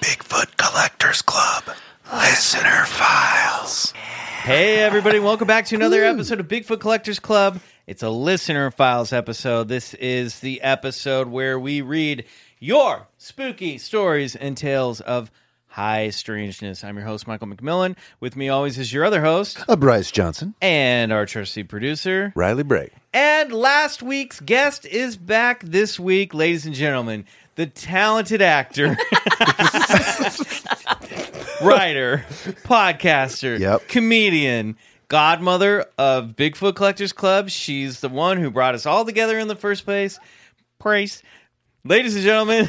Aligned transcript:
Bigfoot 0.00 0.56
Collectors 0.56 1.22
Club. 1.22 1.64
Listener 2.12 2.84
Files. 2.86 3.92
Hey, 4.42 4.78
everybody, 4.80 5.18
welcome 5.18 5.46
back 5.46 5.66
to 5.66 5.74
another 5.76 6.04
episode 6.04 6.40
of 6.40 6.48
Bigfoot 6.48 6.80
Collectors 6.80 7.18
Club. 7.20 7.60
It's 7.86 8.02
a 8.02 8.10
listener 8.10 8.70
files 8.70 9.12
episode. 9.12 9.68
This 9.68 9.94
is 9.94 10.40
the 10.40 10.60
episode 10.62 11.28
where 11.28 11.58
we 11.58 11.80
read 11.80 12.24
your 12.58 13.08
spooky 13.18 13.78
stories 13.78 14.34
and 14.34 14.56
tales 14.56 15.00
of 15.00 15.30
high 15.68 16.10
strangeness. 16.10 16.82
I'm 16.82 16.96
your 16.96 17.06
host, 17.06 17.26
Michael 17.26 17.46
McMillan. 17.48 17.96
With 18.20 18.36
me 18.36 18.48
always 18.48 18.78
is 18.78 18.92
your 18.92 19.04
other 19.04 19.20
host 19.22 19.62
Uh, 19.68 19.76
Bryce 19.76 20.10
Johnson. 20.10 20.54
and 20.60 21.12
our 21.12 21.26
trusty 21.26 21.62
producer. 21.62 22.32
Riley 22.34 22.62
Bray. 22.64 22.90
And 23.12 23.52
last 23.52 24.02
week's 24.02 24.40
guest 24.40 24.84
is 24.86 25.16
back 25.16 25.62
this 25.64 25.98
week, 26.00 26.34
ladies 26.34 26.66
and 26.66 26.74
gentlemen. 26.74 27.24
The 27.56 27.66
talented 27.66 28.40
actor, 28.40 28.88
writer, 31.62 32.24
podcaster, 32.64 33.58
Yep. 33.58 33.88
comedian, 33.88 34.76
godmother 35.08 35.86
of 35.98 36.36
Bigfoot 36.36 36.76
Collectors 36.76 37.12
Club. 37.12 37.50
She's 37.50 38.00
the 38.00 38.08
one 38.08 38.38
who 38.38 38.50
brought 38.50 38.74
us 38.74 38.86
all 38.86 39.04
together 39.04 39.38
in 39.38 39.48
the 39.48 39.56
first 39.56 39.84
place. 39.84 40.18
Praise. 40.78 41.22
Ladies 41.84 42.14
and 42.14 42.24
gentlemen, 42.24 42.68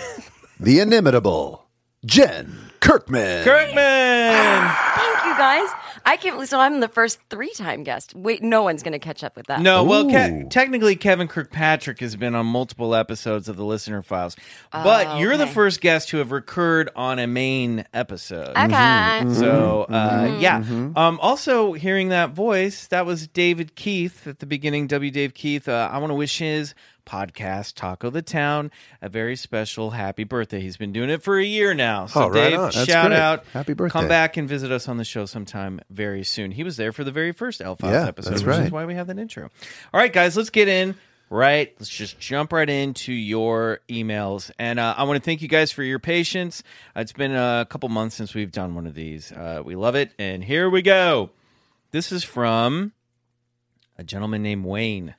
The 0.60 0.80
inimitable 0.80 1.66
Jen 2.06 2.69
Kirkman. 2.80 3.44
Kirkman. 3.44 3.76
Thank 4.96 5.26
you 5.26 5.38
guys. 5.38 5.70
I 6.06 6.18
can't 6.18 6.36
believe 6.36 6.50
so. 6.50 6.60
I'm 6.60 6.80
the 6.80 6.88
first 6.88 7.20
three 7.30 7.52
time 7.54 7.84
guest. 7.84 8.16
Wait, 8.16 8.42
no 8.42 8.64
one's 8.64 8.84
going 8.84 8.94
to 8.94 9.00
catch 9.00 9.24
up 9.24 9.36
with 9.36 9.48
that. 9.48 9.62
No, 9.62 9.84
well, 9.84 10.06
Ke- 10.10 10.50
technically, 10.50 10.96
Kevin 10.96 11.28
Kirkpatrick 11.28 12.00
has 12.00 12.16
been 12.16 12.36
on 12.36 12.46
multiple 12.46 12.96
episodes 12.96 13.48
of 13.50 13.58
the 13.58 13.66
Listener 13.66 14.02
Files, 14.02 14.36
but 14.72 15.08
Oh, 15.08 15.18
you're 15.20 15.38
the 15.38 15.48
first 15.48 15.82
guest 15.82 16.10
to 16.10 16.18
have 16.18 16.32
recurred 16.32 16.90
on 16.96 17.20
a 17.20 17.28
main 17.28 17.86
episode. 17.94 18.50
Okay. 18.58 19.34
So, 19.34 19.84
uh, 19.90 20.10
Mm-hmm. 20.10 20.42
yeah. 20.42 20.64
Um, 20.96 21.20
also, 21.22 21.74
hearing 21.74 22.10
that 22.10 22.32
voice, 22.32 22.88
that 22.88 23.06
was 23.06 23.28
David 23.28 23.76
Keith 23.76 24.26
at 24.28 24.40
the 24.40 24.46
beginning. 24.46 24.88
W. 24.88 25.12
Dave 25.12 25.34
Keith. 25.34 25.68
Uh, 25.68 25.90
I 25.92 25.98
want 26.00 26.12
to 26.12 26.16
wish 26.16 26.38
his 26.40 26.74
podcast, 27.10 27.74
Taco 27.74 28.10
the 28.10 28.22
Town, 28.22 28.70
a 29.02 29.10
very 29.10 29.36
special 29.36 29.92
happy 29.92 30.24
birthday. 30.24 30.60
He's 30.60 30.78
been 30.78 30.92
doing 30.94 31.10
it 31.10 31.24
for 31.24 31.40
a 31.40 31.44
year 31.44 31.74
now. 31.74 32.06
So, 32.06 32.26
Oh, 32.26 32.28
right 32.30 32.50
Dave, 32.52 32.60
on. 32.60 32.72
Shout 32.72 33.08
great. 33.08 33.20
out. 33.20 33.46
Happy 33.54 33.74
birthday. 33.74 33.92
Come 34.00 34.08
back 34.08 34.38
and 34.38 34.48
visit 34.48 34.72
us 34.72 34.88
on 34.88 34.98
the 34.98 35.04
show 35.04 35.26
sometime 35.26 35.82
very 35.90 36.24
soon. 36.24 36.52
He 36.52 36.64
was 36.64 36.78
there 36.78 36.92
for 36.92 37.04
the 37.04 37.12
very 37.12 37.32
first 37.32 37.62
L 37.62 37.76
Files 37.76 37.94
Yeah, 37.94 38.08
episode, 38.08 38.30
that's 38.32 38.44
which 38.44 38.58
is 38.68 38.72
why 38.72 38.86
we 38.86 38.94
have 38.94 39.08
that 39.08 39.18
intro. 39.18 39.50
All 39.94 40.00
right, 40.00 40.14
guys, 40.14 40.38
let's 40.38 40.50
get 40.52 40.68
in. 40.68 40.96
Right, 41.32 41.76
let's 41.80 41.90
just 41.90 42.20
jump 42.20 42.52
right 42.54 42.68
into 42.68 43.14
your 43.14 43.82
emails, 43.88 44.50
and 44.58 44.80
uh, 44.80 44.96
I 44.98 45.04
want 45.04 45.18
to 45.18 45.24
thank 45.24 45.44
you 45.44 45.48
guys 45.48 45.72
for 45.72 45.84
your 45.84 46.00
patience. 46.00 46.64
Uh, 46.96 47.02
it's 47.02 47.12
been 47.12 47.36
a 47.36 47.68
couple 47.70 47.88
months 47.90 48.16
since 48.16 48.34
we've 48.34 48.52
done 48.52 48.74
one 48.74 48.88
of 48.88 48.96
these. 48.96 49.32
Uh, 49.32 49.62
we 49.64 49.76
love 49.76 49.94
it, 49.94 50.12
and 50.18 50.44
here 50.44 50.68
we 50.72 50.82
go. 50.82 51.30
This 51.92 52.12
is 52.12 52.24
from 52.24 52.94
a 53.96 54.04
gentleman 54.04 54.42
named 54.42 54.66
Wayne. 54.66 55.14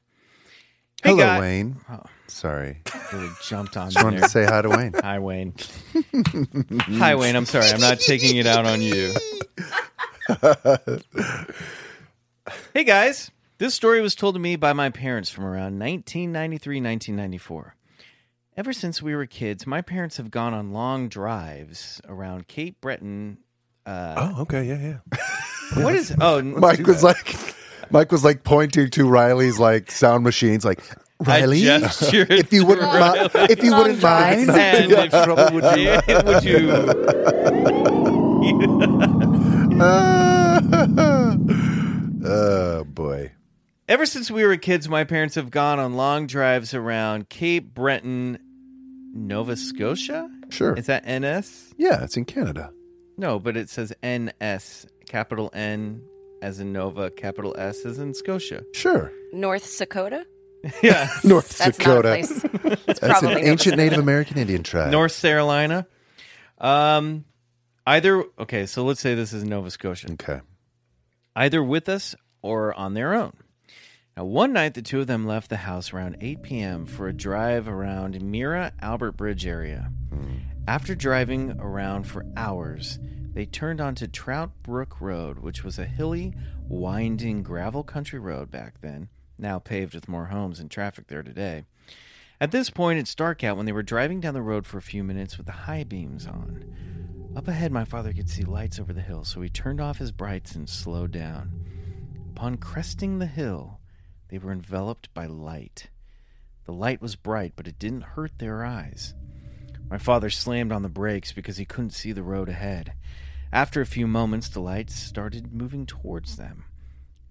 Hey, 1.03 1.11
Hello, 1.11 1.25
guy- 1.25 1.41
Wayne. 1.41 1.77
Oh. 1.91 2.03
Sorry. 2.27 2.83
Really 3.13 3.29
jumped 3.43 3.77
on 3.77 3.91
Just 3.91 4.05
wanted 4.05 4.21
there. 4.21 4.29
to 4.29 4.31
say 4.31 4.45
hi 4.45 4.63
to 4.63 4.69
Wayne. 4.69 4.93
Hi, 5.03 5.19
Wayne. 5.19 5.53
Hi, 6.99 7.15
Wayne. 7.17 7.35
I'm 7.35 7.45
sorry. 7.45 7.67
I'm 7.71 7.81
not 7.81 7.99
taking 7.99 8.37
it 8.37 8.47
out 8.47 8.67
on 8.67 8.81
you. 8.81 9.13
hey, 12.75 12.85
guys. 12.85 13.31
This 13.59 13.75
story 13.75 14.01
was 14.01 14.15
told 14.15 14.37
to 14.37 14.39
me 14.41 14.57
by 14.57 14.73
my 14.73 14.89
parents 14.91 15.29
from 15.29 15.45
around 15.45 15.79
1993, 15.79 16.77
1994. 16.81 17.75
Ever 18.57 18.73
since 18.73 19.03
we 19.03 19.15
were 19.15 19.27
kids, 19.27 19.67
my 19.67 19.83
parents 19.83 20.17
have 20.17 20.31
gone 20.31 20.55
on 20.55 20.73
long 20.73 21.09
drives 21.09 22.01
around 22.09 22.47
Cape 22.49 22.81
Breton. 22.81 23.39
Uh, 23.85 24.15
oh, 24.37 24.43
okay. 24.43 24.65
Yeah, 24.65 24.99
yeah. 25.11 25.83
What 25.85 25.95
is? 25.95 26.15
Oh, 26.21 26.41
Mike 26.43 26.87
was 26.87 27.03
like, 27.03 27.55
Mike 27.91 28.13
was 28.13 28.25
like 28.25 28.45
pointing 28.45 28.91
to 28.91 29.09
Riley's 29.09 29.59
like 29.59 29.91
sound 29.91 30.25
machines, 30.25 30.65
like 30.65 30.81
I 31.27 31.41
Riley, 31.41 31.63
gestured 31.63 32.31
if 32.31 32.53
you 32.53 32.65
wouldn't, 32.65 32.93
mi- 32.93 33.31
if 33.51 33.63
you 33.63 33.75
wouldn't 33.77 34.03
mind, 34.03 34.49
and 34.51 34.93
if, 34.93 35.53
would 35.53 36.45
you? 36.49 36.71
oh 42.25 42.85
boy, 42.87 43.33
Ever 43.89 44.07
since 44.07 44.31
we 44.31 44.45
were 44.45 44.57
kids, 44.57 44.89
my 44.89 45.03
parents 45.05 45.35
have 45.35 45.51
gone 45.51 45.79
on 45.81 45.97
long 45.97 46.27
drives 46.29 46.75
around 46.75 47.29
Cape 47.29 47.75
Breton, 47.75 48.39
Nova 49.13 49.57
Scotia. 49.57 50.31
sure, 50.49 50.75
Is 50.75 50.87
that 50.87 51.05
NS? 51.09 51.75
yeah, 51.77 52.05
it's 52.05 52.17
in 52.17 52.25
Canada. 52.25 52.73
No, 53.17 53.39
but 53.41 53.57
it 53.57 53.69
says 53.69 53.93
NS, 54.05 54.87
capital 55.07 55.51
N 55.53 56.03
as 56.43 56.61
in 56.61 56.73
Nova, 56.73 57.11
capital 57.11 57.55
S 57.59 57.85
as 57.85 57.99
in 57.99 58.15
Scotia. 58.15 58.63
Sure, 58.75 59.13
North 59.33 59.79
Dakota? 59.79 60.25
Yeah. 60.83 61.09
North 61.25 61.57
That's 61.57 61.79
Dakota. 61.79 62.09
not 62.11 62.19
a 62.21 62.27
place. 62.27 62.45
It's 62.45 62.85
That's 62.85 63.03
an 63.03 63.09
probably 63.11 63.29
Nova 63.37 63.49
ancient 63.49 63.77
Native 63.79 63.99
American 63.99 64.37
Indian 64.37 64.63
tribe. 64.63 64.91
North 64.91 65.19
Carolina. 65.23 65.87
Um, 66.59 67.25
either, 67.87 68.25
okay, 68.39 68.67
so 68.67 68.85
let's 68.85 69.01
say 69.01 69.15
this 69.15 69.33
is 69.33 69.43
Nova 69.43 69.71
Scotia. 69.71 70.13
Okay. 70.13 70.41
either 71.35 71.63
with 71.65 71.89
us 71.89 72.15
or 72.43 72.75
on 72.75 72.93
their 72.93 73.15
own. 73.15 73.33
Now, 74.19 74.25
one 74.27 74.53
night, 74.53 74.75
the 74.75 74.83
two 74.83 75.01
of 75.01 75.07
them 75.07 75.27
left 75.27 75.49
the 75.49 75.57
house 75.57 75.95
around 75.95 76.19
8 76.21 76.43
p.m. 76.43 76.85
for 76.85 77.09
a 77.09 77.13
drive 77.15 77.67
around 77.67 78.21
Mira 78.21 78.75
Albert 78.83 79.13
Bridge 79.13 79.47
area. 79.47 79.91
After 80.69 80.95
driving 80.95 81.53
around 81.59 82.05
for 82.05 82.27
hours, 82.37 82.99
they 83.33 83.47
turned 83.47 83.81
onto 83.81 84.07
Trout 84.07 84.51
Brook 84.63 85.01
Road, 85.01 85.39
which 85.39 85.63
was 85.63 85.79
a 85.79 85.85
hilly, 85.85 86.35
winding 86.69 87.43
gravel 87.43 87.83
country 87.83 88.19
road 88.19 88.51
back 88.51 88.81
then, 88.81 89.09
now 89.39 89.59
paved 89.59 89.95
with 89.95 90.09
more 90.09 90.27
homes 90.27 90.61
and 90.61 90.71
traffic 90.71 91.07
there 91.07 91.23
today. 91.23 91.65
At 92.41 92.53
this 92.53 92.71
point, 92.71 92.99
it's 92.99 93.15
dark 93.15 93.45
out 93.45 93.57
when 93.57 93.67
they 93.67 93.73
were 93.73 93.83
driving 93.83 94.21
down 94.21 94.35
the 94.35 94.43
road 94.43 94.67
for 94.67 94.79
a 94.79 94.83
few 94.83 95.05
minutes 95.05 95.37
with 95.37 95.47
the 95.47 95.53
high 95.53 95.85
beams 95.85 96.27
on. 96.27 96.65
Up 97.37 97.47
ahead, 97.47 97.71
my 97.71 97.85
father 97.85 98.13
could 98.13 98.29
see 98.29 98.43
lights 98.43 98.81
over 98.81 98.93
the 98.93 99.01
hill, 99.01 99.25
so 99.25 99.41
he 99.41 99.49
turned 99.49 99.81
off 99.81 99.99
his 99.99 100.11
brights 100.11 100.55
and 100.55 100.69
slowed 100.69 101.13
down. 101.13 101.53
Upon 102.31 102.57
cresting 102.57 103.19
the 103.19 103.27
hill, 103.27 103.79
they 104.29 104.39
were 104.39 104.53
enveloped 104.53 105.13
by 105.15 105.27
light. 105.27 105.91
The 106.65 106.73
light 106.73 107.03
was 107.03 107.17
bright, 107.17 107.53
but 107.57 107.69
it 107.69 107.79
didn't 107.79 108.03
hurt 108.03 108.39
their 108.39 108.65
eyes. 108.65 109.15
My 109.91 109.99
father 109.99 110.31
slammed 110.31 110.73
on 110.73 110.83
the 110.83 110.89
brakes 110.89 111.33
because 111.33 111.57
he 111.57 111.65
couldn't 111.65 111.91
see 111.91 112.13
the 112.13 112.23
road 112.23 112.49
ahead. 112.49 112.93
After 113.53 113.81
a 113.81 113.87
few 113.87 114.07
moments, 114.07 114.49
the 114.49 114.61
lights 114.61 114.95
started 114.95 115.53
moving 115.53 115.85
towards 115.85 116.37
them. 116.37 116.65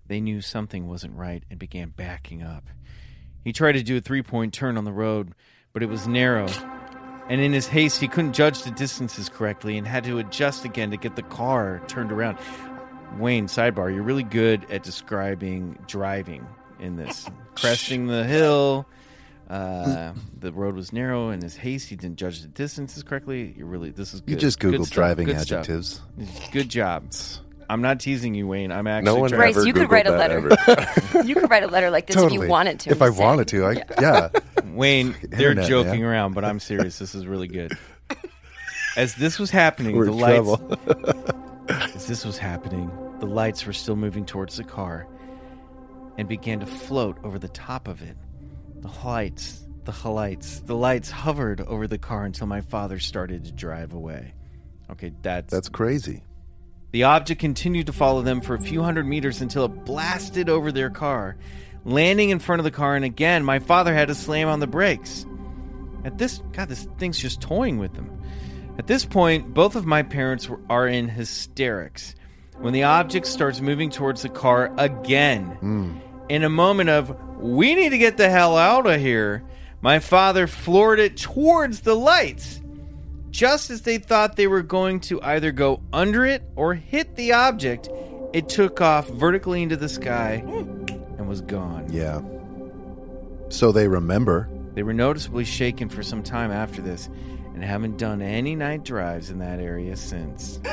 They 0.05 0.19
knew 0.19 0.41
something 0.41 0.87
wasn't 0.87 1.15
right 1.15 1.43
and 1.49 1.57
began 1.57 1.93
backing 1.95 2.43
up. 2.43 2.65
He 3.43 3.53
tried 3.53 3.73
to 3.73 3.83
do 3.83 3.97
a 3.97 4.01
three 4.01 4.21
point 4.21 4.53
turn 4.53 4.77
on 4.77 4.83
the 4.83 4.91
road, 4.91 5.33
but 5.71 5.81
it 5.81 5.89
was 5.89 6.07
narrow, 6.07 6.49
and 7.29 7.39
in 7.39 7.53
his 7.53 7.67
haste, 7.67 8.01
he 8.01 8.07
couldn't 8.07 8.33
judge 8.33 8.63
the 8.63 8.71
distances 8.71 9.29
correctly 9.29 9.77
and 9.77 9.87
had 9.87 10.03
to 10.05 10.17
adjust 10.17 10.65
again 10.65 10.89
to 10.89 10.97
get 10.97 11.15
the 11.15 11.21
car 11.21 11.79
turned 11.87 12.11
around. 12.11 12.39
Wayne, 13.19 13.45
sidebar, 13.45 13.93
you're 13.93 14.03
really 14.03 14.23
good 14.23 14.69
at 14.71 14.81
describing 14.81 15.77
driving 15.87 16.45
in 16.79 16.95
this. 16.95 17.29
Cresting 17.55 18.07
the 18.07 18.23
hill, 18.23 18.87
uh, 19.49 20.13
the 20.37 20.51
road 20.51 20.75
was 20.75 20.93
narrow, 20.93 21.29
and 21.29 21.41
his 21.41 21.55
haste, 21.55 21.89
he 21.89 21.95
didn't 21.95 22.17
judge 22.17 22.41
the 22.41 22.47
distances 22.47 23.03
correctly. 23.03 23.53
You're 23.57 23.67
really, 23.67 23.89
this 23.91 24.13
is 24.13 24.21
good. 24.21 24.29
You 24.31 24.35
just 24.37 24.59
Good 24.59 24.71
Google 24.71 24.85
stuff. 24.85 24.95
driving 24.95 25.25
Good 25.27 25.41
stuff. 25.41 25.59
adjectives. 25.59 26.01
Good 26.51 26.69
job. 26.69 27.11
I'm 27.69 27.81
not 27.81 27.99
teasing 27.99 28.33
you, 28.33 28.47
Wayne. 28.47 28.71
I'm 28.71 28.87
actually 28.87 29.13
No 29.13 29.19
one 29.19 29.29
trying 29.29 29.53
Bryce, 29.53 29.57
ever 29.57 29.67
you 29.67 29.73
could 29.73 29.91
write 29.91 30.07
a 30.07 30.11
letter. 30.11 30.41
you 31.25 31.35
could 31.35 31.49
write 31.51 31.63
a 31.63 31.67
letter 31.67 31.91
like 31.91 32.07
this 32.07 32.15
if 32.15 32.31
you 32.31 32.47
wanted 32.47 32.79
to. 32.81 32.89
If 32.91 33.01
I'm 33.01 33.15
wanted 33.15 33.47
to, 33.49 33.65
I 33.65 33.83
yeah. 34.01 34.29
Wayne, 34.73 35.15
they're 35.21 35.51
Internet, 35.51 35.69
joking 35.69 36.01
man. 36.01 36.09
around, 36.09 36.33
but 36.33 36.43
I'm 36.43 36.59
serious. 36.59 36.97
This 36.97 37.13
is 37.13 37.27
really 37.27 37.47
good. 37.47 37.77
As 38.97 39.13
this 39.15 39.37
was 39.37 39.51
happening, 39.51 39.95
We're 39.95 40.05
the 40.05 40.11
lights. 40.11 40.49
as 41.69 42.07
this 42.07 42.25
was 42.25 42.37
happening, 42.39 42.89
the 43.19 43.27
lights 43.27 43.65
were 43.65 43.73
still 43.73 43.95
moving 43.95 44.25
towards 44.25 44.57
the 44.57 44.63
car 44.63 45.07
and 46.17 46.27
began 46.27 46.59
to 46.61 46.65
float 46.65 47.17
over 47.23 47.37
the 47.37 47.47
top 47.49 47.87
of 47.87 48.01
it. 48.01 48.17
The 48.81 48.91
lights, 49.05 49.63
the 49.85 50.09
lights, 50.09 50.59
the 50.61 50.75
lights 50.75 51.09
hovered 51.11 51.61
over 51.61 51.87
the 51.87 51.97
car 51.97 52.25
until 52.25 52.47
my 52.47 52.61
father 52.61 52.99
started 52.99 53.45
to 53.45 53.51
drive 53.51 53.93
away. 53.93 54.33
Okay, 54.91 55.11
that's 55.21 55.51
That's 55.51 55.69
crazy. 55.69 56.23
the 56.91 57.03
object 57.03 57.39
continued 57.41 57.85
to 57.87 57.93
follow 57.93 58.21
them 58.21 58.41
for 58.41 58.55
a 58.55 58.59
few 58.59 58.81
hundred 58.81 59.05
meters 59.05 59.41
until 59.41 59.65
it 59.65 59.85
blasted 59.85 60.49
over 60.49 60.71
their 60.71 60.89
car, 60.89 61.37
landing 61.85 62.29
in 62.31 62.39
front 62.39 62.59
of 62.59 62.63
the 62.63 62.71
car, 62.71 62.95
and 62.95 63.05
again, 63.05 63.43
my 63.43 63.59
father 63.59 63.93
had 63.93 64.07
to 64.07 64.15
slam 64.15 64.47
on 64.47 64.59
the 64.59 64.67
brakes. 64.67 65.25
At 66.05 66.17
this, 66.17 66.41
God, 66.53 66.69
this 66.69 66.87
thing's 66.97 67.19
just 67.19 67.41
toying 67.41 67.77
with 67.77 67.93
them. 67.93 68.21
At 68.77 68.87
this 68.87 69.05
point, 69.05 69.53
both 69.53 69.75
of 69.75 69.85
my 69.85 70.01
parents 70.03 70.47
were, 70.47 70.59
are 70.69 70.87
in 70.87 71.09
hysterics 71.09 72.15
when 72.57 72.73
the 72.73 72.83
object 72.83 73.27
starts 73.27 73.59
moving 73.61 73.89
towards 73.89 74.21
the 74.21 74.29
car 74.29 74.73
again. 74.77 75.45
Hmm. 75.45 75.97
In 76.29 76.43
a 76.43 76.49
moment 76.49 76.89
of, 76.89 77.15
we 77.39 77.75
need 77.75 77.89
to 77.89 77.97
get 77.97 78.17
the 78.17 78.29
hell 78.29 78.55
out 78.55 78.85
of 78.85 79.01
here, 79.01 79.43
my 79.81 79.99
father 79.99 80.47
floored 80.47 80.99
it 80.99 81.17
towards 81.17 81.81
the 81.81 81.95
lights 81.95 82.61
just 83.31 83.69
as 83.69 83.81
they 83.83 83.97
thought 83.97 84.35
they 84.35 84.47
were 84.47 84.61
going 84.61 84.99
to 85.01 85.21
either 85.21 85.51
go 85.51 85.81
under 85.93 86.25
it 86.25 86.43
or 86.55 86.73
hit 86.73 87.15
the 87.15 87.33
object, 87.33 87.89
it 88.33 88.49
took 88.49 88.81
off 88.81 89.07
vertically 89.09 89.61
into 89.63 89.77
the 89.77 89.89
sky 89.89 90.43
and 90.45 91.27
was 91.27 91.41
gone. 91.41 91.87
Yeah. 91.91 92.21
So 93.49 93.71
they 93.71 93.87
remember. 93.87 94.49
They 94.73 94.83
were 94.83 94.93
noticeably 94.93 95.45
shaken 95.45 95.89
for 95.89 96.03
some 96.03 96.23
time 96.23 96.51
after 96.51 96.81
this 96.81 97.09
and 97.53 97.63
haven't 97.63 97.97
done 97.97 98.21
any 98.21 98.55
night 98.55 98.83
drives 98.83 99.29
in 99.29 99.39
that 99.39 99.59
area 99.59 99.95
since. 99.95 100.59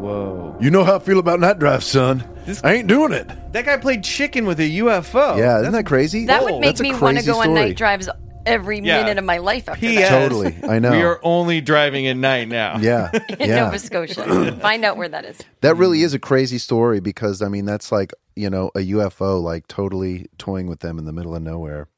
Whoa. 0.00 0.56
You 0.60 0.70
know 0.70 0.84
how 0.84 0.96
I 0.96 0.98
feel 0.98 1.18
about 1.18 1.40
night 1.40 1.58
drive, 1.58 1.84
son. 1.84 2.24
This- 2.46 2.62
I 2.64 2.74
ain't 2.74 2.86
doing 2.88 3.12
it. 3.12 3.28
That 3.52 3.64
guy 3.64 3.76
played 3.76 4.02
chicken 4.04 4.46
with 4.46 4.58
a 4.60 4.68
UFO. 4.78 5.36
yeah, 5.38 5.60
isn't 5.60 5.72
that 5.72 5.86
crazy? 5.86 6.26
That 6.26 6.42
would 6.44 6.54
make 6.60 6.76
That's 6.76 6.80
a 6.80 6.82
me 6.84 6.90
want 6.92 7.00
to 7.18 7.22
crazy 7.22 7.26
go 7.30 7.38
on 7.38 7.44
story. 7.44 7.60
night 7.60 7.76
drives 7.76 8.08
every 8.46 8.80
Yeah. 8.80 9.02
minute 9.02 9.18
of 9.18 9.24
my 9.24 9.38
life 9.38 9.68
after 9.68 9.80
P.S. 9.80 10.08
that. 10.08 10.18
Totally. 10.18 10.56
I 10.68 10.78
know. 10.78 10.90
We 10.96 11.02
are 11.02 11.20
only 11.22 11.60
driving 11.60 12.06
at 12.06 12.16
night 12.16 12.48
now. 12.48 12.78
Yeah. 12.78 13.10
In 13.38 13.38
yeah. 13.48 13.64
Nova 13.64 13.78
Scotia. 13.78 14.56
Find 14.60 14.84
out 14.84 14.96
where 14.96 15.08
that 15.08 15.24
is. 15.26 15.38
That 15.60 15.76
really 15.76 16.02
is 16.02 16.14
a 16.14 16.18
crazy 16.18 16.58
story 16.58 17.00
because 17.00 17.42
I 17.42 17.48
mean 17.48 17.66
that's 17.66 17.92
like, 17.92 18.12
you 18.36 18.48
know, 18.48 18.70
a 18.74 18.78
UFO 18.80 19.40
like 19.42 19.68
totally 19.68 20.26
toying 20.38 20.66
with 20.68 20.80
them 20.80 20.98
in 20.98 21.04
the 21.04 21.12
middle 21.12 21.34
of 21.36 21.42
nowhere. 21.42 21.88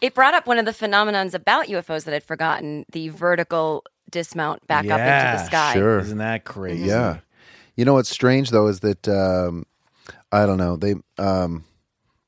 It 0.00 0.14
brought 0.14 0.34
up 0.34 0.48
one 0.48 0.58
of 0.58 0.64
the 0.64 0.72
phenomenons 0.72 1.32
about 1.34 1.66
UFOs 1.68 2.02
that 2.04 2.14
I'd 2.14 2.24
forgotten 2.24 2.84
the 2.90 3.08
vertical 3.10 3.84
dismount 4.10 4.66
back 4.66 4.84
up 4.86 4.98
into 4.98 5.04
Yeah, 5.04 5.36
the 5.36 5.44
sky. 5.46 5.72
sure. 5.74 6.00
Isn't 6.00 6.18
that 6.18 6.44
crazy? 6.44 6.86
Yeah. 6.86 7.18
You 7.76 7.84
know 7.84 7.94
what's 7.94 8.10
strange 8.10 8.50
though 8.50 8.68
is 8.68 8.80
that 8.80 9.08
um 9.08 9.64
I 10.30 10.46
don't 10.46 10.58
know, 10.58 10.76
they 10.76 10.94
um 11.18 11.64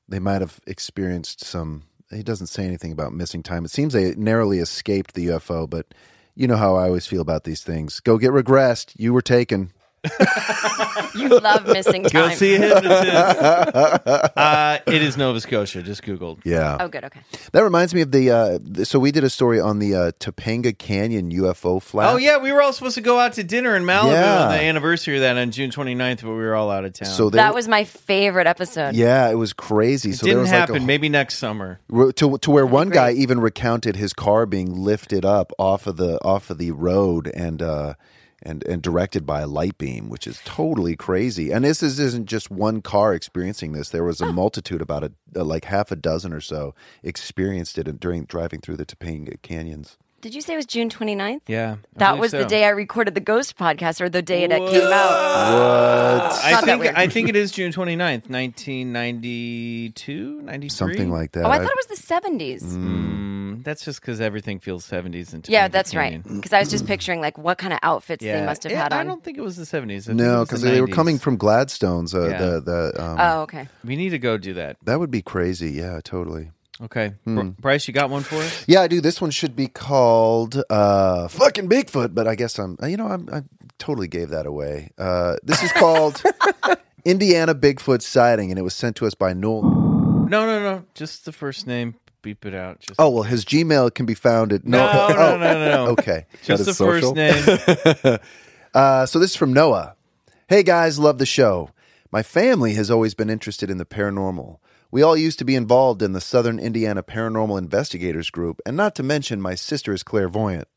they 0.09 0.19
might 0.19 0.41
have 0.41 0.61
experienced 0.67 1.45
some 1.45 1.85
he 2.11 2.23
doesn't 2.23 2.47
say 2.49 2.65
anything 2.65 2.93
about 2.93 3.13
missing 3.13 3.43
time. 3.43 3.65
It 3.65 3.71
seems 3.71 3.93
they 3.93 4.15
narrowly 4.15 4.59
escaped 4.59 5.15
the 5.15 5.27
UFO, 5.29 5.69
but 5.69 5.95
you 6.35 6.47
know 6.47 6.57
how 6.57 6.77
I 6.77 6.85
always 6.85 7.07
feel 7.07 7.21
about 7.21 7.45
these 7.45 7.63
things. 7.63 8.01
Go 8.01 8.19
get 8.19 8.31
regressed. 8.31 8.93
You 8.97 9.13
were 9.13 9.23
taken. 9.23 9.73
You 11.15 11.29
love 11.29 11.67
missing 11.69 12.03
time. 12.03 12.11
Go 12.13 12.29
time. 12.29 12.37
see 12.37 12.55
a 12.57 12.59
hypnotist. 12.59 12.93
uh, 14.37 14.79
it 14.87 15.01
is 15.01 15.17
Nova 15.17 15.41
Scotia. 15.41 15.81
Just 15.83 16.03
Googled. 16.03 16.41
Yeah. 16.45 16.77
Oh, 16.81 16.89
good. 16.89 17.05
Okay. 17.05 17.21
That 17.53 17.63
reminds 17.63 17.95
me 17.95 18.01
of 18.01 18.11
the. 18.11 18.31
Uh, 18.31 18.59
th- 18.59 18.87
so 18.89 18.99
we 18.99 19.13
did 19.13 19.23
a 19.25 19.31
story 19.31 19.61
on 19.61 19.79
the 19.79 19.95
uh, 19.95 20.13
Topanga 20.19 20.77
Canyon 20.77 21.31
UFO 21.31 21.81
flap. 21.81 22.13
Oh 22.13 22.17
yeah, 22.17 22.39
we 22.39 22.51
were 22.53 22.61
all 22.63 22.73
supposed 22.73 22.97
to 22.97 23.01
go 23.01 23.21
out 23.21 23.35
to 23.35 23.45
dinner 23.45 23.77
in 23.77 23.85
Malibu 23.85 24.13
Yeah. 24.13 24.43
on 24.43 24.49
the 24.51 24.61
anniversary 24.61 25.17
of 25.17 25.21
that 25.23 25.37
on 25.37 25.51
June 25.53 25.71
29th, 25.71 26.23
but 26.23 26.31
we 26.31 26.37
were 26.37 26.55
all 26.57 26.71
out 26.71 26.85
of 26.85 26.93
town. 26.95 27.09
So 27.09 27.31
there, 27.31 27.43
That 27.43 27.55
was 27.55 27.69
my 27.69 27.85
favorite 27.85 28.47
episode. 28.49 28.95
yeah, 28.97 29.31
it 29.31 29.35
was 29.37 29.53
crazy. 29.53 30.11
it 30.11 30.17
so 30.17 30.27
there 30.27 30.33
didn't 30.33 30.43
was 30.43 30.51
happen. 30.51 30.73
Like 30.75 30.83
a, 30.83 30.87
Maybe 30.87 31.09
next 31.09 31.39
summer. 31.39 31.81
wh- 31.93 32.11
to 32.17 32.39
to 32.39 32.51
where 32.51 32.67
one 32.67 32.89
great. 32.89 32.95
guy 32.97 33.13
even 33.13 33.39
recounted 33.41 33.95
his 33.97 34.13
car 34.13 34.47
being 34.47 34.75
lifted 34.75 35.25
up 35.25 35.53
off 35.59 35.87
of 35.87 35.97
the 35.97 36.19
off 36.25 36.51
of 36.51 36.59
the 36.59 36.73
road 36.73 37.29
and 37.35 37.63
uh, 37.63 37.95
and 38.45 38.63
and 38.65 38.83
directed 38.83 39.25
by 39.27 39.41
a 39.41 39.47
light 39.47 39.79
beam, 39.79 40.09
which 40.09 40.27
is 40.27 40.41
totally 40.45 40.97
crazy. 40.97 41.51
And 41.51 41.65
this 41.65 41.83
is, 41.83 41.99
isn't 41.99 42.27
just 42.27 42.51
one 42.51 42.83
car 42.83 43.15
experiencing 43.15 43.73
this. 43.73 43.89
There 43.89 44.05
was 44.05 44.21
a 44.21 44.33
multitude, 44.33 44.83
about 44.83 45.05
a 45.05 45.45
like 45.45 45.65
half 45.65 45.91
a 45.91 45.97
dozen 45.97 46.33
or 46.33 46.41
so, 46.41 46.75
experienced 47.03 47.79
it 47.79 48.01
during 48.01 48.25
driving 48.25 48.61
through 48.61 48.77
the 48.77 48.87
Topanga 48.87 49.41
canyons. 49.43 49.97
Did 50.25 50.35
you 50.35 50.41
say 50.41 50.55
it 50.55 50.57
was 50.57 50.65
June 50.65 50.89
29th? 50.89 51.43
Yeah, 51.49 51.73
I 51.73 51.77
That 51.99 52.09
believe 52.13 52.21
was 52.23 52.31
the 52.31 52.47
day 52.47 52.65
I 52.65 52.71
recorded 52.71 53.15
the 53.15 53.21
Ghost 53.21 53.59
podcast 53.59 54.01
or 54.01 54.09
the 54.09 54.23
day 54.23 54.45
it 54.45 54.49
came 54.49 54.59
out. 54.59 55.11
What? 55.11 56.41
I 56.43 56.63
think. 56.63 56.97
I 56.97 57.09
think 57.09 57.29
it 57.29 57.37
is 57.37 57.53
June 57.53 57.73
29th, 57.73 58.31
1992, 58.31 60.41
93? 60.41 60.69
Something 60.71 61.11
like 61.11 61.33
that. 61.33 61.45
Oh, 61.45 61.51
I 61.51 61.59
thought 61.59 61.69
it 61.69 61.77
was 61.77 61.89
the 61.99 62.15
70s. 62.15 62.63
Mm, 62.63 63.65
that's 63.65 63.85
just 63.85 64.01
because 64.01 64.19
everything 64.19 64.61
feels 64.61 64.89
70s 64.89 65.35
and 65.35 65.47
Yeah, 65.47 65.69
Topanga 65.69 65.73
that's 65.73 65.95
right. 65.95 66.23
Because 66.23 66.55
I 66.55 66.61
was 66.61 66.71
just 66.71 66.87
picturing 66.87 67.21
like 67.21 67.37
what 67.37 67.59
kind 67.59 67.75
of 67.75 67.81
outfits 67.83 68.25
Yeah, 68.25 68.41
they 68.41 68.47
must 68.47 68.63
have 68.63 68.73
Yeah, 68.73 68.85
had 68.85 68.95
I 68.95 69.05
don't 69.05 69.23
think 69.23 69.37
it 69.37 69.43
was 69.43 69.59
the 69.59 69.65
70s. 69.65 70.09
I 70.09 70.15
No, 70.15 70.45
because 70.45 70.63
the 70.63 70.71
they 70.71 70.81
were 70.81 70.89
coming 70.89 71.19
from 71.19 71.37
Gladstones. 71.37 72.15
Uh, 72.15 72.29
Yeah. 72.31 72.39
The 72.39 72.61
the 72.63 72.95
um, 73.05 73.19
Oh, 73.21 73.43
okay. 73.43 73.69
We 73.85 73.95
need 73.95 74.09
to 74.11 74.19
go 74.19 74.39
do 74.39 74.55
that. 74.55 74.79
that 74.85 74.99
would 75.01 75.11
be 75.11 75.21
crazy. 75.21 75.73
Yeah, 75.73 76.01
totally. 76.03 76.53
Okay, 76.83 77.15
Hmm. 77.25 77.51
Bryce, 77.51 77.87
you 77.87 77.95
got 77.95 78.11
one 78.11 78.23
for 78.25 78.37
us? 78.37 78.65
Yeah, 78.67 78.81
I 78.81 78.89
do. 78.89 79.01
This 79.01 79.21
one 79.21 79.31
should 79.31 79.55
be 79.55 79.69
called 79.69 80.61
uh, 80.69 81.29
"Fucking 81.29 81.69
Bigfoot," 81.69 82.15
but 82.15 82.27
I 82.27 82.35
guess 82.35 82.59
I'm. 82.59 82.77
You 82.83 82.97
know, 82.97 83.07
I'm, 83.07 83.29
I 83.33 83.43
totally 83.79 84.09
gave 84.09 84.31
that 84.31 84.45
away. 84.45 84.91
Uh, 84.99 85.37
this 85.45 85.63
is 85.63 85.71
called 85.73 86.21
Indiana 87.05 87.55
Bigfoot 87.55 88.03
sighting, 88.03 88.51
and 88.51 88.59
it 88.59 88.63
was 88.63 88.75
sent 88.75 88.97
to 88.97 89.07
us 89.07 89.15
by 89.15 89.33
Noel. 89.33 89.63
No, 90.29 90.47
no, 90.47 90.61
no. 90.63 90.85
Just 90.95 91.25
the 91.27 91.33
first 91.33 91.67
name. 91.67 91.95
Beep 92.23 92.45
it 92.47 92.55
out. 92.55 92.81
Just 92.81 92.99
Oh 92.99 93.11
well, 93.11 93.23
his 93.23 93.45
Gmail 93.45 93.95
can 93.95 94.07
be 94.07 94.15
found 94.15 94.53
at 94.53 94.65
no, 94.65 94.79
no, 94.79 95.07
oh, 95.11 95.37
no, 95.37 95.39
no, 95.39 95.85
no. 95.85 95.87
Okay, 95.93 96.27
Just 96.43 96.65
the 96.65 96.75
social? 96.75 97.15
first 97.15 98.05
name. 98.05 98.19
Uh, 98.75 99.07
so 99.07 99.21
this 99.21 99.31
is 99.31 99.37
from 99.37 99.53
Noah. 99.53 99.95
Hey 100.49 100.65
guys, 100.65 100.99
love 100.99 101.19
the 101.19 101.27
show. 101.27 101.71
My 102.11 102.25
family 102.25 102.75
has 102.75 102.91
always 102.91 103.15
been 103.15 103.31
interested 103.31 103.71
in 103.71 103.79
the 103.79 103.85
paranormal. 103.85 104.59
We 104.95 105.03
all 105.03 105.17
used 105.17 105.41
to 105.41 105.45
be 105.45 105.57
involved 105.57 106.03
in 106.03 106.13
the 106.13 106.21
Southern 106.21 106.61
Indiana 106.61 107.03
Paranormal 107.03 107.59
Investigators 107.59 108.31
group, 108.31 108.61
and 108.65 108.77
not 108.77 108.95
to 108.95 109.03
mention 109.03 109.41
my 109.41 109.57
sister 109.57 109.93
is 109.93 110.05
clairvoyant. 110.05 110.69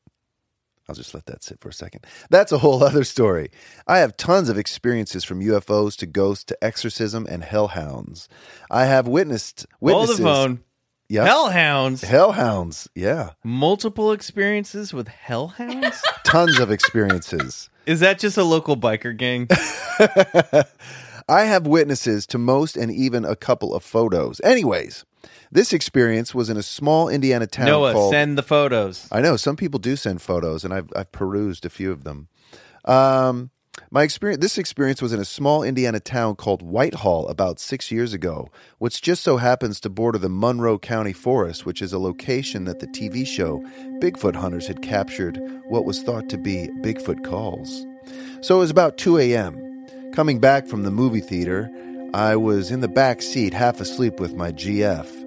I'll 0.90 0.96
just 0.96 1.14
let 1.14 1.28
that 1.28 1.44
sit 1.44 1.62
for 1.62 1.70
a 1.70 1.74
second. 1.74 2.04
That's 2.32 2.52
a 2.52 2.58
whole 2.58 2.84
other 2.84 3.04
story. 3.04 3.52
I 3.86 4.00
have 4.00 4.18
tons 4.18 4.50
of 4.50 4.58
experiences 4.58 5.24
from 5.24 5.42
UFOs 5.42 5.96
to 5.98 6.08
ghosts 6.08 6.46
to 6.46 6.64
exorcism 6.64 7.28
and 7.30 7.44
hellhounds. 7.44 8.28
I 8.72 8.86
have 8.86 9.08
witnessed 9.08 9.68
Hold 9.84 10.10
the 10.10 10.16
phone. 10.16 10.64
Yeah. 11.08 11.28
Hellhounds. 11.28 12.04
Hellhounds. 12.04 12.88
Yeah. 12.96 13.34
Multiple 13.44 14.12
experiences 14.12 14.96
with 14.96 15.10
hellhounds? 15.10 16.02
Tons 16.24 16.58
of 16.58 16.72
experiences. 16.72 17.70
Is 17.86 18.00
that 18.00 18.18
just 18.18 18.38
a 18.38 18.44
local 18.44 18.76
biker 18.78 19.16
gang? 19.16 19.48
I 21.30 21.44
have 21.44 21.68
witnesses 21.68 22.26
to 22.28 22.38
most 22.38 22.78
and 22.78 22.92
even 22.92 23.26
a 23.26 23.36
couple 23.36 23.74
of 23.74 23.84
photos. 23.84 24.40
Anyways, 24.44 25.06
this 25.52 25.74
experience 25.74 26.34
was 26.34 26.50
in 26.50 26.58
a 26.58 26.64
small 26.64 27.10
Indiana 27.10 27.48
town 27.48 27.66
Noah, 27.66 27.94
called. 27.94 28.14
send 28.14 28.38
the 28.38 28.44
photos. 28.44 29.08
I 29.12 29.22
know 29.22 29.36
some 29.36 29.56
people 29.56 29.80
do 29.80 29.96
send 29.96 30.22
photos, 30.22 30.64
and 30.64 30.74
I've 30.74 30.90
I've 30.96 31.12
perused 31.12 31.66
a 31.66 31.70
few 31.70 31.92
of 31.92 32.04
them. 32.04 32.30
Um, 32.86 33.52
my 33.92 34.04
experience. 34.04 34.42
This 34.42 34.58
experience 34.58 35.02
was 35.02 35.14
in 35.14 35.20
a 35.20 35.26
small 35.26 35.64
Indiana 35.64 36.00
town 36.00 36.36
called 36.36 36.62
Whitehall 36.62 37.28
about 37.28 37.60
six 37.60 37.92
years 37.92 38.14
ago, 38.14 38.50
which 38.80 39.02
just 39.02 39.24
so 39.24 39.38
happens 39.38 39.80
to 39.82 39.90
border 39.90 40.18
the 40.18 40.30
Monroe 40.30 40.80
County 40.80 41.14
Forest, 41.14 41.66
which 41.66 41.82
is 41.82 41.94
a 41.94 42.00
location 42.00 42.66
that 42.66 42.80
the 42.80 42.88
TV 42.88 43.26
show 43.26 43.60
Bigfoot 44.00 44.36
Hunters 44.36 44.68
had 44.68 44.82
captured 44.82 45.40
what 45.68 45.86
was 45.86 46.02
thought 46.02 46.30
to 46.30 46.38
be 46.38 46.70
Bigfoot 46.82 47.24
calls. 47.24 47.86
So 48.42 48.56
it 48.56 48.60
was 48.60 48.72
about 48.72 48.98
2 48.98 49.18
a.m. 49.20 49.67
Coming 50.14 50.40
back 50.40 50.68
from 50.68 50.84
the 50.84 50.92
movie 50.92 51.22
theater, 51.22 51.70
I 52.14 52.36
was 52.36 52.72
in 52.72 52.80
the 52.82 52.88
back 52.88 53.22
seat, 53.22 53.54
half 53.54 53.80
asleep 53.80 54.20
with 54.20 54.34
my 54.36 54.52
GF. 54.52 55.26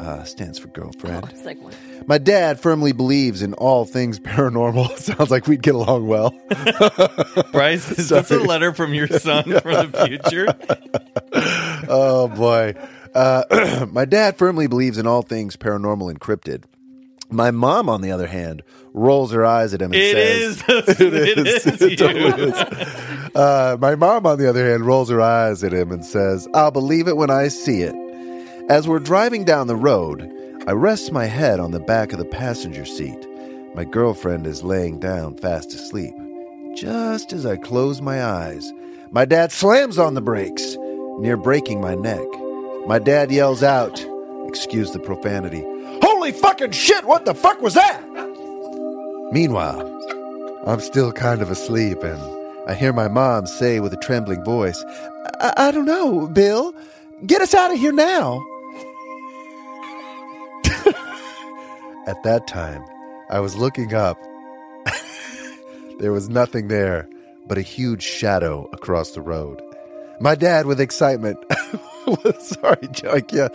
Uh, 0.00 0.24
stands 0.24 0.58
for 0.58 0.66
girlfriend. 0.68 1.28
It's 1.30 1.44
like 1.44 1.62
what? 1.62 1.76
My 2.08 2.18
dad 2.18 2.58
firmly 2.58 2.90
believes 2.92 3.40
in 3.42 3.54
all 3.54 3.84
things 3.84 4.18
paranormal. 4.18 4.96
Sounds 4.98 5.30
like 5.30 5.46
we'd 5.46 5.62
get 5.62 5.76
along 5.76 6.08
well. 6.08 6.30
Bryce, 7.52 7.88
is 7.92 8.08
this 8.08 8.30
a 8.32 8.40
letter 8.40 8.74
from 8.74 8.94
your 8.94 9.06
son 9.06 9.44
from 9.60 9.92
the 9.92 10.04
future? 10.06 10.48
oh 11.88 12.26
boy. 12.28 12.74
Uh, 13.14 13.86
my 13.92 14.04
dad 14.04 14.36
firmly 14.36 14.66
believes 14.66 14.98
in 14.98 15.06
all 15.06 15.22
things 15.22 15.56
paranormal 15.56 16.10
and 16.10 16.20
cryptid. 16.20 16.64
My 17.32 17.50
mom, 17.50 17.88
on 17.88 18.00
the 18.02 18.12
other 18.12 18.26
hand, 18.26 18.62
rolls 18.92 19.32
her 19.32 19.44
eyes 19.46 19.74
at 19.74 19.80
him 19.82 19.92
and 19.92 19.94
It 20.02 20.12
says, 20.14 20.62
is. 20.68 21.00
It 21.00 21.38
is. 21.46 21.66
It 21.82 21.90
you. 21.92 21.96
totally 21.96 22.50
is. 22.50 22.54
Uh, 23.34 23.76
my 23.80 23.94
mom, 23.94 24.26
on 24.26 24.38
the 24.38 24.48
other 24.48 24.68
hand, 24.70 24.84
rolls 24.84 25.08
her 25.10 25.20
eyes 25.20 25.64
at 25.64 25.72
him 25.72 25.90
and 25.92 26.04
says, 26.04 26.48
I'll 26.54 26.70
believe 26.70 27.08
it 27.08 27.16
when 27.16 27.30
I 27.30 27.48
see 27.48 27.82
it. 27.82 27.94
As 28.70 28.86
we're 28.88 28.98
driving 29.00 29.44
down 29.44 29.66
the 29.66 29.76
road, 29.76 30.30
I 30.66 30.72
rest 30.72 31.12
my 31.12 31.26
head 31.26 31.58
on 31.60 31.72
the 31.72 31.80
back 31.80 32.12
of 32.12 32.18
the 32.18 32.24
passenger 32.24 32.84
seat. 32.84 33.26
My 33.74 33.84
girlfriend 33.84 34.46
is 34.46 34.62
laying 34.62 35.00
down 35.00 35.36
fast 35.36 35.72
asleep. 35.74 36.14
Just 36.74 37.32
as 37.32 37.44
I 37.46 37.56
close 37.56 38.00
my 38.02 38.24
eyes, 38.24 38.72
My 39.10 39.26
dad 39.26 39.52
slams 39.52 39.98
on 39.98 40.14
the 40.14 40.22
brakes, 40.22 40.76
near 41.20 41.36
breaking 41.36 41.80
my 41.82 41.94
neck. 41.94 42.26
My 42.86 42.98
dad 42.98 43.30
yells 43.30 43.62
out, 43.62 44.02
excuse 44.48 44.92
the 44.92 44.98
profanity, 45.00 45.62
Holy 46.22 46.30
fucking 46.30 46.70
shit, 46.70 47.04
what 47.04 47.24
the 47.24 47.34
fuck 47.34 47.60
was 47.60 47.74
that? 47.74 48.00
Meanwhile, 49.32 49.80
I'm 50.64 50.78
still 50.78 51.10
kind 51.10 51.42
of 51.42 51.50
asleep, 51.50 52.04
and 52.04 52.22
I 52.68 52.74
hear 52.74 52.92
my 52.92 53.08
mom 53.08 53.46
say 53.46 53.80
with 53.80 53.92
a 53.92 53.96
trembling 53.96 54.44
voice, 54.44 54.84
I, 55.40 55.52
I 55.56 55.70
don't 55.72 55.84
know, 55.84 56.28
Bill. 56.28 56.76
Get 57.26 57.42
us 57.42 57.54
out 57.54 57.72
of 57.72 57.78
here 57.80 57.90
now. 57.90 58.40
At 62.06 62.22
that 62.22 62.46
time, 62.46 62.84
I 63.28 63.40
was 63.40 63.56
looking 63.56 63.92
up. 63.92 64.16
there 65.98 66.12
was 66.12 66.28
nothing 66.28 66.68
there 66.68 67.08
but 67.48 67.58
a 67.58 67.62
huge 67.62 68.04
shadow 68.04 68.70
across 68.72 69.10
the 69.10 69.22
road. 69.22 69.60
My 70.20 70.36
dad, 70.36 70.66
with 70.66 70.80
excitement, 70.80 71.36
sorry, 72.38 72.86
Chuck. 72.92 73.32
Yeah, 73.32 73.48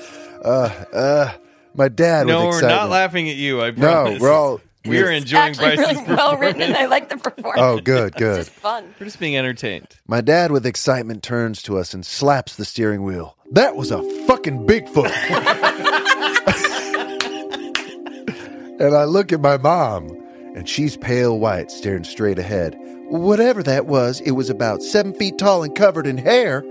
uh, 0.44 0.70
uh, 0.92 1.32
my 1.78 1.90
dad. 1.90 2.28
no, 2.28 2.48
with 2.48 2.62
we're 2.62 2.68
not 2.70 2.90
laughing 2.90 3.30
at 3.30 3.36
you. 3.36 3.62
I 3.62 3.72
No, 3.72 3.76
promise. 3.76 4.22
we're 4.22 4.32
all. 4.32 4.62
we 4.86 5.00
are 5.02 5.12
enjoying 5.12 5.50
Actually, 5.52 5.76
Bryce's 5.76 5.96
really 5.98 6.16
well 6.16 6.38
written, 6.38 6.62
and. 6.62 6.76
I 6.76 6.86
like 6.88 7.10
the 7.10 7.18
performance. 7.18 7.58
Oh, 7.62 7.76
good, 7.80 7.84
good. 7.84 8.06
It's 8.06 8.18
good. 8.18 8.36
just 8.46 8.50
fun. 8.52 8.94
We're 9.00 9.06
just 9.06 9.20
being 9.20 9.38
entertained. 9.38 9.88
My 10.08 10.22
dad, 10.22 10.52
with 10.52 10.66
excitement, 10.66 11.24
turns 11.24 11.62
to 11.64 11.78
us 11.78 11.94
and 11.94 12.06
slaps 12.06 12.56
the 12.56 12.66
steering 12.66 13.04
wheel. 13.04 13.36
That 13.52 13.76
was 13.76 13.92
a 13.92 14.02
fucking 14.28 14.66
Bigfoot. 14.68 15.12
and 18.80 18.96
I 18.96 19.04
look 19.06 19.32
at 19.34 19.42
my 19.42 19.58
mom, 19.58 20.08
and 20.56 20.68
she's 20.68 20.98
pale 20.98 21.38
white, 21.40 21.72
staring 21.72 22.04
straight 22.04 22.40
ahead. 22.40 22.76
Whatever 23.10 23.64
that 23.64 23.86
was, 23.86 24.20
it 24.22 24.32
was 24.32 24.50
about 24.50 24.84
seven 24.84 25.14
feet 25.14 25.38
tall 25.38 25.64
and 25.64 25.76
covered 25.76 26.08
in 26.08 26.18
hair. 26.18 26.62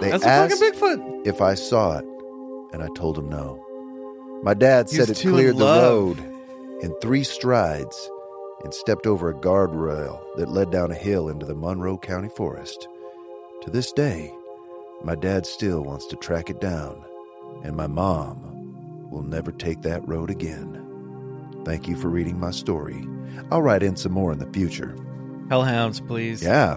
They 0.00 0.10
That's 0.10 0.24
a 0.24 0.26
fucking 0.26 0.58
Bigfoot. 0.58 1.26
if 1.26 1.40
I 1.40 1.54
saw 1.54 1.98
it, 1.98 2.04
and 2.72 2.82
I 2.82 2.88
told 2.94 3.18
him 3.18 3.28
no. 3.28 3.64
My 4.42 4.54
dad 4.54 4.88
said 4.88 5.10
it 5.10 5.18
cleared 5.20 5.58
the 5.58 5.64
road 5.64 6.18
in 6.82 6.94
three 7.00 7.24
strides 7.24 8.10
and 8.62 8.72
stepped 8.72 9.06
over 9.06 9.30
a 9.30 9.34
guardrail 9.34 10.20
that 10.36 10.48
led 10.48 10.70
down 10.70 10.90
a 10.90 10.94
hill 10.94 11.28
into 11.28 11.44
the 11.44 11.54
Monroe 11.54 11.98
County 11.98 12.28
forest. 12.28 12.88
To 13.62 13.70
this 13.70 13.92
day, 13.92 14.32
my 15.02 15.14
dad 15.14 15.46
still 15.46 15.82
wants 15.82 16.06
to 16.06 16.16
track 16.16 16.50
it 16.50 16.60
down, 16.60 17.04
and 17.62 17.76
my 17.76 17.86
mom 17.86 19.10
will 19.10 19.22
never 19.22 19.52
take 19.52 19.82
that 19.82 20.06
road 20.06 20.30
again. 20.30 20.84
Thank 21.64 21.88
you 21.88 21.96
for 21.96 22.08
reading 22.08 22.38
my 22.38 22.50
story. 22.50 23.04
I'll 23.50 23.62
write 23.62 23.82
in 23.82 23.96
some 23.96 24.12
more 24.12 24.32
in 24.32 24.38
the 24.38 24.52
future. 24.52 24.96
Hellhounds, 25.48 26.00
please. 26.00 26.42
Yeah. 26.42 26.76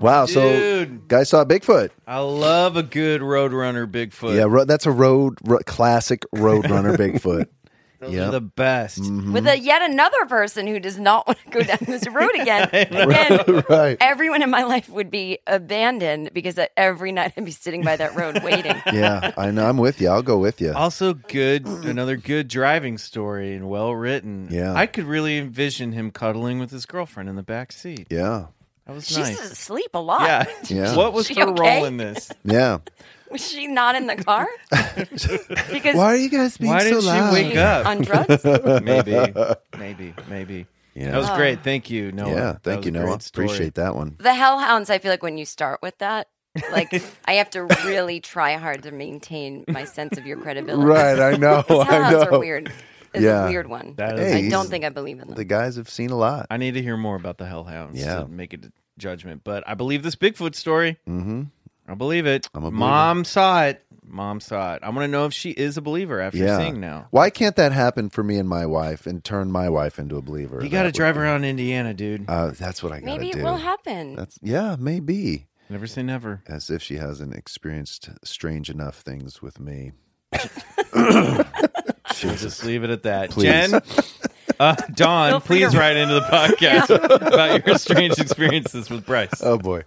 Wow. 0.00 0.26
Dude. 0.26 0.34
So, 0.34 0.84
guys 1.08 1.28
saw 1.28 1.44
Bigfoot. 1.44 1.90
I 2.06 2.18
love 2.20 2.76
a 2.76 2.82
good 2.82 3.20
Roadrunner 3.20 3.86
Bigfoot. 3.90 4.36
Yeah, 4.36 4.44
ro- 4.48 4.64
that's 4.64 4.86
a 4.86 4.90
road 4.92 5.38
ro- 5.44 5.58
classic 5.66 6.24
Roadrunner 6.34 6.96
Bigfoot. 6.96 7.46
Those 8.00 8.14
Yep. 8.14 8.28
are 8.28 8.30
the 8.30 8.40
best. 8.40 9.02
Mm-hmm. 9.02 9.34
With 9.34 9.46
a 9.46 9.58
yet 9.58 9.82
another 9.82 10.24
person 10.24 10.66
who 10.66 10.80
does 10.80 10.98
not 10.98 11.26
want 11.26 11.38
to 11.44 11.50
go 11.50 11.60
down 11.62 11.76
this 11.82 12.08
road 12.10 12.30
again. 12.34 12.66
and 12.72 13.68
right. 13.68 13.98
everyone 14.00 14.40
in 14.42 14.48
my 14.48 14.62
life 14.62 14.88
would 14.88 15.10
be 15.10 15.38
abandoned 15.46 16.30
because 16.32 16.58
every 16.78 17.12
night 17.12 17.34
I'd 17.36 17.44
be 17.44 17.50
sitting 17.50 17.82
by 17.82 17.96
that 17.96 18.14
road 18.16 18.42
waiting. 18.42 18.74
Yeah, 18.90 19.32
I 19.36 19.50
know. 19.50 19.66
I'm 19.66 19.76
with 19.76 20.00
you. 20.00 20.08
I'll 20.08 20.22
go 20.22 20.38
with 20.38 20.62
you. 20.62 20.72
Also, 20.72 21.12
good, 21.12 21.66
another 21.66 22.16
good 22.16 22.48
driving 22.48 22.96
story 22.96 23.54
and 23.54 23.68
well 23.68 23.94
written. 23.94 24.48
Yeah. 24.50 24.72
I 24.72 24.86
could 24.86 25.04
really 25.04 25.36
envision 25.36 25.92
him 25.92 26.10
cuddling 26.10 26.58
with 26.58 26.70
his 26.70 26.86
girlfriend 26.86 27.28
in 27.28 27.36
the 27.36 27.42
back 27.42 27.70
seat. 27.70 28.06
Yeah, 28.10 28.46
That 28.90 28.94
was 28.96 29.06
She's 29.06 29.18
nice. 29.18 29.52
asleep 29.52 29.90
a 29.94 30.00
lot. 30.00 30.22
Yeah. 30.22 30.44
Yeah. 30.68 30.96
What 30.96 31.12
was 31.12 31.26
She 31.28 31.34
her 31.34 31.46
okay? 31.48 31.76
role 31.76 31.84
in 31.86 31.96
this? 31.96 32.30
yeah. 32.44 32.78
Was 33.30 33.48
she 33.48 33.68
not 33.68 33.94
in 33.94 34.08
the 34.08 34.16
car? 34.16 34.48
because 34.98 35.94
Why 35.94 36.06
are 36.06 36.16
you 36.16 36.28
guys 36.28 36.56
being 36.58 36.72
Why 36.72 36.80
so 36.80 36.86
didn't 37.00 37.02
she 37.02 37.06
loud? 37.06 37.32
wake 37.32 37.56
up? 37.56 37.86
on 37.86 38.00
drugs? 38.00 38.44
maybe, 38.82 39.32
maybe, 39.78 40.14
maybe. 40.28 40.66
Yeah. 40.96 41.12
That 41.12 41.18
was 41.18 41.30
great. 41.30 41.58
Uh. 41.58 41.62
Thank 41.62 41.90
you, 41.90 42.10
Noah. 42.10 42.28
yeah, 42.28 42.34
That 42.34 42.62
thank 42.64 42.76
was 42.78 42.86
you, 42.86 42.90
a 42.90 42.94
great 42.98 43.06
Noah. 43.08 43.20
story. 43.20 43.46
Appreciate 43.46 43.74
that 43.76 43.94
one. 43.94 44.16
the 44.18 44.34
hellhounds, 44.34 44.90
I 44.90 44.98
feel 44.98 45.12
like 45.12 45.22
when 45.22 45.38
you 45.38 45.44
start 45.44 45.80
with 45.80 45.96
that, 45.98 46.26
like 46.72 46.92
I 47.24 47.34
have 47.34 47.50
to 47.50 47.62
really 47.84 48.18
try 48.18 48.54
hard 48.56 48.82
to 48.82 48.90
maintain 48.90 49.64
my 49.68 49.84
sense 49.84 50.18
of 50.18 50.26
your 50.26 50.36
credibility. 50.38 50.84
Right, 50.84 51.18
I 51.20 51.36
know. 51.36 51.58
Because 51.62 51.86
I 51.86 51.92
hellhounds 51.92 52.30
know. 52.30 52.36
are 52.36 52.40
weird. 52.40 52.72
It's 53.14 53.22
Yeah. 53.24 53.44
a 53.44 53.48
weird 53.48 53.68
one. 53.68 53.94
That 53.96 54.18
is- 54.18 54.32
Hey, 54.32 54.38
I 54.38 54.40
he's- 54.42 54.52
don't 54.52 54.68
think 54.68 54.84
I 54.84 54.88
believe 54.88 55.20
in 55.20 55.28
them. 55.28 55.36
The 55.36 55.44
guys 55.44 55.76
have 55.76 55.88
seen 55.88 56.10
a 56.10 56.16
lot. 56.16 56.46
I 56.50 56.56
need 56.56 56.74
to 56.74 56.82
hear 56.82 56.96
more 56.96 57.14
about 57.14 57.38
the 57.38 57.44
Hellhounds 57.44 57.92
Yeah. 58.00 58.20
to 58.22 58.26
make 58.28 58.52
a 58.52 58.56
d- 58.56 58.68
judgment. 59.00 59.42
But 59.42 59.64
I 59.66 59.74
believe 59.74 60.02
this 60.04 60.14
Bigfoot 60.14 60.54
story. 60.54 60.98
Mm-hmm. 61.08 61.42
I 61.88 61.94
believe 61.94 62.26
it. 62.26 62.48
I'm 62.54 62.62
a 62.62 62.70
believer. 62.70 62.76
Mom 62.78 63.24
saw 63.24 63.64
it. 63.64 63.82
Mom 64.04 64.40
saw 64.40 64.74
it. 64.74 64.82
I 64.82 64.88
want 64.90 65.00
to 65.02 65.08
know 65.08 65.26
if 65.26 65.32
she 65.32 65.50
is 65.50 65.76
a 65.76 65.80
believer 65.80 66.20
after 66.20 66.38
Yeah. 66.38 66.58
seeing 66.58 66.80
now. 66.80 67.06
Why 67.10 67.30
can't 67.30 67.54
that 67.56 67.72
happen 67.72 68.10
for 68.10 68.22
me 68.24 68.38
and 68.38 68.48
my 68.48 68.66
wife 68.66 69.06
and 69.06 69.22
turn 69.24 69.50
my 69.52 69.68
wife 69.68 69.98
into 69.98 70.16
a 70.16 70.22
believer? 70.22 70.60
You 70.62 70.68
got 70.68 70.82
to 70.82 70.88
That 70.88 70.94
drive 70.94 71.14
be- 71.14 71.20
around 71.22 71.44
Indiana, 71.44 71.94
dude. 71.94 72.24
Uh, 72.28 72.50
that's 72.56 72.82
what 72.82 72.92
I 72.92 73.00
got 73.00 73.06
to 73.06 73.18
Maybe 73.18 73.30
do. 73.32 73.38
it 73.38 73.42
will 73.44 73.56
happen. 73.56 74.16
That's 74.16 74.38
yeah, 74.42 74.76
maybe. 74.78 75.46
Never 75.68 75.86
say 75.86 76.02
never. 76.02 76.42
As 76.48 76.70
if 76.70 76.82
she 76.82 76.96
hasn't 76.96 77.34
experienced 77.34 78.08
strange 78.24 78.68
enough 78.70 79.00
things 79.00 79.40
with 79.42 79.58
me. 79.60 79.92
We'll 82.24 82.34
just 82.36 82.64
leave 82.66 82.84
it 82.84 82.90
at 82.90 83.04
that. 83.04 83.30
Please. 83.30 83.44
Jen, 83.70 83.80
uh, 84.60 84.76
Dawn, 84.94 85.40
please 85.40 85.74
write 85.76 85.96
into 85.96 86.14
the 86.14 86.20
podcast 86.20 86.90
about 87.26 87.66
your 87.66 87.78
strange 87.78 88.18
experiences 88.18 88.88
with 88.90 89.04
Bryce. 89.06 89.42
Oh 89.42 89.58
boy. 89.58 89.82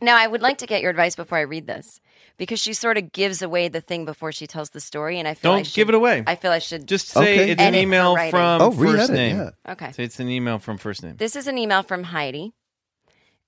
Now, 0.00 0.16
I 0.18 0.26
would 0.26 0.42
like 0.42 0.58
to 0.58 0.66
get 0.66 0.80
your 0.82 0.90
advice 0.90 1.16
before 1.16 1.38
I 1.38 1.42
read 1.42 1.66
this 1.66 2.00
because 2.36 2.60
she 2.60 2.72
sort 2.74 2.98
of 2.98 3.10
gives 3.12 3.40
away 3.40 3.68
the 3.68 3.80
thing 3.80 4.04
before 4.04 4.30
she 4.30 4.46
tells 4.46 4.70
the 4.70 4.80
story, 4.80 5.18
and 5.18 5.26
I 5.26 5.32
feel 5.34 5.52
I 5.52 5.54
Don't 5.56 5.64
should- 5.66 5.74
give 5.74 5.88
it 5.88 5.94
away. 5.94 6.22
I 6.26 6.34
feel 6.34 6.52
I 6.52 6.58
should 6.58 6.86
Just 6.86 7.08
say 7.08 7.20
Okay. 7.20 7.50
it's 7.52 7.60
an 7.60 7.68
Edit 7.68 7.74
her 7.80 7.82
email 7.82 8.14
writing. 8.14 8.30
from 8.32 8.60
Oh, 8.62 8.70
read 8.72 8.96
first 8.96 9.10
it, 9.10 9.14
name. 9.14 9.36
yeah. 9.38 9.72
Okay. 9.72 9.92
Say 9.92 10.04
it's 10.04 10.20
an 10.20 10.28
email 10.28 10.58
from 10.58 10.76
first 10.78 11.02
name. 11.02 11.16
This 11.16 11.34
is 11.36 11.46
an 11.46 11.56
email 11.58 11.82
from 11.82 12.02
Heidi, 12.04 12.52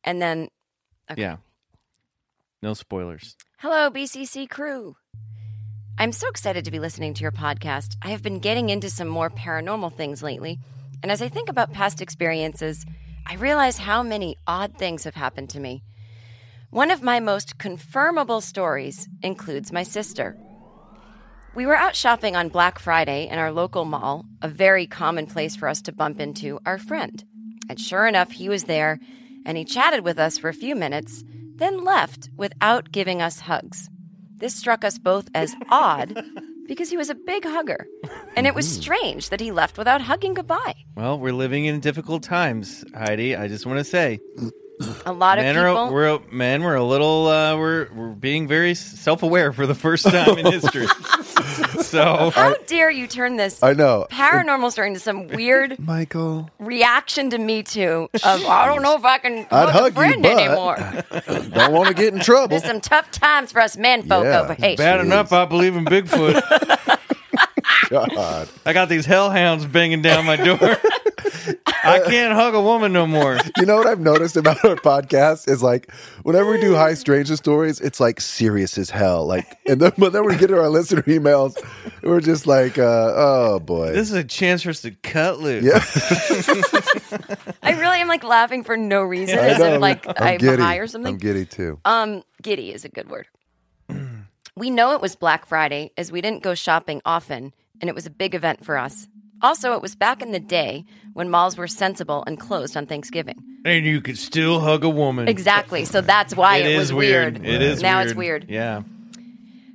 and 0.05 0.21
then 0.23 0.49
okay. 1.11 1.21
Yeah. 1.23 1.37
No 2.63 2.73
spoilers. 2.75 3.37
Hello, 3.59 3.91
BCC 3.91 4.49
crew. 4.49 4.97
I'm 6.01 6.13
so 6.13 6.29
excited 6.29 6.65
to 6.65 6.71
be 6.71 6.79
listening 6.79 7.15
to 7.15 7.23
your 7.23 7.33
podcast. 7.33 7.97
I 8.03 8.11
have 8.11 8.23
been 8.23 8.39
getting 8.39 8.71
into 8.71 8.89
some 8.89 9.09
more 9.09 9.31
paranormal 9.31 9.97
things 9.97 10.23
lately, 10.23 10.61
and 11.03 11.11
as 11.11 11.21
I 11.21 11.29
think 11.29 11.49
about 11.49 11.73
past 11.73 12.01
experiences, 12.01 12.87
I 13.27 13.35
realize 13.35 13.79
how 13.79 14.05
many 14.05 14.37
odd 14.47 14.79
things 14.79 15.03
have 15.03 15.17
happened 15.17 15.51
to 15.51 15.61
me. 15.61 15.83
One 16.71 16.93
of 16.93 17.03
my 17.03 17.19
most 17.19 17.59
confirmable 17.59 18.41
stories 18.41 19.09
includes 19.25 19.73
my 19.73 19.83
sister. 19.83 20.37
We 21.57 21.67
were 21.67 21.75
out 21.75 21.97
shopping 21.97 22.37
on 22.37 22.49
Black 22.49 22.79
Friday 22.79 23.27
in 23.27 23.41
our 23.41 23.51
local 23.51 23.85
mall, 23.85 24.25
a 24.41 24.47
very 24.47 24.87
common 24.87 25.27
place 25.27 25.57
for 25.57 25.67
us 25.67 25.83
to 25.83 25.93
bump 25.93 26.21
into 26.21 26.61
our 26.65 26.79
friend. 26.79 27.25
And 27.69 27.81
sure 27.81 28.07
enough, 28.07 28.31
he 28.31 28.49
was 28.49 28.65
there, 28.65 29.01
and 29.45 29.59
he 29.59 29.65
chatted 29.65 30.05
with 30.05 30.21
us 30.21 30.39
for 30.39 30.49
a 30.49 30.55
few 30.55 30.77
minutes, 30.77 31.25
then 31.57 31.83
left 31.83 32.31
without 32.37 32.93
giving 32.93 33.21
us 33.21 33.41
hugs. 33.41 33.91
This 34.39 34.55
struck 34.55 34.85
us 34.85 34.99
both 34.99 35.29
as 35.35 35.55
odd 35.69 36.23
because 36.69 36.89
he 36.91 36.97
was 36.97 37.11
a 37.11 37.15
big 37.15 37.45
hugger, 37.45 37.87
and 38.37 38.47
it 38.47 38.55
was 38.55 38.67
mm-hmm. 38.67 38.83
strange 38.83 39.29
that 39.31 39.41
he 39.41 39.51
left 39.51 39.77
without 39.77 40.01
hugging 40.01 40.35
goodbye. 40.35 40.75
Well, 40.97 41.19
we're 41.19 41.33
living 41.33 41.65
in 41.65 41.81
difficult 41.81 42.23
times, 42.23 42.85
Heidi. 42.95 43.35
I 43.35 43.49
just 43.49 43.67
want 43.67 43.79
to 43.79 43.85
say, 43.85 44.21
A 45.07 45.13
lot 45.13 45.39
of 45.39 45.45
men 45.45 45.55
people. 45.55 45.67
are 45.77 45.93
we're 45.93 46.21
men. 46.31 46.63
We're 46.63 46.77
a 46.77 46.85
little 46.85 47.27
uh, 47.27 47.57
we're 47.57 47.89
we're 47.93 48.09
being 48.11 48.47
very 48.47 48.75
self-aware 48.75 49.53
for 49.53 49.67
the 49.67 49.75
first 49.75 50.07
time 50.07 50.39
in 50.39 50.47
history. 50.47 50.87
so 51.83 52.31
How 52.31 52.55
dare 52.67 52.91
you 52.91 53.07
turn 53.07 53.37
this 53.37 53.63
I 53.63 53.73
know. 53.73 54.07
paranormal 54.11 54.71
story 54.71 54.89
into 54.89 55.01
some 55.01 55.29
weird 55.29 55.79
Michael. 55.79 56.51
reaction 56.59 57.31
to 57.31 57.39
Me 57.39 57.63
Too 57.63 58.09
of 58.15 58.45
I 58.47 58.67
don't 58.67 58.83
know 58.83 58.97
if 58.97 59.05
I 59.05 59.19
can 59.19 59.39
I'd 59.51 59.69
hug 59.71 59.71
hug 59.71 59.83
a 59.83 59.87
you, 59.87 59.93
friend 59.93 60.23
but- 60.23 60.39
anymore. 60.39 61.49
Don't 61.59 61.73
want 61.73 61.89
to 61.89 61.95
get 61.95 62.15
in 62.15 62.21
trouble. 62.21 62.49
There's 62.49 62.65
some 62.65 62.81
tough 62.81 63.11
times 63.11 63.53
for 63.53 63.61
us 63.61 63.77
men 63.77 64.03
folk 64.03 64.25
Yeah. 64.25 64.41
over 64.43 64.55
here. 64.55 64.77
bad 64.77 65.01
enough, 65.01 65.33
I 65.33 65.45
believe 65.47 65.75
in 65.77 65.85
Bigfoot. 65.85 66.98
God. 67.89 68.49
I 68.67 68.73
got 68.73 68.89
these 68.89 69.07
hellhounds 69.07 69.65
banging 69.67 70.03
down 70.03 70.27
my 70.27 70.37
door. 70.37 70.77
I 71.85 72.01
can't 72.07 72.35
hug 72.35 72.55
a 72.55 72.61
woman 72.61 72.93
no 72.93 73.07
more. 73.07 73.39
You 73.57 73.65
know 73.65 73.77
what 73.77 73.87
I've 73.87 74.01
noticed 74.01 74.37
about 74.37 74.63
our 74.65 74.77
podcast 74.77 75.49
is 75.49 75.63
like 75.63 75.91
whenever 76.23 76.51
we 76.51 76.61
do 76.61 76.75
high 76.75 76.95
stranger 76.95 77.37
stories, 77.37 77.81
it's 77.81 77.99
like 78.01 78.21
serious 78.21 78.77
as 78.77 78.91
hell. 78.91 79.27
Like, 79.27 79.47
and 79.67 79.81
then 79.81 79.93
but 79.97 80.13
then 80.13 80.27
we 80.27 80.37
get 80.37 80.49
to 80.49 80.59
our 80.59 80.69
listener 80.69 81.03
emails, 81.03 81.57
we're 82.03 82.21
just 82.21 82.47
like, 82.47 82.77
uh, 82.79 82.83
oh 83.15 83.61
boy, 83.61 83.93
This 83.93 84.11
is 84.11 84.17
a 84.17 84.25
chance 84.25 84.63
for 84.63 84.71
us 84.71 84.83
to 84.83 84.91
cut 84.91 85.41
loose. 85.41 85.65
yeah, 85.65 85.83
I 87.63 87.73
really 87.79 88.01
am 88.01 88.09
like 88.09 88.25
laughing 88.25 88.65
for 88.65 88.77
no 88.77 89.03
reason, 89.03 89.39
I 89.39 89.49
as 89.51 89.59
know. 89.59 89.75
if 89.75 89.81
like 89.81 90.07
I'm 90.07 90.15
I'm, 90.19 90.39
giddy. 90.39 90.63
high 90.63 90.77
or 90.77 90.87
something. 90.87 91.15
I'm 91.15 91.19
giddy 91.19 91.47
too. 91.47 91.79
Um, 91.85 92.23
giddy 92.43 92.73
is 92.73 92.85
a 92.85 92.89
good 92.89 93.09
word. 93.11 93.29
we 94.57 94.71
know 94.71 94.93
it 94.95 95.01
was 95.01 95.17
Black 95.17 95.47
Friday 95.47 95.93
as 95.97 96.13
we 96.13 96.21
didn't 96.21 96.43
go 96.43 96.55
shopping 96.55 97.01
often, 97.05 97.55
and 97.81 97.89
it 97.89 97.95
was 97.95 98.07
a 98.07 98.11
big 98.11 98.35
event 98.35 98.65
for 98.65 98.77
us. 98.77 99.09
Also, 99.41 99.73
it 99.75 99.83
was 99.83 99.95
back 99.95 100.21
in 100.21 100.33
the 100.33 100.41
day 100.41 100.85
when 101.13 101.31
malls 101.31 101.57
were 101.57 101.69
sensible 101.69 102.25
and 102.27 102.41
closed 102.41 102.77
on 102.77 102.87
Thanksgiving. 102.87 103.37
And 103.65 103.87
you 103.87 104.01
could 104.01 104.19
still 104.19 104.61
hug 104.61 104.83
a 104.85 104.89
woman. 104.89 105.29
Exactly. 105.29 105.85
So 105.85 106.01
that's 106.01 106.35
why 106.35 106.57
it, 106.57 106.67
It 106.67 106.77
was 106.77 106.89
is 106.89 106.93
weird. 106.95 107.45
It 107.47 107.63
is 107.63 107.81
now 107.81 107.99
weird. 107.99 108.07
it's 108.09 108.17
weird. 108.17 108.47
Yeah. 108.49 108.83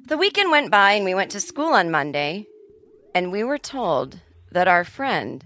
The 0.08 0.18
weekend 0.18 0.52
went 0.52 0.70
by 0.70 0.94
and 0.94 1.06
we 1.06 1.16
went 1.16 1.32
to 1.32 1.40
school 1.40 1.74
on 1.74 1.90
Monday, 1.90 2.46
and 3.16 3.32
we 3.32 3.44
were 3.44 3.58
told 3.58 4.20
that 4.52 4.68
our 4.68 4.84
friend 4.84 5.46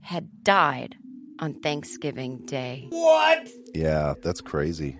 had 0.00 0.42
died 0.42 0.96
on 1.38 1.54
Thanksgiving 1.60 2.38
Day. 2.46 2.86
What? 2.88 3.48
Yeah, 3.74 4.14
that's 4.22 4.40
crazy. 4.40 4.98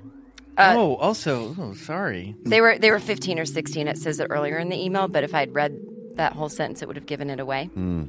Uh, 0.59 0.75
oh, 0.77 0.97
also, 0.97 1.55
oh, 1.59 1.73
sorry. 1.73 2.35
They 2.45 2.61
were 2.61 2.79
they 2.79 2.91
were 2.91 2.99
15 3.01 3.39
or 3.39 3.47
16. 3.47 3.89
It 3.89 3.97
says 3.97 4.21
it 4.21 4.27
earlier 4.29 4.59
in 4.59 4.69
the 4.69 4.77
email, 4.83 5.09
but 5.09 5.25
if 5.25 5.35
I'd 5.35 5.55
read 5.55 5.79
that 6.17 6.33
whole 6.33 6.49
sentence, 6.49 6.83
it 6.83 6.89
would 6.89 6.97
have 6.97 7.07
given 7.07 7.31
it 7.31 7.41
away. 7.41 7.67
Hmm. 7.67 8.05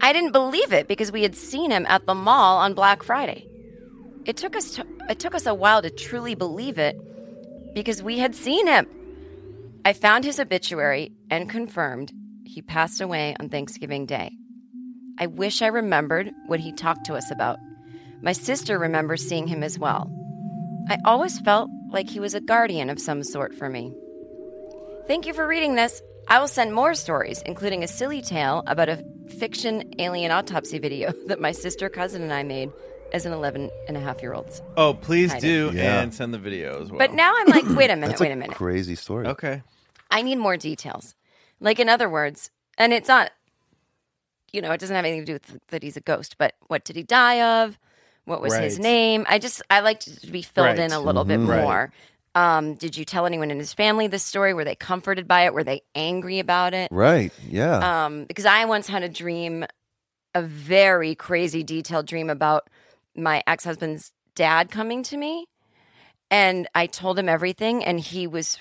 I 0.00 0.12
didn't 0.12 0.32
believe 0.32 0.72
it 0.72 0.86
because 0.86 1.10
we 1.10 1.22
had 1.22 1.34
seen 1.34 1.70
him 1.70 1.86
at 1.88 2.04
the 2.06 2.14
mall 2.14 2.58
on 2.58 2.74
Black 2.74 3.02
Friday. 3.02 3.48
It 4.26 4.36
took 4.36 4.56
us 4.56 4.72
to, 4.72 4.86
it 5.08 5.18
took 5.18 5.34
us 5.34 5.46
a 5.46 5.54
while 5.54 5.82
to 5.82 5.90
truly 5.90 6.34
believe 6.34 6.78
it 6.78 6.96
because 7.74 8.02
we 8.02 8.18
had 8.18 8.34
seen 8.34 8.66
him. 8.66 8.86
I 9.84 9.92
found 9.92 10.24
his 10.24 10.38
obituary 10.38 11.12
and 11.30 11.48
confirmed 11.48 12.12
he 12.44 12.62
passed 12.62 13.00
away 13.00 13.34
on 13.40 13.48
Thanksgiving 13.48 14.06
Day. 14.06 14.36
I 15.18 15.26
wish 15.26 15.62
I 15.62 15.68
remembered 15.68 16.30
what 16.46 16.60
he 16.60 16.72
talked 16.72 17.06
to 17.06 17.14
us 17.14 17.30
about. 17.30 17.58
My 18.22 18.32
sister 18.32 18.78
remembers 18.78 19.26
seeing 19.26 19.46
him 19.46 19.62
as 19.62 19.78
well. 19.78 20.10
I 20.88 20.98
always 21.04 21.38
felt 21.40 21.70
like 21.90 22.10
he 22.10 22.20
was 22.20 22.34
a 22.34 22.40
guardian 22.40 22.90
of 22.90 23.00
some 23.00 23.22
sort 23.22 23.54
for 23.54 23.68
me. 23.68 23.94
Thank 25.06 25.26
you 25.26 25.34
for 25.34 25.46
reading 25.46 25.74
this. 25.74 26.02
I 26.28 26.38
will 26.40 26.48
send 26.48 26.72
more 26.72 26.94
stories, 26.94 27.42
including 27.42 27.84
a 27.84 27.88
silly 27.88 28.22
tale 28.22 28.62
about 28.66 28.88
a 28.88 29.04
fiction 29.38 29.94
alien 29.98 30.30
autopsy 30.30 30.78
video 30.78 31.12
that 31.26 31.40
my 31.40 31.52
sister, 31.52 31.88
cousin, 31.90 32.22
and 32.22 32.32
I 32.32 32.42
made 32.42 32.70
as 33.12 33.26
an 33.26 33.32
11 33.32 33.70
and 33.86 33.96
a 33.96 34.00
half 34.00 34.22
year 34.22 34.32
olds. 34.32 34.62
Oh, 34.76 34.94
please 34.94 35.32
I 35.34 35.40
do 35.40 35.70
Yeah. 35.74 36.00
and 36.02 36.12
send 36.14 36.32
the 36.32 36.38
video 36.38 36.82
as 36.82 36.90
well. 36.90 36.98
But 36.98 37.12
now 37.12 37.34
I'm 37.36 37.46
like, 37.48 37.64
wait 37.76 37.90
a 37.90 37.96
minute, 37.96 38.08
That's 38.08 38.20
wait 38.20 38.30
a 38.30 38.32
a 38.32 38.36
minute. 38.36 38.56
crazy 38.56 38.94
story. 38.94 39.26
okay. 39.26 39.62
I 40.10 40.22
need 40.22 40.36
more 40.36 40.56
details. 40.56 41.14
Like, 41.60 41.78
in 41.80 41.88
other 41.88 42.08
words, 42.08 42.50
and 42.78 42.92
it's 42.92 43.08
not, 43.08 43.30
you 44.52 44.62
know, 44.62 44.72
it 44.72 44.80
doesn't 44.80 44.94
have 44.96 45.04
anything 45.04 45.26
to 45.26 45.26
do 45.26 45.32
with 45.34 45.60
that 45.68 45.82
he's 45.82 45.96
a 45.96 46.00
ghost, 46.00 46.36
but 46.38 46.54
what 46.68 46.84
did 46.84 46.96
he 46.96 47.02
die 47.02 47.62
of? 47.62 47.78
What 48.24 48.40
was 48.40 48.56
his 48.56 48.78
name? 48.78 49.26
I 49.28 49.38
just, 49.38 49.60
I 49.68 49.80
like 49.80 50.00
to 50.00 50.30
be 50.30 50.40
filled 50.40 50.66
Right. 50.68 50.78
in 50.78 50.92
a 50.92 51.00
little 51.00 51.24
bit 51.24 51.40
mm-hmm. 51.40 51.50
Right. 51.50 51.90
More. 52.34 52.42
Um, 52.42 52.74
did 52.74 52.96
you 52.96 53.04
tell 53.04 53.26
anyone 53.26 53.50
in 53.50 53.58
his 53.58 53.72
family 53.72 54.06
this 54.06 54.22
story? 54.22 54.54
Were 54.54 54.64
they 54.64 54.74
comforted 54.74 55.26
by 55.28 55.42
it? 55.46 55.54
Were 55.54 55.64
they 55.64 55.82
angry 55.94 56.38
about 56.38 56.74
it? 56.74 56.88
Right. 56.90 57.32
Yeah. 57.48 58.04
Um, 58.06 58.24
because 58.24 58.46
I 58.46 58.64
once 58.64 58.88
had 58.88 59.02
a 59.02 59.08
dream, 59.08 59.64
a 60.34 60.42
very 60.42 61.14
crazy, 61.14 61.62
detailed 61.62 62.06
dream 62.06 62.30
about 62.30 62.68
my 63.16 63.42
ex 63.46 63.64
husband's 63.64 64.12
dad 64.34 64.70
coming 64.70 65.02
to 65.04 65.16
me. 65.16 65.46
And 66.30 66.68
I 66.74 66.86
told 66.86 67.18
him 67.18 67.28
everything, 67.28 67.84
and 67.84 68.00
he 68.00 68.26
was 68.26 68.58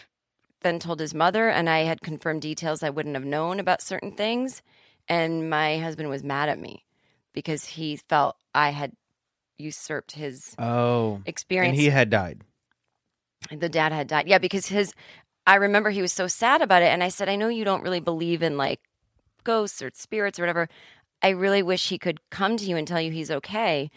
then 0.62 0.80
told 0.80 1.00
his 1.00 1.14
mother, 1.14 1.50
and 1.50 1.70
I 1.70 1.80
had 1.80 2.02
confirmed 2.02 2.42
details 2.42 2.84
I 2.84 2.90
wouldn't 2.90 3.16
have 3.16 3.26
known 3.26 3.60
about 3.60 3.82
certain 3.82 4.12
things. 4.12 4.62
And 5.10 5.50
my 5.50 5.80
husband 5.80 6.08
was 6.10 6.24
mad 6.24 6.48
at 6.48 6.60
me 6.60 6.86
because 7.34 7.66
he 7.66 7.98
felt 7.98 8.38
I 8.54 8.70
had 8.70 8.94
usurped 9.58 10.14
his 10.14 10.56
Oh. 10.58 11.22
experience 11.26 11.74
And 11.74 11.82
he 11.82 11.90
had 11.90 12.10
died. 12.10 12.44
The 13.60 13.70
dad 13.70 13.92
had 13.92 14.08
died. 14.08 14.28
Yeah, 14.28 14.38
because 14.38 14.68
his 14.68 14.94
I 15.46 15.56
remember 15.56 15.90
he 15.90 16.02
was 16.02 16.14
so 16.14 16.28
sad 16.28 16.62
about 16.62 16.84
it 16.84 16.88
and 16.88 17.04
I 17.04 17.10
said, 17.10 17.30
"I 17.30 17.36
know 17.36 17.48
you 17.48 17.66
don't 17.66 17.84
really 17.84 18.00
believe 18.00 18.44
in 18.44 18.58
like 18.58 18.80
ghosts 19.44 19.82
or 19.82 19.92
spirits 19.94 20.40
or 20.40 20.44
whatever. 20.44 20.70
I 21.22 21.30
really 21.30 21.64
wish 21.64 21.90
he 21.90 21.98
could 21.98 22.20
come 22.30 22.58
to 22.58 22.66
you 22.66 22.78
and 22.78 22.88
tell 22.88 23.02
you 23.02 23.12
he's 23.12 23.32
okay." 23.32 23.90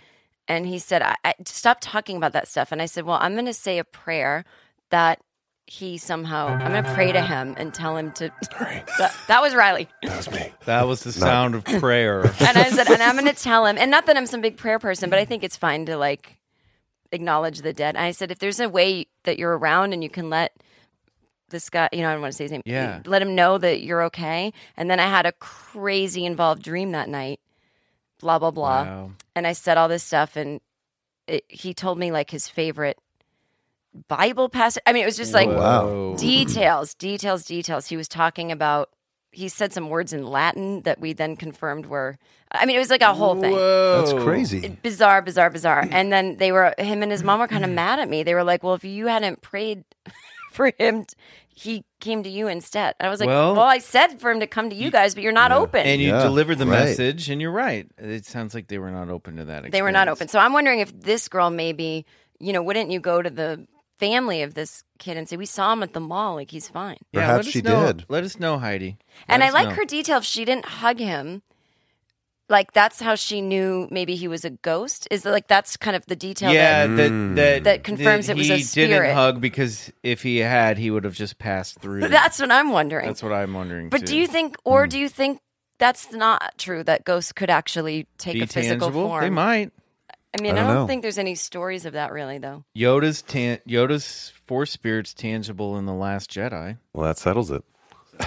And 0.49 0.65
he 0.65 0.79
said, 0.79 1.03
I, 1.03 1.17
I 1.25 1.35
stop 1.45 1.79
talking 1.81 2.17
about 2.17 2.33
that 2.35 2.47
stuff. 2.47 2.71
And 2.71 2.81
I 2.81 2.87
said, 2.87 3.05
"Well, 3.05 3.19
I'm 3.21 3.35
going 3.35 3.47
to 3.47 3.55
say 3.55 3.79
a 3.79 3.85
prayer 3.85 4.45
that 4.91 5.21
he 5.67 5.99
somehow 5.99 6.47
I'm 6.47 6.71
going 6.71 6.85
to 6.85 6.95
pray 6.95 7.11
to 7.13 7.21
him 7.21 7.55
and 7.59 7.75
tell 7.75 7.97
him 7.97 8.13
to 8.13 8.31
that, 8.99 9.15
that 9.27 9.43
was 9.43 9.55
Riley. 9.55 9.89
That 10.03 10.17
was 10.17 10.31
me. 10.31 10.53
That 10.65 10.87
was 10.87 11.03
the 11.03 11.13
sound 11.13 11.55
of 11.55 11.65
prayer. 11.65 12.21
And 12.25 12.57
I 12.57 12.71
said, 12.71 12.89
and 12.89 13.03
I'm 13.03 13.17
going 13.17 13.27
to 13.27 13.41
tell 13.41 13.67
him, 13.67 13.77
and 13.77 13.91
not 13.91 14.07
that 14.07 14.17
I'm 14.17 14.27
some 14.27 14.41
big 14.41 14.57
prayer 14.57 14.79
person, 14.79 15.11
but 15.11 15.19
I 15.19 15.25
think 15.25 15.43
it's 15.43 15.57
fine 15.57 15.87
to 15.87 15.97
like 15.97 16.39
acknowledge 17.13 17.61
the 17.63 17.73
dead. 17.73 17.97
And 17.97 18.05
I 18.05 18.11
said, 18.13 18.31
if 18.31 18.39
there's 18.39 18.61
a 18.61 18.69
way 18.69 19.07
that 19.25 19.39
you're 19.39 19.57
around 19.57 19.93
and 19.93 20.03
you 20.03 20.11
can 20.11 20.31
let 20.31 20.53
this 21.51 21.71
guy, 21.71 21.89
you 21.93 22.01
know, 22.03 22.09
I 22.09 22.13
don't 22.13 22.21
want 22.23 22.33
to 22.33 22.37
say 22.37 22.45
his 22.45 22.51
name, 22.53 22.63
Yeah. 22.65 23.01
let 23.07 23.23
him 23.23 23.35
know 23.35 23.57
that 23.59 23.81
you're 23.83 24.03
okay. 24.05 24.53
And 24.77 24.91
then 24.91 24.99
I 25.01 25.07
had 25.07 25.27
a 25.27 25.33
crazy 25.33 26.25
involved 26.25 26.63
dream 26.63 26.93
that 26.93 27.09
night, 27.09 27.41
blah, 28.21 28.39
blah, 28.39 28.51
blah. 28.51 28.85
Wow. 28.85 29.11
And 29.35 29.47
I 29.47 29.53
said 29.53 29.79
all 29.79 29.89
this 29.89 30.03
stuff, 30.03 30.37
and 30.37 30.61
it, 31.29 31.45
he 31.49 31.73
told 31.75 31.99
me 31.99 32.11
like 32.11 32.31
his 32.31 32.49
favorite 32.49 32.99
Bible 34.09 34.49
passage. 34.49 34.83
I 34.87 34.93
mean, 34.93 35.03
it 35.03 35.07
was 35.07 35.17
just 35.17 35.33
like 35.35 35.49
Whoa. 35.49 36.17
details, 36.19 36.95
details, 36.95 37.45
details. 37.45 37.87
He 37.87 37.97
was 37.97 38.09
talking 38.09 38.51
about. 38.53 38.91
He 39.37 39.51
said 39.51 39.71
some 39.73 39.91
words 39.91 40.15
in 40.15 40.27
Latin 40.27 40.81
that 40.83 40.99
we 40.99 41.13
then 41.13 41.37
confirmed 41.37 41.85
were. 41.87 42.17
I 42.51 42.65
mean, 42.65 42.75
it 42.75 42.79
was 42.79 42.89
like 42.89 43.03
a 43.03 43.13
whole 43.13 43.39
thing. 43.39 43.53
Whoa. 43.53 43.99
That's 43.99 44.25
crazy. 44.25 44.79
Bizarre, 44.83 45.21
bizarre, 45.21 45.51
bizarre. 45.51 45.87
And 45.91 46.11
then 46.11 46.37
they 46.39 46.53
were 46.53 46.73
him 46.79 47.03
and 47.03 47.13
his 47.13 47.23
mom 47.23 47.41
were 47.41 47.47
kind 47.49 47.63
of 47.63 47.71
mm. 47.71 47.75
mad 47.75 47.99
at 47.99 48.09
me. 48.09 48.23
They 48.23 48.33
were 48.33 48.45
like, 48.45 48.63
"Well, 48.63 48.73
if 48.73 48.83
you 48.83 49.09
hadn't 49.09 49.43
prayed 49.43 49.85
for 50.53 50.73
him, 50.79 51.05
t- 51.05 51.15
he 51.49 51.85
came 52.01 52.23
to 52.23 52.31
you 52.31 52.49
instead." 52.49 52.95
And 52.99 53.07
I 53.07 53.11
was 53.11 53.21
like, 53.21 53.29
Well- 53.29 53.55
"Well, 53.57 53.67
I 53.67 53.77
said 53.77 54.21
for 54.21 54.31
him 54.31 54.41
to 54.41 54.47
come 54.47 54.71
to 54.71 54.77
you 54.77 54.91
guys, 54.91 55.15
but 55.15 55.23
you're 55.23 55.33
not 55.33 55.53
open." 55.53 55.87
And 55.87 56.01
you 56.01 56.13
Yeah, 56.15 56.23
delivered 56.23 56.57
the 56.57 56.67
right. 56.67 56.87
message, 56.87 57.29
and 57.29 57.39
you're 57.39 57.53
right. 57.53 57.87
It 57.99 58.25
sounds 58.25 58.55
like 58.55 58.69
they 58.69 58.79
were 58.79 58.91
not 58.91 59.11
open 59.11 59.37
to 59.37 59.45
that. 59.45 59.71
they 59.71 59.83
were 59.83 59.93
not 59.93 60.09
open. 60.09 60.29
So 60.29 60.39
I'm 60.39 60.55
wondering 60.55 60.81
if 60.81 60.99
this 60.99 61.29
girl 61.29 61.51
maybe, 61.51 62.07
you 62.41 62.55
know, 62.55 62.63
wouldn't 62.63 62.91
you 62.91 63.01
go 63.01 63.21
to 63.21 63.29
the 63.29 63.67
family 63.99 64.43
of 64.43 64.55
this 64.55 64.85
kid 64.99 65.17
and 65.17 65.29
say, 65.29 65.37
"We 65.37 65.47
saw 65.47 65.73
him 65.73 65.83
at 65.83 65.93
the 65.93 66.01
mall, 66.01 66.35
like 66.35 66.51
he's 66.51 66.69
fine." 66.69 66.99
Yeah, 67.13 67.21
Perhaps 67.21 67.37
let 67.37 67.47
us 67.47 67.53
she 67.53 67.61
know- 67.63 67.87
did. 67.87 68.05
Let 68.09 68.25
us 68.25 68.39
know, 68.39 68.59
Heidi. 68.59 68.99
And 69.29 69.43
I 69.43 69.51
like 69.51 69.69
know. 69.69 69.75
her 69.75 69.85
detail. 69.85 70.19
If 70.19 70.25
she 70.25 70.45
didn't 70.45 70.67
hug 70.67 70.99
him, 70.99 71.43
like 72.49 72.73
that's 72.73 73.01
how 73.01 73.15
she 73.15 73.41
knew 73.41 73.89
maybe 73.91 74.15
he 74.15 74.29
was 74.29 74.45
a 74.45 74.51
ghost. 74.51 75.09
Is 75.11 75.23
that, 75.23 75.33
like 75.33 75.49
that's 75.49 75.77
kind 75.77 75.97
of 75.97 76.07
the 76.07 76.17
detail. 76.17 76.53
Yeah, 76.53 76.87
that, 76.87 76.97
that, 76.97 77.35
that 77.37 77.65
That 77.65 77.85
confirms 77.85 78.29
it 78.29 78.37
was 78.37 78.51
a 78.51 78.57
he 78.57 78.63
spirit. 78.63 78.89
didn't 78.89 79.15
hug 79.15 79.41
because 79.41 79.93
if 80.03 80.23
he 80.23 80.39
had, 80.39 80.79
he 80.79 80.91
would 80.91 81.05
have 81.05 81.15
just 81.15 81.39
passed 81.39 81.81
through. 81.81 82.01
that's 82.09 82.39
what 82.39 82.51
I'm 82.53 82.71
wondering. 82.71 83.07
That's 83.07 83.23
what 83.23 83.33
I'm 83.33 83.53
wondering. 83.55 83.89
but 83.89 84.01
too. 84.01 84.07
do 84.07 84.17
you 84.17 84.27
think, 84.27 84.57
or 84.65 84.87
mm. 84.87 84.91
do 84.91 84.99
you 84.99 85.09
think 85.09 85.41
that's 85.79 86.13
not 86.13 86.57
true? 86.59 86.85
That 86.85 87.05
ghosts 87.05 87.33
could 87.33 87.51
actually 87.51 88.07
take 88.19 88.35
be 88.35 88.43
a 88.43 88.47
physical 88.47 88.89
tangible? 88.89 89.09
form. 89.09 89.23
They 89.23 89.31
might. 89.31 89.73
I 90.39 90.43
mean, 90.43 90.57
I 90.57 90.63
I 90.63 90.67
don't 90.67 90.75
don't, 90.75 90.87
think 90.87 91.03
there's 91.03 91.19
any 91.19 91.35
stories 91.35 91.85
of 91.87 91.95
that 91.95 92.13
really, 92.13 92.39
though. 92.39 92.65
Yoda's 92.77 93.23
tan- 93.23 93.61
Yoda's 93.67 94.33
force 94.47 94.71
spirits 94.71 95.15
tangible 95.15 95.77
in 95.79 95.87
the 95.87 95.95
Last 95.95 96.31
Jedi. 96.31 96.79
Well, 96.93 97.07
that 97.07 97.19
settles 97.19 97.51
it. 97.51 97.65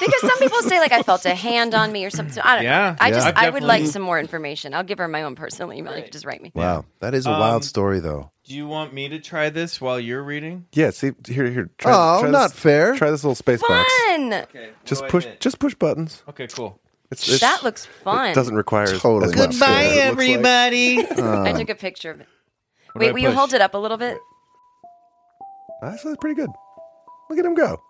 Because 0.00 0.20
some 0.22 0.38
people 0.38 0.60
say 0.62 0.80
like 0.80 0.90
I 0.90 1.02
felt 1.02 1.24
a 1.26 1.34
hand 1.34 1.74
on 1.74 1.92
me 1.92 2.04
or 2.04 2.10
something. 2.10 2.42
I 2.42 2.56
don't 2.56 2.64
Yeah, 2.64 2.90
know. 2.90 2.96
I 2.98 3.08
yeah. 3.08 3.14
just 3.14 3.26
I've 3.28 3.36
I 3.36 3.50
would 3.50 3.62
like 3.62 3.86
some 3.86 4.02
more 4.02 4.18
information. 4.18 4.74
I'll 4.74 4.82
give 4.82 4.98
her 4.98 5.06
my 5.06 5.22
own 5.22 5.36
personal 5.36 5.72
email. 5.72 5.94
You 5.96 6.02
can 6.02 6.10
just 6.10 6.24
write 6.24 6.42
me. 6.42 6.50
Wow. 6.54 6.86
That 7.00 7.14
is 7.14 7.26
a 7.26 7.30
Um, 7.30 7.38
wild 7.38 7.64
story, 7.64 8.00
though. 8.00 8.32
Do 8.44 8.54
you 8.56 8.66
want 8.66 8.92
me 8.92 9.08
to 9.10 9.20
try 9.20 9.48
this 9.50 9.80
while 9.80 10.00
you're 10.00 10.22
reading? 10.24 10.66
Yeah. 10.72 10.90
See 10.90 11.12
here, 11.28 11.48
here. 11.50 11.70
Try, 11.78 11.92
Oh, 11.94 12.20
try 12.22 12.30
not 12.30 12.50
this, 12.50 12.58
fair. 12.60 12.96
Try 12.96 13.10
this 13.12 13.22
little 13.22 13.36
space 13.36 13.62
box. 13.62 13.92
Fun. 14.08 14.32
Okay. 14.32 14.70
Just 14.84 15.06
push. 15.06 15.26
Just 15.38 15.58
push 15.60 15.74
buttons. 15.74 16.24
Okay, 16.30 16.48
cool. 16.48 16.80
It's, 17.12 17.28
it's, 17.28 17.40
That 17.40 17.62
looks 17.62 17.84
fun. 17.86 18.30
It 18.30 18.34
doesn't 18.34 18.54
require 18.54 18.84
as- 18.84 19.00
Totally 19.00 19.30
as 19.32 19.36
much 19.36 19.48
not 19.50 19.54
skill 19.54 19.66
fair. 19.68 19.76
as 19.76 19.92
it 19.92 19.96
looks 20.10 20.18
like. 20.18 20.28
everybody. 20.28 20.98
I 21.50 21.52
took 21.52 21.68
a 21.68 21.74
picture 21.74 22.10
of 22.10 22.20
it. 22.20 22.26
What 22.92 23.00
do 23.00 23.06
I 23.06 23.08
Wait, 23.08 23.14
will 23.14 23.30
you 23.30 23.36
hold 23.36 23.52
it 23.52 23.60
up 23.60 23.74
a 23.74 23.78
little 23.78 23.98
bit? 23.98 24.18
Actually, 25.82 26.12
that's 26.12 26.20
pretty 26.20 26.36
good. 26.36 26.50
Look 27.28 27.38
at 27.38 27.44
him 27.44 27.54
go. 27.54 27.82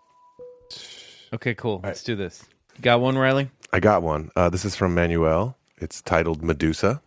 Okay, 1.32 1.54
cool. 1.54 1.80
Let's 1.82 2.02
do 2.02 2.16
this. 2.16 2.44
You 2.76 2.82
got 2.82 3.00
one, 3.00 3.16
Riley? 3.16 3.50
I 3.72 3.80
got 3.80 4.02
one. 4.02 4.30
Uh, 4.34 4.48
this 4.50 4.64
is 4.64 4.74
from 4.76 4.94
Manuel. 4.94 5.56
It's 5.78 6.02
titled 6.02 6.42
Medusa. 6.42 7.00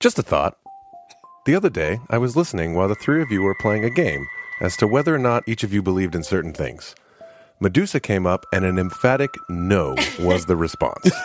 Just 0.00 0.18
a 0.18 0.22
thought. 0.22 0.58
The 1.46 1.54
other 1.54 1.70
day, 1.70 1.98
I 2.10 2.18
was 2.18 2.36
listening 2.36 2.74
while 2.74 2.88
the 2.88 2.94
three 2.94 3.20
of 3.22 3.30
you 3.30 3.42
were 3.42 3.54
playing 3.60 3.84
a 3.84 3.90
game 3.90 4.26
as 4.60 4.76
to 4.78 4.86
whether 4.86 5.14
or 5.14 5.18
not 5.18 5.42
each 5.46 5.62
of 5.62 5.72
you 5.74 5.82
believed 5.82 6.14
in 6.14 6.22
certain 6.22 6.52
things. 6.54 6.94
Medusa 7.64 7.98
came 7.98 8.26
up, 8.26 8.44
and 8.52 8.62
an 8.66 8.78
emphatic 8.78 9.34
no 9.48 9.96
was 10.20 10.44
the 10.44 10.56
response. 10.56 11.10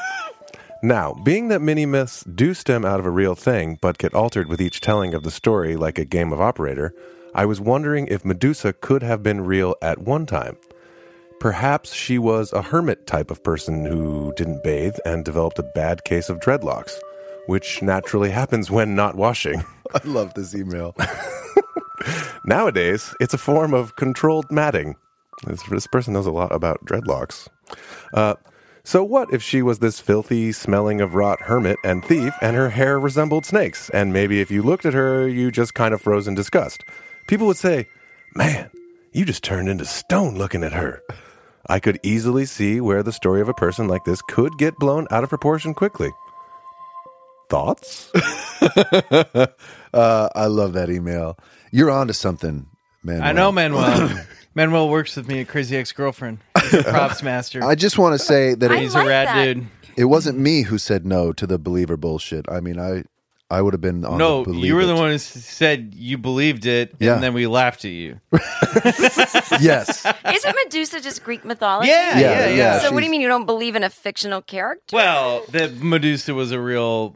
Now, 0.82 1.14
being 1.26 1.50
that 1.50 1.62
many 1.62 1.86
myths 1.86 2.24
do 2.24 2.54
stem 2.54 2.86
out 2.86 3.02
of 3.02 3.06
a 3.06 3.10
real 3.10 3.36
thing, 3.36 3.78
but 3.82 3.98
get 3.98 4.14
altered 4.14 4.48
with 4.48 4.62
each 4.62 4.80
telling 4.80 5.14
of 5.14 5.24
the 5.24 5.30
story 5.30 5.76
like 5.76 6.00
a 6.00 6.06
game 6.06 6.32
of 6.32 6.40
operator, 6.40 6.94
I 7.36 7.46
was 7.46 7.60
wondering 7.60 8.08
if 8.08 8.24
Medusa 8.24 8.72
could 8.72 9.04
have 9.04 9.22
been 9.22 9.42
real 9.42 9.76
at 9.82 10.00
one 10.00 10.26
time. 10.26 10.56
Perhaps 11.42 11.94
she 11.94 12.18
was 12.18 12.54
a 12.54 12.62
hermit 12.62 13.06
type 13.06 13.30
of 13.30 13.44
person 13.44 13.84
who 13.84 14.32
didn't 14.38 14.64
bathe 14.64 14.96
and 15.06 15.26
developed 15.26 15.60
a 15.60 15.70
bad 15.76 16.06
case 16.06 16.30
of 16.30 16.40
dreadlocks, 16.40 16.94
which 17.48 17.82
naturally 17.82 18.30
happens 18.30 18.72
when 18.72 18.96
not 18.96 19.16
washing. 19.16 19.66
I 19.94 20.00
love 20.06 20.34
this 20.34 20.56
email. 20.56 20.96
Nowadays, 22.46 23.14
it's 23.20 23.34
a 23.34 23.38
form 23.38 23.74
of 23.74 23.98
controlled 23.98 24.50
matting. 24.50 24.96
This, 25.46 25.64
this 25.64 25.88
person 25.88 26.14
knows 26.14 26.26
a 26.26 26.32
lot 26.32 26.52
about 26.54 26.84
dreadlocks. 26.86 27.48
Uh, 28.14 28.36
So 28.84 29.04
what 29.04 29.32
if 29.32 29.44
she 29.44 29.62
was 29.62 29.80
this 29.80 30.00
filthy, 30.00 30.52
smelling 30.52 31.00
of 31.02 31.14
rot 31.14 31.42
hermit 31.44 31.78
and 31.84 32.04
thief, 32.04 32.34
and 32.42 32.56
her 32.56 32.70
hair 32.70 33.00
resembled 33.00 33.46
snakes? 33.46 33.90
And 33.92 34.12
maybe 34.12 34.42
if 34.42 34.50
you 34.50 34.64
looked 34.64 34.86
at 34.86 34.94
her, 34.96 35.28
you 35.28 35.52
just 35.52 35.74
kind 35.76 35.94
of 35.94 36.02
froze 36.02 36.28
in 36.28 36.34
disgust. 36.36 36.84
People 37.28 37.46
would 37.48 37.58
say, 37.58 37.88
Man, 38.36 38.70
you 39.12 39.26
just 39.26 39.44
turned 39.44 39.70
into 39.70 39.86
stone 39.86 40.38
looking 40.38 40.64
at 40.64 40.74
her. 40.74 41.02
I 41.68 41.80
could 41.80 42.00
easily 42.04 42.46
see 42.46 42.82
where 42.82 43.04
the 43.04 43.12
story 43.12 43.42
of 43.42 43.50
a 43.50 43.54
person 43.54 43.88
like 43.88 44.06
this 44.06 44.22
could 44.24 44.58
get 44.58 44.76
blown 44.78 45.06
out 45.12 45.24
of 45.24 45.30
proportion 45.30 45.74
quickly. 45.74 46.10
Thoughts? 47.50 48.12
Uh, 49.92 50.30
I 50.36 50.46
love 50.46 50.74
that 50.74 50.92
email. 50.92 51.36
You're 51.72 51.90
onto 51.90 52.14
something, 52.14 52.68
man. 53.04 53.24
I 53.24 53.32
know 53.32 53.52
Manuel. 53.52 54.10
Manuel 54.60 54.90
works 54.90 55.16
with 55.16 55.28
me 55.30 55.40
at 55.40 55.48
Crazy 55.48 55.78
Ex 55.78 55.92
Girlfriend. 55.94 56.40
Props 56.54 57.24
master. 57.24 57.64
I 57.64 57.76
just 57.76 57.98
want 57.98 58.20
to 58.20 58.20
say 58.20 58.56
that 58.56 58.72
I 58.72 58.76
it, 58.76 58.82
He's 58.82 58.94
like 58.94 59.06
a 59.06 59.10
rad 59.10 59.28
that. 59.30 59.54
dude. 59.54 59.68
it 59.96 60.06
wasn't 60.06 60.38
me 60.38 60.64
who 60.64 60.78
said 60.78 61.06
no 61.06 61.32
to 61.34 61.48
the 61.48 61.58
believer 61.58 61.96
bullshit. 61.96 62.46
I 62.50 62.60
mean, 62.60 62.78
I 62.80 63.04
I 63.50 63.62
would 63.62 63.74
have 63.74 63.80
been 63.82 64.04
on 64.06 64.18
No, 64.18 64.40
the 64.44 64.52
believe 64.52 64.66
you 64.66 64.76
were 64.76 64.86
the 64.86 64.94
it. 64.96 65.00
one 65.00 65.10
who 65.10 65.16
s- 65.16 65.24
said 65.24 65.94
you 65.96 66.18
believed 66.18 66.66
it, 66.66 66.94
Yeah. 67.00 67.14
and 67.16 67.24
then 67.24 67.34
we 67.34 67.48
laughed 67.48 67.86
at 67.86 67.92
you. 67.92 68.20
Yes. 69.62 70.06
Isn't 70.06 70.56
Medusa 70.66 71.02
just 71.02 71.24
Greek 71.24 71.44
mythology? 71.44 71.90
Yeah, 71.90 72.20
Yeah, 72.20 72.20
yeah, 72.20 72.48
yeah. 72.50 72.56
yeah. 72.56 72.80
So 72.80 72.92
what 72.92 73.00
do 73.00 73.02
she's- 73.02 73.06
you 73.06 73.12
mean 73.12 73.22
you 73.22 73.28
don't 73.28 73.46
believe 73.46 73.76
in 73.76 73.84
a 73.84 73.90
fictional 73.90 74.42
character? 74.42 74.96
Well, 74.96 75.44
that 75.50 75.76
Medusa 75.82 76.34
was 76.34 76.52
a 76.52 76.60
real 76.60 77.16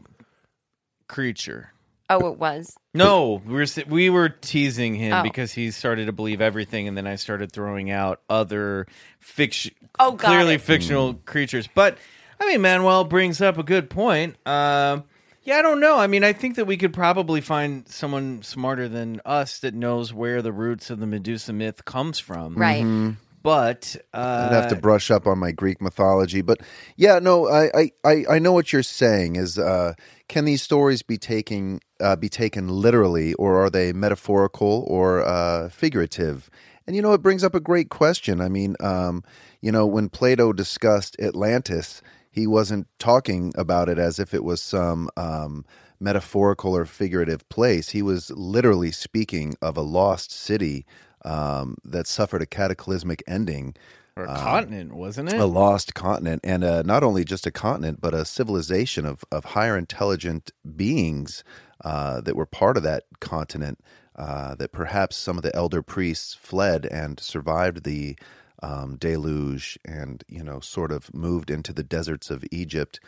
creature. 1.08 1.70
Oh, 2.10 2.28
it 2.28 2.38
was. 2.38 2.76
No, 2.92 3.42
we 3.46 3.54
were 3.54 3.66
we 3.88 4.10
were 4.10 4.28
teasing 4.28 4.94
him 4.94 5.12
Oh. 5.14 5.22
because 5.22 5.52
he 5.52 5.70
started 5.70 6.06
to 6.06 6.12
believe 6.12 6.40
everything, 6.40 6.86
and 6.86 6.96
then 6.96 7.06
I 7.06 7.16
started 7.16 7.50
throwing 7.50 7.90
out 7.90 8.20
other 8.28 8.86
fiction, 9.20 9.72
Oh, 9.98 10.12
got 10.12 10.28
clearly 10.28 10.54
it. 10.54 10.60
fictional 10.60 11.14
creatures. 11.14 11.68
But 11.74 11.96
I 12.40 12.46
mean, 12.46 12.60
Manuel 12.60 13.04
brings 13.04 13.40
up 13.40 13.56
a 13.58 13.62
good 13.62 13.88
point. 13.88 14.36
Um, 14.46 15.04
yeah, 15.44 15.56
I 15.58 15.62
don't 15.62 15.80
know. 15.80 15.98
I 15.98 16.06
mean, 16.06 16.24
I 16.24 16.32
think 16.32 16.56
that 16.56 16.66
we 16.66 16.76
could 16.76 16.92
probably 16.92 17.40
find 17.40 17.88
someone 17.88 18.42
smarter 18.42 18.88
than 18.88 19.20
us 19.24 19.58
that 19.60 19.74
knows 19.74 20.12
where 20.12 20.40
the 20.42 20.52
roots 20.52 20.90
of 20.90 21.00
the 21.00 21.06
Medusa 21.06 21.52
myth 21.52 21.84
comes 21.84 22.18
from. 22.18 22.54
Right. 22.56 23.14
But 23.42 23.94
uh, 24.14 24.48
I'd 24.50 24.54
have 24.54 24.70
to 24.70 24.76
brush 24.76 25.10
up 25.10 25.26
on 25.26 25.38
my 25.38 25.52
Greek 25.52 25.82
mythology, 25.82 26.40
but 26.40 26.60
yeah, 26.96 27.18
no, 27.18 27.46
I 27.46 27.70
I, 27.74 27.90
I, 28.02 28.24
I 28.30 28.38
know 28.38 28.52
what 28.54 28.72
you're 28.72 28.82
saying. 28.82 29.36
Is 29.36 29.58
uh, 29.58 29.92
can 30.30 30.46
these 30.46 30.62
stories 30.62 31.02
be 31.02 31.18
taken 31.18 31.80
uh, 32.04 32.16
be 32.16 32.28
taken 32.28 32.68
literally, 32.68 33.34
or 33.34 33.64
are 33.64 33.70
they 33.70 33.92
metaphorical 33.92 34.84
or 34.86 35.24
uh, 35.24 35.68
figurative? 35.70 36.50
And 36.86 36.94
you 36.94 37.02
know, 37.02 37.14
it 37.14 37.22
brings 37.22 37.42
up 37.42 37.54
a 37.54 37.60
great 37.60 37.88
question. 37.88 38.40
I 38.40 38.48
mean, 38.48 38.76
um, 38.80 39.24
you 39.60 39.72
know, 39.72 39.86
when 39.86 40.10
Plato 40.10 40.52
discussed 40.52 41.16
Atlantis, 41.18 42.02
he 42.30 42.46
wasn't 42.46 42.86
talking 42.98 43.52
about 43.56 43.88
it 43.88 43.98
as 43.98 44.18
if 44.18 44.34
it 44.34 44.44
was 44.44 44.60
some 44.60 45.08
um, 45.16 45.64
metaphorical 45.98 46.76
or 46.76 46.84
figurative 46.84 47.48
place. 47.48 47.90
He 47.90 48.02
was 48.02 48.30
literally 48.32 48.92
speaking 48.92 49.54
of 49.62 49.76
a 49.76 49.82
lost 49.82 50.30
city 50.30 50.84
um, 51.24 51.78
that 51.84 52.06
suffered 52.06 52.42
a 52.42 52.46
cataclysmic 52.46 53.22
ending 53.26 53.74
or 54.16 54.24
a 54.24 54.36
continent, 54.36 54.94
wasn't 54.94 55.32
it? 55.32 55.40
a 55.40 55.44
lost 55.46 55.94
continent 55.94 56.40
and 56.44 56.62
uh, 56.62 56.82
not 56.82 57.02
only 57.02 57.24
just 57.24 57.46
a 57.46 57.50
continent 57.50 58.00
but 58.00 58.14
a 58.14 58.24
civilization 58.24 59.04
of, 59.04 59.24
of 59.32 59.44
higher 59.44 59.76
intelligent 59.76 60.52
beings 60.76 61.42
uh, 61.82 62.20
that 62.20 62.36
were 62.36 62.46
part 62.46 62.76
of 62.76 62.82
that 62.82 63.04
continent 63.20 63.78
uh, 64.16 64.54
that 64.54 64.72
perhaps 64.72 65.16
some 65.16 65.36
of 65.36 65.42
the 65.42 65.54
elder 65.56 65.82
priests 65.82 66.34
fled 66.34 66.86
and 66.86 67.18
survived 67.18 67.84
the 67.84 68.16
um, 68.62 68.96
deluge 68.96 69.78
and 69.84 70.24
you 70.28 70.42
know 70.42 70.60
sort 70.60 70.92
of 70.92 71.12
moved 71.12 71.50
into 71.50 71.72
the 71.72 71.82
deserts 71.82 72.30
of 72.30 72.44
egypt 72.50 73.00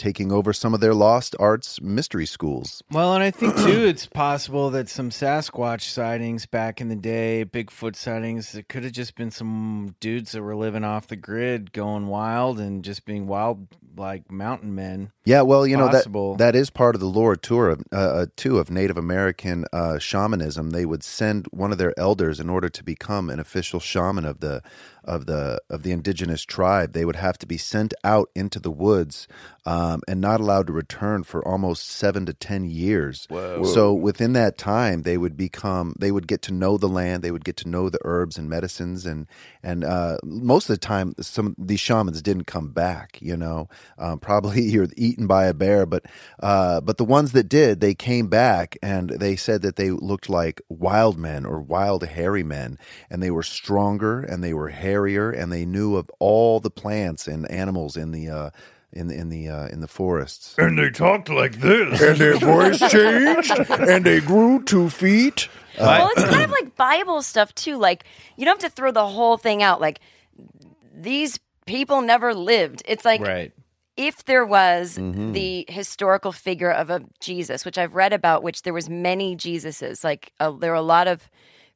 taking 0.00 0.32
over 0.32 0.50
some 0.50 0.72
of 0.72 0.80
their 0.80 0.94
lost 0.94 1.36
arts 1.38 1.78
mystery 1.82 2.24
schools. 2.24 2.82
Well, 2.90 3.14
and 3.14 3.22
I 3.22 3.30
think 3.30 3.54
too, 3.54 3.84
it's 3.86 4.06
possible 4.06 4.70
that 4.70 4.88
some 4.88 5.10
Sasquatch 5.10 5.82
sightings 5.82 6.46
back 6.46 6.80
in 6.80 6.88
the 6.88 6.96
day, 6.96 7.44
Bigfoot 7.44 7.94
sightings, 7.94 8.54
it 8.54 8.66
could 8.66 8.82
have 8.82 8.94
just 8.94 9.14
been 9.14 9.30
some 9.30 9.94
dudes 10.00 10.32
that 10.32 10.42
were 10.42 10.56
living 10.56 10.84
off 10.84 11.08
the 11.08 11.16
grid, 11.16 11.72
going 11.72 12.06
wild 12.06 12.58
and 12.58 12.82
just 12.82 13.04
being 13.04 13.26
wild 13.26 13.68
like 13.96 14.30
mountain 14.30 14.74
men. 14.74 15.12
Yeah, 15.24 15.42
well, 15.42 15.66
you 15.66 15.76
know 15.76 15.88
that 15.88 16.38
that 16.38 16.54
is 16.54 16.70
part 16.70 16.94
of 16.94 17.00
the 17.00 17.06
lore 17.06 17.36
tour 17.36 17.70
of 17.70 17.82
uh, 17.92 17.96
uh, 17.96 18.26
too 18.36 18.58
of 18.58 18.70
Native 18.70 18.96
American 18.96 19.64
uh, 19.72 19.98
shamanism. 19.98 20.70
They 20.70 20.84
would 20.84 21.02
send 21.02 21.46
one 21.50 21.72
of 21.72 21.78
their 21.78 21.98
elders 21.98 22.40
in 22.40 22.48
order 22.48 22.68
to 22.68 22.84
become 22.84 23.30
an 23.30 23.40
official 23.40 23.80
shaman 23.80 24.24
of 24.24 24.40
the 24.40 24.62
of 25.04 25.26
the 25.26 25.60
of 25.68 25.82
the 25.82 25.92
indigenous 25.92 26.42
tribe. 26.44 26.92
They 26.92 27.04
would 27.04 27.16
have 27.16 27.38
to 27.38 27.46
be 27.46 27.56
sent 27.58 27.94
out 28.04 28.30
into 28.34 28.58
the 28.58 28.70
woods 28.70 29.28
um, 29.66 30.02
and 30.08 30.20
not 30.20 30.40
allowed 30.40 30.66
to 30.68 30.72
return 30.72 31.22
for 31.22 31.46
almost 31.46 31.88
seven 31.88 32.26
to 32.26 32.32
ten 32.32 32.64
years. 32.64 33.26
So 33.66 33.92
within 33.92 34.32
that 34.34 34.58
time, 34.58 35.02
they 35.02 35.18
would 35.18 35.36
become 35.36 35.94
they 35.98 36.10
would 36.10 36.26
get 36.26 36.42
to 36.42 36.52
know 36.52 36.76
the 36.76 36.88
land. 36.88 37.22
They 37.22 37.30
would 37.30 37.44
get 37.44 37.56
to 37.58 37.68
know 37.68 37.88
the 37.88 38.00
herbs 38.04 38.38
and 38.38 38.48
medicines 38.48 39.06
and 39.06 39.26
and 39.62 39.84
uh, 39.84 40.18
most 40.24 40.70
of 40.70 40.74
the 40.74 40.80
time, 40.86 41.14
some 41.20 41.54
of 41.58 41.66
these 41.68 41.80
shamans 41.80 42.22
didn't 42.22 42.44
come 42.44 42.68
back. 42.68 43.18
You 43.20 43.36
know, 43.36 43.68
um, 43.98 44.18
probably 44.30 44.62
you're 44.62 44.88
eaten 44.96 45.26
by 45.26 45.46
a 45.46 45.54
bear, 45.54 45.86
but 45.86 46.06
uh, 46.40 46.80
but 46.80 46.96
the 46.96 47.04
ones 47.04 47.32
that 47.32 47.48
did, 47.48 47.80
they 47.80 47.94
came 47.94 48.28
back 48.28 48.76
and 48.82 49.10
they 49.10 49.36
said 49.36 49.62
that 49.62 49.76
they 49.76 49.90
looked 49.90 50.28
like 50.28 50.60
wild 50.68 51.18
men 51.18 51.44
or 51.44 51.60
wild 51.60 52.04
hairy 52.04 52.42
men, 52.42 52.78
and 53.10 53.22
they 53.22 53.30
were 53.30 53.42
stronger 53.42 54.20
and 54.20 54.42
they 54.42 54.54
were 54.54 54.68
hairier 55.00 55.30
and 55.30 55.50
they 55.52 55.64
knew 55.64 55.96
of 55.96 56.10
all 56.18 56.60
the 56.60 56.70
plants 56.70 57.26
and 57.26 57.50
animals 57.50 57.96
in 57.96 58.10
the. 58.12 58.28
Uh, 58.28 58.50
in 58.92 59.06
the 59.06 59.14
in 59.14 59.28
the 59.28 59.48
uh, 59.48 59.68
in 59.68 59.78
the 59.80 59.86
forests, 59.86 60.56
And 60.58 60.76
they 60.76 60.90
talked 60.90 61.28
like 61.28 61.60
this. 61.60 62.02
And 62.02 62.18
their 62.18 62.36
voice 62.38 62.80
changed. 62.90 63.52
And 63.70 64.04
they 64.04 64.18
grew 64.18 64.64
two 64.64 64.90
feet. 64.90 65.48
well, 65.78 66.10
it's 66.16 66.24
kind 66.24 66.42
of 66.42 66.50
like 66.50 66.74
Bible 66.74 67.22
stuff 67.22 67.54
too. 67.54 67.76
Like 67.78 68.02
you 68.36 68.44
don't 68.44 68.60
have 68.60 68.68
to 68.68 68.74
throw 68.74 68.90
the 68.90 69.06
whole 69.06 69.36
thing 69.36 69.62
out. 69.62 69.80
Like 69.80 70.00
these 70.92 71.38
people 71.66 72.02
never 72.02 72.34
lived. 72.34 72.82
It's 72.84 73.04
like 73.04 73.20
Right. 73.20 73.52
if 73.96 74.24
there 74.24 74.44
was 74.44 74.98
Mm-hmm. 74.98 75.32
the 75.34 75.66
historical 75.68 76.32
figure 76.32 76.72
of 76.72 76.90
a 76.90 77.00
Jesus, 77.20 77.64
which 77.64 77.78
I've 77.78 77.94
read 77.94 78.12
about, 78.12 78.42
which 78.42 78.62
there 78.62 78.74
was 78.74 78.88
many 78.90 79.36
Jesuses. 79.36 80.02
Like 80.02 80.32
uh, 80.40 80.50
there 80.50 80.72
were 80.72 80.76
a 80.76 80.82
lot 80.82 81.06
of 81.06 81.30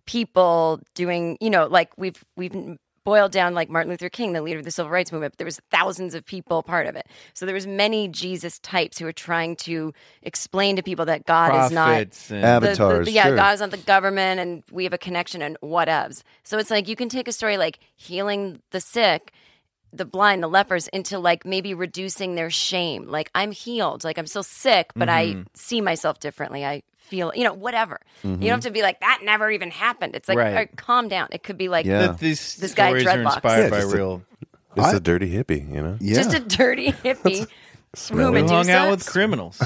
people 0.06 0.80
doing, 0.94 1.38
you 1.40 1.50
know, 1.50 1.66
like 1.68 1.90
we've 1.96 2.24
we've 2.36 2.76
boiled 3.04 3.32
down 3.32 3.54
like 3.54 3.68
Martin 3.68 3.90
Luther 3.90 4.08
King, 4.08 4.32
the 4.32 4.42
leader 4.42 4.58
of 4.58 4.64
the 4.64 4.70
civil 4.70 4.90
rights 4.90 5.12
movement. 5.12 5.34
But 5.34 5.38
there 5.38 5.44
was 5.44 5.60
thousands 5.70 6.14
of 6.14 6.24
people 6.24 6.62
part 6.62 6.86
of 6.86 6.96
it. 6.96 7.06
So 7.34 7.46
there 7.46 7.54
was 7.54 7.66
many 7.66 8.08
Jesus 8.08 8.58
types 8.58 8.98
who 8.98 9.04
were 9.04 9.12
trying 9.12 9.56
to 9.56 9.92
explain 10.22 10.76
to 10.76 10.82
people 10.82 11.04
that 11.06 11.26
God 11.26 11.66
is 11.66 11.70
not 11.72 11.86
Prophets 11.88 12.30
and 12.30 12.44
Ab- 12.44 12.62
the- 12.62 12.66
the- 12.68 12.72
Avatars, 12.72 13.10
yeah, 13.10 13.26
sure. 13.26 13.36
God 13.36 13.54
is 13.54 13.60
not 13.60 13.70
the 13.70 13.76
government, 13.76 14.40
and 14.40 14.62
we 14.70 14.84
have 14.84 14.92
a 14.92 14.98
connection 14.98 15.42
and 15.42 15.58
whatevs. 15.62 16.22
So 16.42 16.58
it's 16.58 16.70
like 16.70 16.88
you 16.88 16.96
can 16.96 17.08
take 17.08 17.28
a 17.28 17.32
story 17.32 17.56
like 17.58 17.78
healing 17.96 18.60
the 18.70 18.80
sick, 18.80 19.32
the 19.96 20.04
blind, 20.04 20.42
the 20.42 20.48
lepers, 20.48 20.88
into 20.88 21.18
like 21.18 21.44
maybe 21.44 21.72
reducing 21.74 22.34
their 22.34 22.50
shame. 22.50 23.06
Like 23.08 23.30
I'm 23.34 23.52
healed, 23.52 24.04
like 24.04 24.18
I'm 24.18 24.26
still 24.26 24.42
sick, 24.42 24.90
but 24.96 25.08
Mm-hmm. 25.08 25.40
I 25.40 25.44
see 25.54 25.80
myself 25.80 26.18
differently. 26.20 26.64
I 26.64 26.82
feel, 26.98 27.32
you 27.34 27.44
know, 27.44 27.52
whatever. 27.52 28.00
You 28.22 28.30
don't 28.36 28.48
have 28.48 28.60
to 28.60 28.70
be 28.70 28.82
like 28.82 29.00
that. 29.00 29.20
Never 29.22 29.50
even 29.50 29.70
happened. 29.70 30.16
It's 30.16 30.28
like 30.28 30.38
Right. 30.38 30.48
all 30.48 30.54
right, 30.54 30.76
calm 30.76 31.08
down. 31.08 31.28
It 31.32 31.42
could 31.42 31.58
be 31.58 31.68
like 31.68 31.84
Yeah. 31.86 31.98
that 32.06 32.18
these 32.18 32.56
This 32.56 32.74
guy 32.74 32.88
stories 32.88 33.06
are 33.06 33.18
dreadlocks. 33.18 33.34
inspired 33.34 33.62
Yeah, 33.64 33.70
by 33.70 33.80
just 33.80 33.92
a- 33.94 33.96
real. 33.96 34.22
It's 34.76 34.86
I- 34.86 34.96
a 34.96 35.00
dirty 35.00 35.30
hippie, 35.32 35.68
you 35.72 35.80
know? 35.82 35.96
yeah. 36.00 36.14
just 36.14 36.34
a 36.34 36.40
dirty 36.40 36.90
hippie 37.04 37.40
who 37.40 37.46
Smelly. 37.94 38.42
Hung 38.42 38.70
out 38.70 38.90
with 38.90 39.06
criminals? 39.06 39.62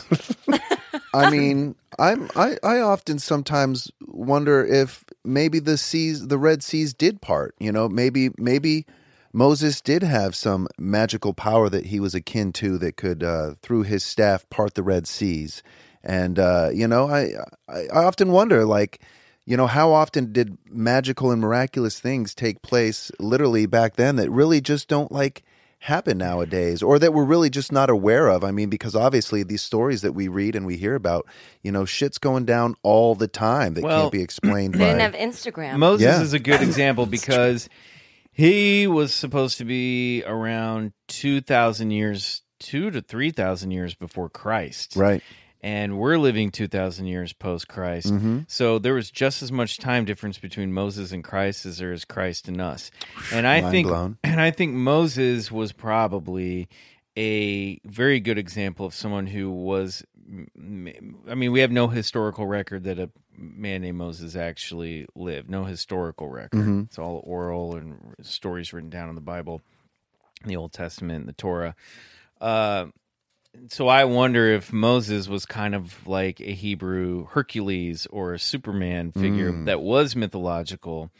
I 1.14 1.30
mean, 1.30 1.74
I'm 1.98 2.28
I, 2.36 2.56
I 2.62 2.80
often 2.80 3.18
sometimes 3.18 3.90
wonder 4.06 4.64
if 4.64 5.04
maybe 5.24 5.58
the 5.60 5.78
seas 5.78 6.28
the 6.28 6.36
Red 6.38 6.62
Seas 6.62 6.92
did 6.92 7.20
part. 7.22 7.54
You 7.58 7.72
know, 7.72 7.88
maybe 7.88 8.30
maybe 8.36 8.84
Moses 9.32 9.80
did 9.80 10.02
have 10.02 10.34
some 10.34 10.68
magical 10.78 11.34
power 11.34 11.68
that 11.68 11.86
he 11.86 12.00
was 12.00 12.14
akin 12.14 12.52
to 12.54 12.78
that 12.78 12.96
could 12.96 13.22
uh, 13.22 13.54
through 13.62 13.82
his 13.82 14.04
staff 14.04 14.48
part 14.50 14.74
the 14.74 14.82
Red 14.82 15.06
Seas. 15.06 15.62
And 16.02 16.38
uh, 16.38 16.70
you 16.72 16.86
know, 16.88 17.08
I, 17.08 17.30
I 17.68 17.86
I 17.92 18.04
often 18.04 18.32
wonder 18.32 18.64
like 18.64 19.00
you 19.44 19.56
know 19.56 19.66
how 19.66 19.92
often 19.92 20.32
did 20.32 20.56
magical 20.70 21.30
and 21.30 21.40
miraculous 21.40 21.98
things 22.00 22.34
take 22.34 22.62
place 22.62 23.10
literally 23.18 23.66
back 23.66 23.96
then 23.96 24.16
that 24.16 24.30
really 24.30 24.60
just 24.60 24.88
don't 24.88 25.10
like 25.10 25.42
happen 25.80 26.18
nowadays 26.18 26.82
or 26.82 26.98
that 26.98 27.14
we're 27.14 27.24
really 27.24 27.48
just 27.48 27.70
not 27.70 27.88
aware 27.88 28.26
of 28.28 28.42
i 28.42 28.50
mean 28.50 28.68
because 28.68 28.96
obviously 28.96 29.44
these 29.44 29.62
stories 29.62 30.02
that 30.02 30.12
we 30.12 30.26
read 30.26 30.56
and 30.56 30.66
we 30.66 30.76
hear 30.76 30.96
about 30.96 31.24
you 31.62 31.70
know 31.70 31.84
shit's 31.84 32.18
going 32.18 32.44
down 32.44 32.74
all 32.82 33.14
the 33.14 33.28
time 33.28 33.74
that 33.74 33.84
Well, 33.84 34.00
can't 34.02 34.12
be 34.12 34.20
explained 34.28 34.74
They 34.74 34.80
by 34.80 34.86
didn't 34.86 35.00
have 35.00 35.14
Instagram. 35.14 35.78
Moses 35.78 36.04
Yeah. 36.04 36.20
is 36.20 36.32
a 36.32 36.40
good 36.40 36.60
example 36.62 37.06
because 37.18 37.68
he 38.38 38.86
was 38.86 39.12
supposed 39.12 39.58
to 39.58 39.64
be 39.64 40.22
around 40.24 40.92
2,000 41.08 41.90
years, 41.90 42.42
two 42.60 42.90
to 42.90 43.02
3,000 43.02 43.70
years 43.70 43.94
before 43.94 44.30
Christ. 44.30 44.94
right 44.96 45.22
and 45.60 45.98
we're 45.98 46.18
living 46.18 46.50
2,000 46.50 47.06
years 47.06 47.32
post 47.32 47.68
Christ. 47.68 48.12
Mm-hmm. 48.12 48.40
So 48.46 48.78
there 48.78 48.94
was 48.94 49.10
just 49.10 49.42
as 49.42 49.50
much 49.50 49.78
time 49.78 50.04
difference 50.04 50.38
between 50.38 50.72
Moses 50.72 51.12
and 51.12 51.24
Christ 51.24 51.66
as 51.66 51.78
there 51.78 51.92
is 51.92 52.04
Christ 52.04 52.48
and 52.48 52.60
us. 52.60 52.90
And 53.32 53.46
I 53.46 53.60
Mind 53.60 53.72
think, 53.72 53.88
blown. 53.88 54.18
and 54.24 54.40
I 54.40 54.50
think 54.50 54.74
Moses 54.74 55.50
was 55.50 55.72
probably 55.72 56.68
a 57.16 57.80
very 57.84 58.20
good 58.20 58.38
example 58.38 58.86
of 58.86 58.94
someone 58.94 59.26
who 59.26 59.50
was. 59.50 60.04
I 60.30 61.34
mean, 61.34 61.52
we 61.52 61.60
have 61.60 61.70
no 61.70 61.88
historical 61.88 62.46
record 62.46 62.84
that 62.84 62.98
a 62.98 63.10
man 63.36 63.82
named 63.82 63.98
Moses 63.98 64.36
actually 64.36 65.06
lived. 65.14 65.48
No 65.48 65.64
historical 65.64 66.28
record. 66.28 66.60
Mm-hmm. 66.60 66.82
It's 66.82 66.98
all 66.98 67.22
oral 67.24 67.76
and 67.76 68.14
stories 68.22 68.72
written 68.72 68.90
down 68.90 69.08
in 69.08 69.14
the 69.14 69.20
Bible, 69.20 69.62
the 70.44 70.56
Old 70.56 70.72
Testament, 70.72 71.26
the 71.26 71.32
Torah. 71.32 71.74
Uh, 72.40 72.86
so 73.68 73.88
I 73.88 74.04
wonder 74.04 74.46
if 74.46 74.72
Moses 74.72 75.28
was 75.28 75.46
kind 75.46 75.74
of 75.74 76.06
like 76.06 76.40
a 76.40 76.52
Hebrew 76.52 77.26
Hercules 77.26 78.06
or 78.06 78.34
a 78.34 78.38
Superman 78.38 79.12
figure 79.12 79.50
that 79.64 79.80
was 79.80 80.14
mythological, 80.14 81.10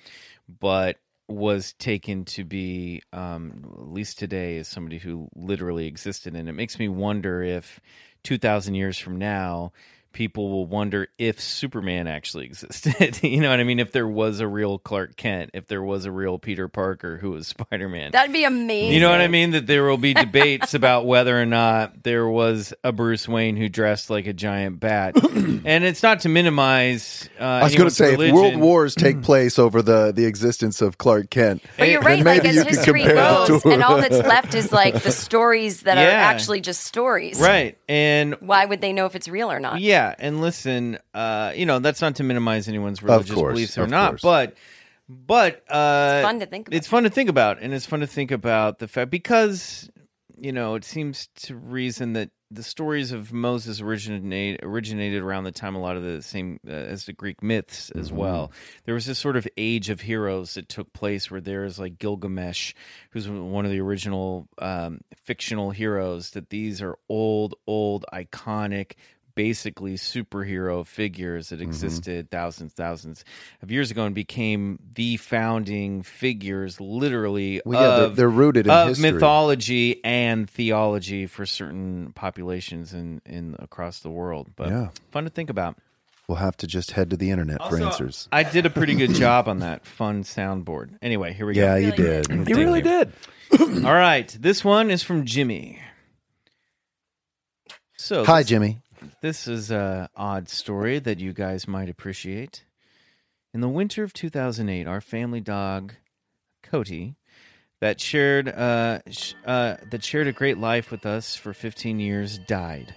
but 0.49 0.99
was 1.27 1.73
taken 1.75 2.25
to 2.25 2.45
be, 2.45 3.03
um, 3.13 3.65
at 3.79 3.89
least 3.89 4.19
today, 4.19 4.59
as 4.59 4.69
somebody 4.69 4.99
who 4.99 5.29
literally 5.35 5.87
existed. 5.87 6.35
And 6.35 6.49
it 6.49 6.53
makes 6.53 6.79
me 6.79 6.89
wonder 6.89 7.43
if 7.43 7.81
2,000 8.25 8.75
years 8.75 8.99
from 8.99 9.19
now, 9.19 9.73
people 10.13 10.51
will 10.51 10.67
wonder 10.67 11.09
if 11.19 11.41
Superman 11.41 12.07
actually 12.07 12.45
existed. 12.47 13.23
you 13.23 13.41
know 13.41 13.51
what 13.51 13.61
I 13.61 13.65
mean? 13.65 13.79
If 13.79 13.93
there 13.93 14.09
was 14.09 14.41
a 14.41 14.49
real 14.49 14.79
Clark 14.79 15.17
Kent, 15.17 15.51
if 15.55 15.67
there 15.69 15.83
was 15.83 16.05
a 16.05 16.13
real 16.13 16.39
Peter 16.39 16.69
Parker 16.69 17.19
who 17.19 17.31
was 17.31 17.47
Spider 17.59 17.89
Man. 17.89 18.11
That'd 18.13 18.33
be 18.33 18.45
amazing. 18.45 18.93
You 18.95 19.01
know 19.01 19.11
what 19.11 19.21
I 19.21 19.29
mean? 19.29 19.53
That 19.53 19.67
there 19.67 19.85
will 19.85 19.99
be 19.99 20.15
debates 20.15 20.75
about 20.75 21.07
whether 21.07 21.41
or 21.41 21.47
not 21.47 22.03
there 22.03 22.29
was 22.29 22.75
a 22.85 22.93
Bruce 22.93 23.29
Wayne 23.29 23.57
who 23.57 23.69
dressed 23.69 24.11
like 24.11 24.27
a 24.27 24.33
giant 24.33 24.81
bat, 24.81 25.17
and 25.35 25.85
it's 25.85 26.03
not 26.03 26.21
to 26.21 26.29
minimize. 26.29 27.29
Uh, 27.41 27.45
I 27.45 27.65
was 27.65 27.75
going 27.75 27.89
to 27.89 27.95
say, 27.95 28.15
if 28.15 28.33
world 28.33 28.57
wars 28.57 28.95
take 28.95 29.23
place 29.23 29.59
over 29.59 29.83
the 29.83 30.13
the 30.13 30.25
existence 30.25 30.81
of 30.83 30.99
Clark 30.99 31.31
Kent, 31.31 31.63
But 31.79 31.89
you're 31.89 32.01
right. 32.01 32.25
Like 32.25 32.43
maybe 32.43 32.49
as 32.49 32.57
you 32.57 32.63
could 32.65 32.75
history 32.75 33.03
compare 33.03 33.17
it 33.45 33.49
goes, 33.49 33.65
and 33.65 33.83
all 33.83 34.01
that's 34.01 34.27
left 34.27 34.55
is 34.55 34.73
like 34.73 35.03
the 35.03 35.13
stories 35.13 35.83
that 35.83 35.99
are 35.99 36.11
actually 36.11 36.61
just 36.61 36.83
stories. 36.85 37.41
right? 37.41 37.79
And 37.89 38.35
Why 38.41 38.65
would 38.65 38.81
they 38.81 38.93
know 38.93 39.07
if 39.07 39.15
it's 39.15 39.29
real 39.29 39.51
or 39.51 39.61
not? 39.61 39.81
yeah, 39.81 39.98
and 40.19 40.41
listen, 40.41 40.99
uh, 41.15 41.53
you 41.55 41.67
know 41.67 41.79
that's 41.79 42.01
not 42.01 42.17
to 42.17 42.25
minimize 42.25 42.69
anyone's 42.69 43.03
religious 43.03 43.35
course, 43.35 43.53
beliefs 43.53 43.79
or 43.79 43.87
not, 43.87 44.11
course. 44.13 44.23
but 44.23 44.57
but 45.09 45.65
uh, 45.71 46.19
It's 46.19 46.27
fun 46.27 46.41
to 46.41 46.47
think 46.47 46.69
about. 46.69 46.77
It's 46.77 46.87
fun 46.87 47.03
to 47.05 47.11
think 47.11 47.31
about, 47.31 47.61
and 47.61 47.73
it's 47.73 47.87
fun 47.87 48.01
to 48.01 48.07
think 48.07 48.31
about 48.31 48.79
the 48.79 48.89
fact 48.89 49.11
because 49.11 49.89
you 50.37 50.53
know 50.53 50.75
it 50.75 50.85
seems 50.85 51.29
to 51.37 51.57
reason 51.57 52.13
that 52.15 52.31
the 52.51 52.63
stories 52.63 53.13
of 53.13 53.33
Moses 53.33 53.81
originate 53.81 54.61
originated 54.63 55.23
around 55.23 55.45
the 55.45 55.53
time 55.53 55.75
a 55.75 55.81
lot 55.81 55.97
of 55.97 56.03
the 56.03 56.23
same 56.23 56.59
uh, 56.67 56.73
as 56.73 57.05
the 57.05 57.13
Greek 57.13 57.43
myths 57.43 57.91
as 57.91 58.11
well. 58.11 58.53
There 58.85 58.95
was 58.95 59.07
this 59.07 59.19
sort 59.19 59.37
of 59.37 59.47
age 59.57 59.91
of 59.91 60.01
heroes 60.01 60.55
that 60.55 60.69
took 60.69 60.93
place 60.93 61.31
where 61.31 61.43
there 61.43 61.65
is 61.65 61.79
like 61.79 61.99
Gilgamesh, 61.99 62.73
who's 63.11 63.29
one 63.29 63.65
of 63.67 63.71
the 63.71 63.81
original 63.81 64.49
um, 64.59 65.01
fictional 65.15 65.71
heroes. 65.71 66.31
That 66.31 66.49
these 66.49 66.81
are 66.81 66.97
old, 67.09 67.55
old, 67.67 68.07
iconic. 68.13 68.93
Basically, 69.39 69.95
superhero 69.95 70.85
figures 70.85 71.51
that 71.51 71.61
mm-hmm. 71.61 71.69
existed 71.69 72.29
thousands, 72.29 72.73
thousands 72.73 73.25
of 73.63 73.71
years 73.71 73.93
ago, 73.93 74.05
and 74.05 74.13
became 74.13 74.81
the 74.95 75.17
founding 75.17 76.03
figures, 76.03 76.81
literally 76.81 77.63
Well, 77.65 77.81
yeah, 77.81 77.97
they're- 78.01 78.09
they're 78.17 78.29
rooted 78.29 78.67
in 78.67 78.73
of 78.73 78.89
history. 78.89 79.13
mythology 79.13 80.05
and 80.05 80.51
theology 80.51 81.27
for 81.29 81.47
certain 81.47 82.11
populations 82.17 82.93
in, 82.93 83.21
in 83.25 83.55
across 83.61 84.01
the 84.01 84.11
world. 84.11 84.49
But 84.57 84.71
Yeah. 84.71 84.89
fun 85.13 85.23
to 85.23 85.31
think 85.31 85.51
about. 85.51 85.77
We'll 86.27 86.39
have 86.39 86.57
to 86.57 86.67
just 86.67 86.91
head 86.91 87.09
to 87.11 87.17
the 87.17 87.31
internet 87.31 87.59
for 87.69 87.81
answers. 87.81 88.29
I 88.33 88.43
did 88.43 88.67
a 88.67 88.71
pretty 88.71 88.97
good 88.97 89.15
job 89.15 89.47
on 89.47 89.61
that 89.61 89.87
fun 89.87 90.25
soundboard. 90.25 90.99
Anyway, 91.01 91.33
here 91.33 91.47
we 91.47 91.55
go. 91.55 91.61
Yeah, 91.61 91.77
you 91.77 91.93
did. 91.93 92.29
You 92.29 92.57
really 92.57 92.83
did. 92.83 93.13
All 93.61 93.95
right, 93.95 94.37
this 94.41 94.65
one 94.65 94.91
is 94.91 95.05
from 95.05 95.25
Jimmy. 95.27 95.79
So 97.97 98.25
Hi, 98.25 98.43
Jimmy. 98.43 98.81
This 99.21 99.49
is 99.49 99.71
a 99.71 100.09
odd 100.17 100.49
story 100.49 100.99
that 100.99 101.21
you 101.21 101.33
guys 101.33 101.69
might 101.69 101.89
appreciate. 101.89 102.65
In 103.55 103.61
the 103.61 103.69
winter 103.69 104.03
of 104.03 104.13
2008, 104.13 104.87
our 104.87 105.01
family 105.01 105.41
dog, 105.41 105.95
Cody, 106.63 107.17
that 107.81 108.01
shared 108.01 108.49
uh, 108.49 109.01
sh- 109.11 109.35
uh, 109.47 109.77
that 109.91 110.05
shared 110.05 110.27
a 110.27 110.33
great 110.33 110.59
life 110.59 110.91
with 110.91 111.07
us 111.07 111.37
for 111.37 111.53
15 111.53 112.01
years, 112.01 112.39
died. 112.39 112.95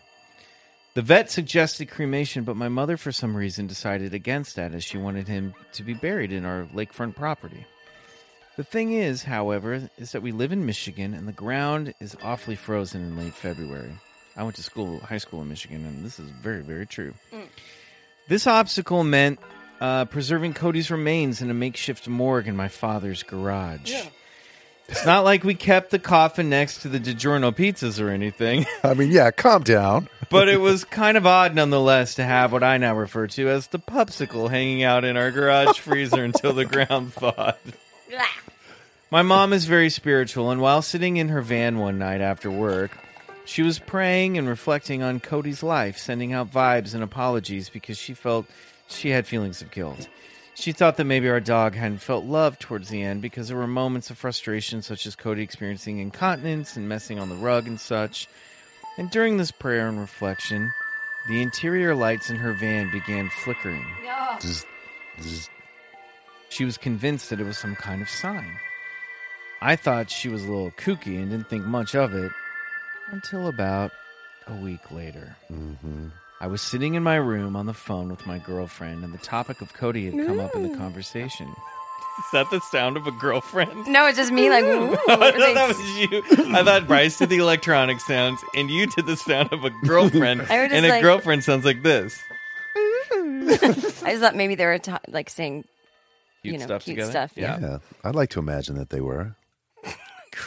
The 0.93 1.01
vet 1.01 1.31
suggested 1.31 1.89
cremation, 1.89 2.43
but 2.43 2.57
my 2.57 2.67
mother, 2.67 2.97
for 2.97 3.13
some 3.13 3.37
reason, 3.37 3.65
decided 3.65 4.13
against 4.13 4.57
that 4.57 4.73
as 4.73 4.83
she 4.83 4.97
wanted 4.97 5.27
him 5.27 5.53
to 5.73 5.83
be 5.83 5.93
buried 5.93 6.33
in 6.33 6.43
our 6.43 6.67
lakefront 6.73 7.15
property. 7.15 7.65
The 8.57 8.65
thing 8.65 8.91
is, 8.91 9.23
however, 9.23 9.89
is 9.97 10.11
that 10.11 10.21
we 10.21 10.33
live 10.33 10.51
in 10.51 10.65
Michigan 10.65 11.13
and 11.13 11.27
the 11.27 11.31
ground 11.31 11.93
is 12.01 12.17
awfully 12.21 12.57
frozen 12.57 13.01
in 13.01 13.17
late 13.17 13.33
February. 13.33 13.93
I 14.35 14.43
went 14.43 14.55
to 14.55 14.63
school, 14.63 14.99
high 14.99 15.17
school 15.17 15.41
in 15.41 15.49
Michigan, 15.49 15.85
and 15.85 16.05
this 16.05 16.19
is 16.19 16.29
very, 16.29 16.61
very 16.61 16.85
true. 16.85 17.13
This 18.27 18.47
obstacle 18.47 19.03
meant 19.03 19.39
uh, 19.81 20.05
preserving 20.05 20.53
Cody's 20.53 20.89
remains 20.89 21.41
in 21.41 21.49
a 21.49 21.53
makeshift 21.53 22.07
morgue 22.07 22.47
in 22.47 22.55
my 22.55 22.67
father's 22.69 23.23
garage. 23.23 23.93
It's 24.87 25.05
not 25.05 25.23
like 25.23 25.43
we 25.43 25.55
kept 25.55 25.91
the 25.91 25.99
coffin 25.99 26.49
next 26.49 26.81
to 26.81 26.89
the 26.89 26.99
DiGiorno 26.99 27.55
pizzas 27.55 28.01
or 28.01 28.09
anything, 28.09 28.65
I 28.83 28.93
mean, 28.93 29.11
yeah, 29.11 29.31
calm 29.31 29.63
down. 29.63 30.09
but 30.29 30.49
it 30.49 30.59
was 30.59 30.83
kind 30.83 31.17
of 31.17 31.25
odd 31.25 31.55
nonetheless 31.55 32.15
to 32.15 32.23
have 32.23 32.51
what 32.51 32.63
I 32.63 32.77
now 32.77 32.95
refer 32.95 33.27
to 33.27 33.49
as 33.49 33.67
the 33.67 33.79
popsicle 33.79 34.49
hanging 34.49 34.83
out 34.83 35.05
in 35.05 35.15
our 35.15 35.31
garage 35.31 35.79
freezer 35.79 36.23
until 36.23 36.53
the 36.53 36.65
ground 36.65 37.13
thawed. 37.13 37.55
My 39.09 39.21
mom 39.21 39.51
is 39.51 39.65
very 39.65 39.89
spiritual, 39.89 40.51
and 40.51 40.61
while 40.61 40.81
sitting 40.81 41.17
in 41.17 41.29
her 41.29 41.41
van 41.41 41.79
one 41.79 41.97
night 41.97 42.21
after 42.21 42.49
work, 42.49 42.91
she 43.45 43.61
was 43.61 43.79
praying 43.79 44.37
and 44.37 44.47
reflecting 44.47 45.01
on 45.03 45.19
Cody's 45.19 45.63
life, 45.63 45.97
sending 45.97 46.33
out 46.33 46.51
vibes 46.51 46.93
and 46.93 47.03
apologies 47.03 47.69
because 47.69 47.97
she 47.97 48.13
felt 48.13 48.45
she 48.87 49.09
had 49.09 49.27
feelings 49.27 49.61
of 49.61 49.71
guilt. 49.71 50.07
She 50.53 50.73
thought 50.73 50.97
that 50.97 51.05
maybe 51.05 51.29
our 51.29 51.39
dog 51.39 51.75
hadn't 51.75 51.99
felt 51.99 52.25
love 52.25 52.59
towards 52.59 52.89
the 52.89 53.01
end 53.01 53.21
because 53.21 53.47
there 53.47 53.57
were 53.57 53.67
moments 53.67 54.09
of 54.09 54.17
frustration, 54.17 54.81
such 54.81 55.05
as 55.05 55.15
Cody 55.15 55.41
experiencing 55.41 55.99
incontinence 55.99 56.75
and 56.75 56.87
messing 56.87 57.19
on 57.19 57.29
the 57.29 57.35
rug 57.35 57.67
and 57.67 57.79
such. 57.79 58.27
And 58.97 59.09
during 59.09 59.37
this 59.37 59.51
prayer 59.51 59.87
and 59.87 59.99
reflection, 59.99 60.71
the 61.29 61.41
interior 61.41 61.95
lights 61.95 62.29
in 62.29 62.35
her 62.35 62.53
van 62.53 62.91
began 62.91 63.29
flickering. 63.43 63.85
Zzz, 64.41 64.65
zzz. 65.21 65.49
She 66.49 66.65
was 66.65 66.77
convinced 66.77 67.29
that 67.29 67.39
it 67.39 67.45
was 67.45 67.57
some 67.57 67.75
kind 67.75 68.01
of 68.01 68.09
sign. 68.09 68.59
I 69.61 69.77
thought 69.77 70.09
she 70.09 70.27
was 70.27 70.43
a 70.43 70.51
little 70.51 70.71
kooky 70.71 71.21
and 71.21 71.31
didn't 71.31 71.49
think 71.49 71.65
much 71.65 71.95
of 71.95 72.13
it 72.13 72.31
until 73.11 73.47
about 73.47 73.91
a 74.47 74.55
week 74.55 74.91
later. 74.91 75.35
Mm-hmm. 75.51 76.07
I 76.39 76.47
was 76.47 76.61
sitting 76.61 76.95
in 76.95 77.03
my 77.03 77.15
room 77.15 77.55
on 77.55 77.67
the 77.67 77.73
phone 77.73 78.09
with 78.09 78.25
my 78.25 78.39
girlfriend, 78.39 79.03
and 79.03 79.13
the 79.13 79.19
topic 79.19 79.61
of 79.61 79.73
Cody 79.73 80.05
had 80.05 80.25
come 80.25 80.39
up 80.39 80.55
in 80.55 80.63
the 80.63 80.69
mm. 80.69 80.77
conversation. 80.77 81.47
Is 81.47 82.25
that 82.33 82.49
the 82.49 82.59
sound 82.59 82.97
of 82.97 83.07
a 83.07 83.11
girlfriend? 83.11 83.87
No, 83.87 84.07
it's 84.07 84.17
just 84.17 84.31
me. 84.31 84.49
Like, 84.49 84.65
ooh, 84.65 84.93
I 85.07 85.15
thought 85.15 85.35
that 85.37 85.67
was 85.67 85.97
you. 85.97 86.23
I 86.55 86.63
thought 86.63 86.87
Bryce 86.87 87.17
did 87.17 87.29
the 87.29 87.37
electronic 87.37 87.99
sounds, 87.99 88.41
and 88.55 88.69
you 88.69 88.87
did 88.87 89.05
the 89.05 89.15
sound 89.15 89.53
of 89.53 89.63
a 89.63 89.69
girlfriend. 89.85 90.41
I 90.49 90.63
was 90.63 90.71
just 90.71 90.83
and 90.83 90.85
a 90.85 91.01
girlfriend 91.01 91.43
sounds 91.43 91.63
like 91.63 91.83
this. 91.83 92.19
I 93.11 94.11
just 94.11 94.21
thought 94.21 94.35
maybe 94.35 94.55
they 94.55 94.65
were 94.65 94.79
ta- 94.79 94.99
like 95.07 95.29
saying, 95.29 95.65
Cute 96.41 96.53
You 96.53 96.59
know, 96.59 96.65
stuff 96.65 96.83
cute 96.83 96.95
together. 96.95 97.11
stuff, 97.11 97.31
yeah. 97.35 97.59
Yeah, 97.59 97.77
I'd 98.03 98.15
like 98.15 98.29
to 98.31 98.39
imagine 98.39 98.75
that 98.77 98.89
they 98.89 99.01
were. 99.01 99.35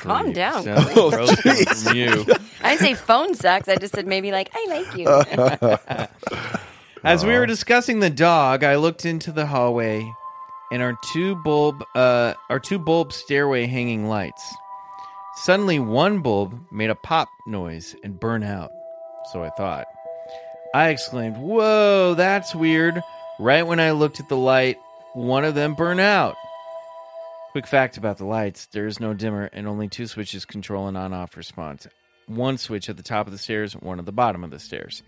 "Calm 0.04 0.32
down." 0.32 0.62
Sounds 0.64 0.86
Oh, 0.96 1.10
gross 1.10 1.40
coming 1.40 1.64
from 1.64 1.96
you. 1.96 2.26
I 2.62 2.70
didn't 2.70 2.80
say 2.80 2.94
phone 2.94 3.34
sex. 3.34 3.68
I 3.68 3.76
just 3.76 3.94
said 3.94 4.06
maybe 4.06 4.30
like 4.32 4.50
I 4.54 4.66
like 4.68 4.96
you. 4.96 6.38
As 7.04 7.24
we 7.24 7.36
were 7.38 7.46
discussing 7.46 8.00
the 8.00 8.10
dog, 8.10 8.64
I 8.64 8.76
looked 8.76 9.04
into 9.04 9.30
the 9.32 9.46
hallway 9.46 10.10
and 10.72 10.82
our 10.82 10.96
two 11.12 11.36
bulb 11.36 11.84
uh 11.94 12.34
our 12.48 12.58
two 12.58 12.78
bulb 12.78 13.12
stairway 13.12 13.66
hanging 13.66 14.08
lights. 14.08 14.54
Suddenly 15.36 15.80
one 15.80 16.20
bulb 16.20 16.58
made 16.70 16.90
a 16.90 16.94
pop 16.94 17.28
noise 17.46 17.94
and 18.04 18.18
burn 18.18 18.42
out. 18.42 18.70
So 19.32 19.42
I 19.42 19.50
thought. 19.50 19.86
I 20.74 20.88
exclaimed, 20.88 21.36
"Whoa, 21.36 22.14
that's 22.14 22.54
weird." 22.54 23.02
Right 23.38 23.66
when 23.66 23.80
I 23.80 23.90
looked 23.92 24.20
at 24.20 24.28
the 24.28 24.36
light, 24.36 24.78
one 25.12 25.44
of 25.44 25.54
them 25.54 25.74
burned 25.74 26.00
out. 26.00 26.36
Quick 27.54 27.68
fact 27.68 27.96
about 27.96 28.18
the 28.18 28.24
lights, 28.24 28.66
there 28.72 28.88
is 28.88 28.98
no 28.98 29.14
dimmer 29.14 29.48
and 29.52 29.68
only 29.68 29.86
two 29.86 30.08
switches 30.08 30.44
control 30.44 30.88
an 30.88 30.96
on-off 30.96 31.36
response. 31.36 31.86
One 32.26 32.58
switch 32.58 32.88
at 32.88 32.96
the 32.96 33.02
top 33.04 33.28
of 33.28 33.32
the 33.32 33.38
stairs, 33.38 33.74
one 33.74 34.00
at 34.00 34.06
the 34.06 34.10
bottom 34.10 34.42
of 34.42 34.50
the 34.50 34.58
stairs. 34.58 35.04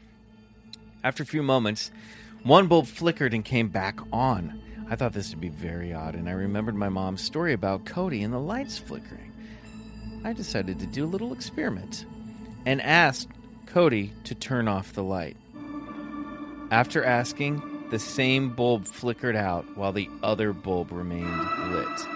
After 1.02 1.24
a 1.24 1.26
few 1.26 1.42
moments, 1.42 1.90
one 2.44 2.68
bulb 2.68 2.86
flickered 2.86 3.34
and 3.34 3.44
came 3.44 3.66
back 3.66 3.98
on. 4.12 4.62
I 4.88 4.94
thought 4.94 5.12
this 5.12 5.30
would 5.30 5.40
be 5.40 5.48
very 5.48 5.92
odd, 5.92 6.14
and 6.14 6.28
I 6.28 6.34
remembered 6.34 6.76
my 6.76 6.88
mom's 6.88 7.20
story 7.20 7.52
about 7.52 7.84
Cody 7.84 8.22
and 8.22 8.32
the 8.32 8.38
lights 8.38 8.78
flickering. 8.78 9.32
I 10.22 10.32
decided 10.32 10.78
to 10.78 10.86
do 10.86 11.04
a 11.04 11.10
little 11.10 11.32
experiment 11.32 12.06
and 12.64 12.80
asked 12.80 13.26
Cody 13.66 14.12
to 14.22 14.36
turn 14.36 14.68
off 14.68 14.92
the 14.92 15.02
light. 15.02 15.36
After 16.70 17.02
asking, 17.02 17.88
the 17.90 17.98
same 17.98 18.50
bulb 18.50 18.84
flickered 18.84 19.34
out 19.34 19.76
while 19.76 19.90
the 19.90 20.08
other 20.22 20.52
bulb 20.52 20.92
remained 20.92 21.72
lit. 21.72 22.15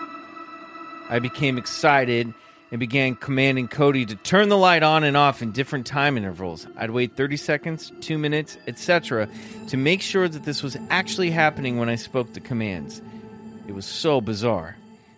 I 1.11 1.18
became 1.18 1.59
excited 1.59 2.33
and 2.70 2.79
began 2.79 3.16
commanding 3.16 3.66
Cody 3.66 4.07
to 4.07 4.14
turn 4.14 4.49
the 4.49 4.57
light 4.57 4.85
on 4.85 5.03
and 5.03 5.16
off 5.16 5.42
in 5.42 5.51
different 5.51 5.87
time 5.87 6.16
intervals. 6.16 6.68
I'd 6.77 6.90
wait 6.90 7.16
30 7.16 7.37
seconds, 7.37 7.92
2 8.01 8.16
minutes, 8.16 8.57
etc. 8.68 9.29
to 9.68 9.77
make 9.77 10.03
sure 10.03 10.29
that 10.29 10.44
this 10.44 10.62
was 10.62 10.77
actually 10.88 11.33
happening 11.33 11.79
when 11.79 11.88
I 11.88 11.96
spoke 11.96 12.33
the 12.33 12.40
commands. 12.40 13.03
It 13.66 13.73
was 13.73 13.87
so 13.87 14.20
bizarre. 14.20 14.77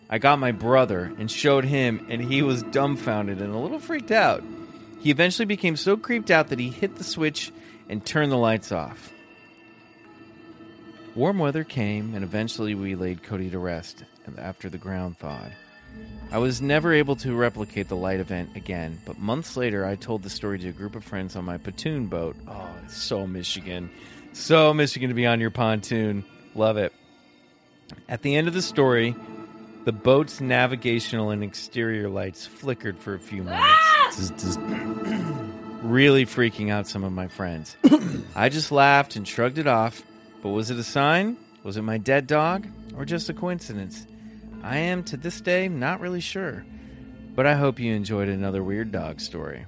I 0.08 0.16
got 0.16 0.38
my 0.38 0.52
brother 0.52 1.12
and 1.18 1.30
showed 1.30 1.64
him, 1.64 2.06
and 2.08 2.22
he 2.22 2.40
was 2.40 2.62
dumbfounded 2.64 3.42
and 3.42 3.54
a 3.54 3.58
little 3.58 3.78
freaked 3.78 4.10
out. 4.10 4.42
He 5.00 5.10
eventually 5.10 5.46
became 5.46 5.76
so 5.76 5.98
creeped 5.98 6.30
out 6.30 6.48
that 6.48 6.58
he 6.58 6.70
hit 6.70 6.96
the 6.96 7.04
switch 7.04 7.52
and 7.90 8.04
turned 8.04 8.32
the 8.32 8.36
lights 8.36 8.72
off. 8.72 9.12
Warm 11.14 11.38
weather 11.38 11.64
came, 11.64 12.14
and 12.14 12.24
eventually 12.24 12.74
we 12.74 12.94
laid 12.94 13.22
Cody 13.22 13.50
to 13.50 13.58
rest 13.58 14.04
after 14.38 14.70
the 14.70 14.78
ground 14.78 15.18
thawed. 15.18 15.52
I 16.32 16.38
was 16.38 16.62
never 16.62 16.94
able 16.94 17.16
to 17.16 17.34
replicate 17.34 17.88
the 17.88 17.96
light 17.96 18.18
event 18.18 18.56
again, 18.56 18.98
but 19.04 19.18
months 19.18 19.54
later 19.54 19.84
I 19.84 19.96
told 19.96 20.22
the 20.22 20.30
story 20.30 20.58
to 20.60 20.70
a 20.70 20.72
group 20.72 20.96
of 20.96 21.04
friends 21.04 21.36
on 21.36 21.44
my 21.44 21.58
pontoon 21.58 22.06
boat. 22.06 22.36
Oh, 22.48 22.70
it's 22.84 22.96
so 22.96 23.26
Michigan. 23.26 23.90
So 24.32 24.72
Michigan 24.72 25.10
to 25.10 25.14
be 25.14 25.26
on 25.26 25.40
your 25.40 25.50
pontoon. 25.50 26.24
Love 26.54 26.78
it. 26.78 26.94
At 28.08 28.22
the 28.22 28.34
end 28.34 28.48
of 28.48 28.54
the 28.54 28.62
story, 28.62 29.14
the 29.84 29.92
boat's 29.92 30.40
navigational 30.40 31.30
and 31.30 31.44
exterior 31.44 32.08
lights 32.08 32.46
flickered 32.46 32.98
for 32.98 33.12
a 33.14 33.18
few 33.18 33.42
moments, 33.42 34.56
ah! 34.56 35.50
really 35.82 36.24
freaking 36.24 36.70
out 36.70 36.86
some 36.86 37.04
of 37.04 37.12
my 37.12 37.28
friends. 37.28 37.76
I 38.34 38.48
just 38.48 38.72
laughed 38.72 39.16
and 39.16 39.28
shrugged 39.28 39.58
it 39.58 39.66
off, 39.66 40.02
but 40.42 40.48
was 40.48 40.70
it 40.70 40.78
a 40.78 40.84
sign? 40.84 41.36
Was 41.62 41.76
it 41.76 41.82
my 41.82 41.98
dead 41.98 42.26
dog? 42.26 42.66
Or 42.96 43.04
just 43.04 43.28
a 43.28 43.34
coincidence? 43.34 44.06
I 44.62 44.78
am 44.78 45.02
to 45.04 45.16
this 45.16 45.40
day 45.40 45.68
not 45.68 46.00
really 46.00 46.20
sure, 46.20 46.64
but 47.34 47.46
I 47.46 47.54
hope 47.54 47.78
you 47.80 47.92
enjoyed 47.94 48.28
another 48.28 48.62
weird 48.62 48.92
dog 48.92 49.20
story. 49.20 49.66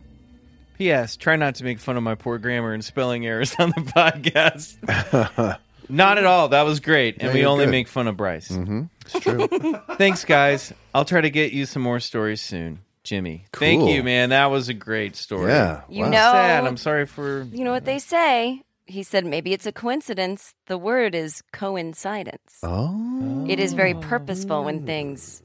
P.S. 0.79 1.17
Try 1.17 1.37
not 1.37 1.57
to 1.57 1.65
make 1.65 1.79
fun 1.79 1.97
of 1.97 2.03
my 2.03 2.15
poor 2.15 2.39
grammar 2.39 2.73
and 2.73 2.85
spelling 2.85 3.27
errors 3.27 3.55
on 3.59 3.71
the 3.71 3.81
podcast. 3.81 5.59
not 5.89 6.19
at 6.19 6.25
all. 6.25 6.49
That 6.49 6.63
was 6.63 6.81
great, 6.81 7.17
and 7.19 7.29
Yeah, 7.29 7.35
we 7.35 7.47
only 7.47 7.65
good. 7.67 7.71
make 7.71 7.89
fun 7.89 8.09
of 8.09 8.17
Bryce. 8.17 8.49
Mm-hmm. 8.49 8.83
It's 9.07 9.21
true. 9.21 9.47
Thanks, 9.97 10.25
guys. 10.25 10.73
I'll 10.93 11.05
try 11.05 11.21
to 11.21 11.31
get 11.31 11.53
you 11.53 11.67
some 11.67 11.83
more 11.83 12.01
stories 12.01 12.41
soon, 12.41 12.81
Jimmy. 13.05 13.45
Thank 13.53 13.89
you, 13.91 14.03
man. 14.03 14.31
That 14.31 14.47
was 14.47 14.69
a 14.69 14.75
great 14.75 15.15
story. 15.17 15.51
yeah. 15.51 15.83
You 15.89 16.05
wow. 16.05 16.11
know- 16.11 16.17
sad. 16.33 16.67
I'm 16.67 16.77
sorry 16.77 17.07
for. 17.07 17.43
You 17.53 17.65
know 17.65 17.73
what 17.73 17.85
they 17.85 17.99
say? 18.01 18.63
He 18.87 19.03
said 19.03 19.25
maybe 19.25 19.53
it's 19.53 19.67
a 19.67 19.73
coincidence. 19.73 20.55
The 20.67 20.77
word 20.77 21.15
is 21.15 21.43
coincidence. 21.53 22.59
Oh. 22.63 23.47
It 23.49 23.59
is 23.59 23.73
very 23.73 23.95
purposeful 23.95 24.65
when 24.65 24.83
oh. 24.83 24.87
things 24.87 25.43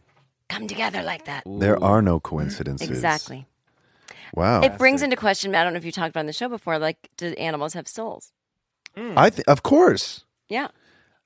come 0.50 0.68
together 0.68 1.02
like 1.04 1.26
that. 1.26 1.44
There 1.46 1.82
are 1.82 2.02
no 2.02 2.20
coincidences. 2.20 2.90
Exactly. 2.90 3.48
Wow. 4.34 4.62
It 4.62 4.78
brings 4.78 5.02
into 5.02 5.16
question, 5.16 5.56
I 5.56 5.64
don't 5.64 5.74
know 5.74 5.78
if 5.78 5.86
you 5.86 5.92
talked 5.92 6.10
about 6.10 6.22
it 6.22 6.24
on 6.24 6.28
the 6.28 6.34
show 6.34 6.50
before, 6.50 6.78
like, 6.78 7.10
do 7.18 7.28
animals 7.34 7.74
have 7.74 7.88
souls? 7.88 8.32
Hmm. 8.96 9.14
I 9.18 9.30
th- 9.30 9.48
of 9.48 9.64
course. 9.64 10.26
Yeah. 10.50 10.68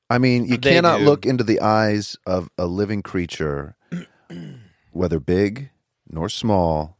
I 0.09 0.17
mean, 0.19 0.45
you 0.45 0.57
They 0.57 0.73
cannot 0.73 0.99
do. 0.99 1.05
look 1.05 1.25
into 1.25 1.43
the 1.43 1.61
eyes 1.61 2.17
of 2.25 2.49
a 2.57 2.65
living 2.65 3.01
creature, 3.01 3.75
whether 4.91 5.19
big 5.19 5.71
nor 6.07 6.29
small, 6.29 6.97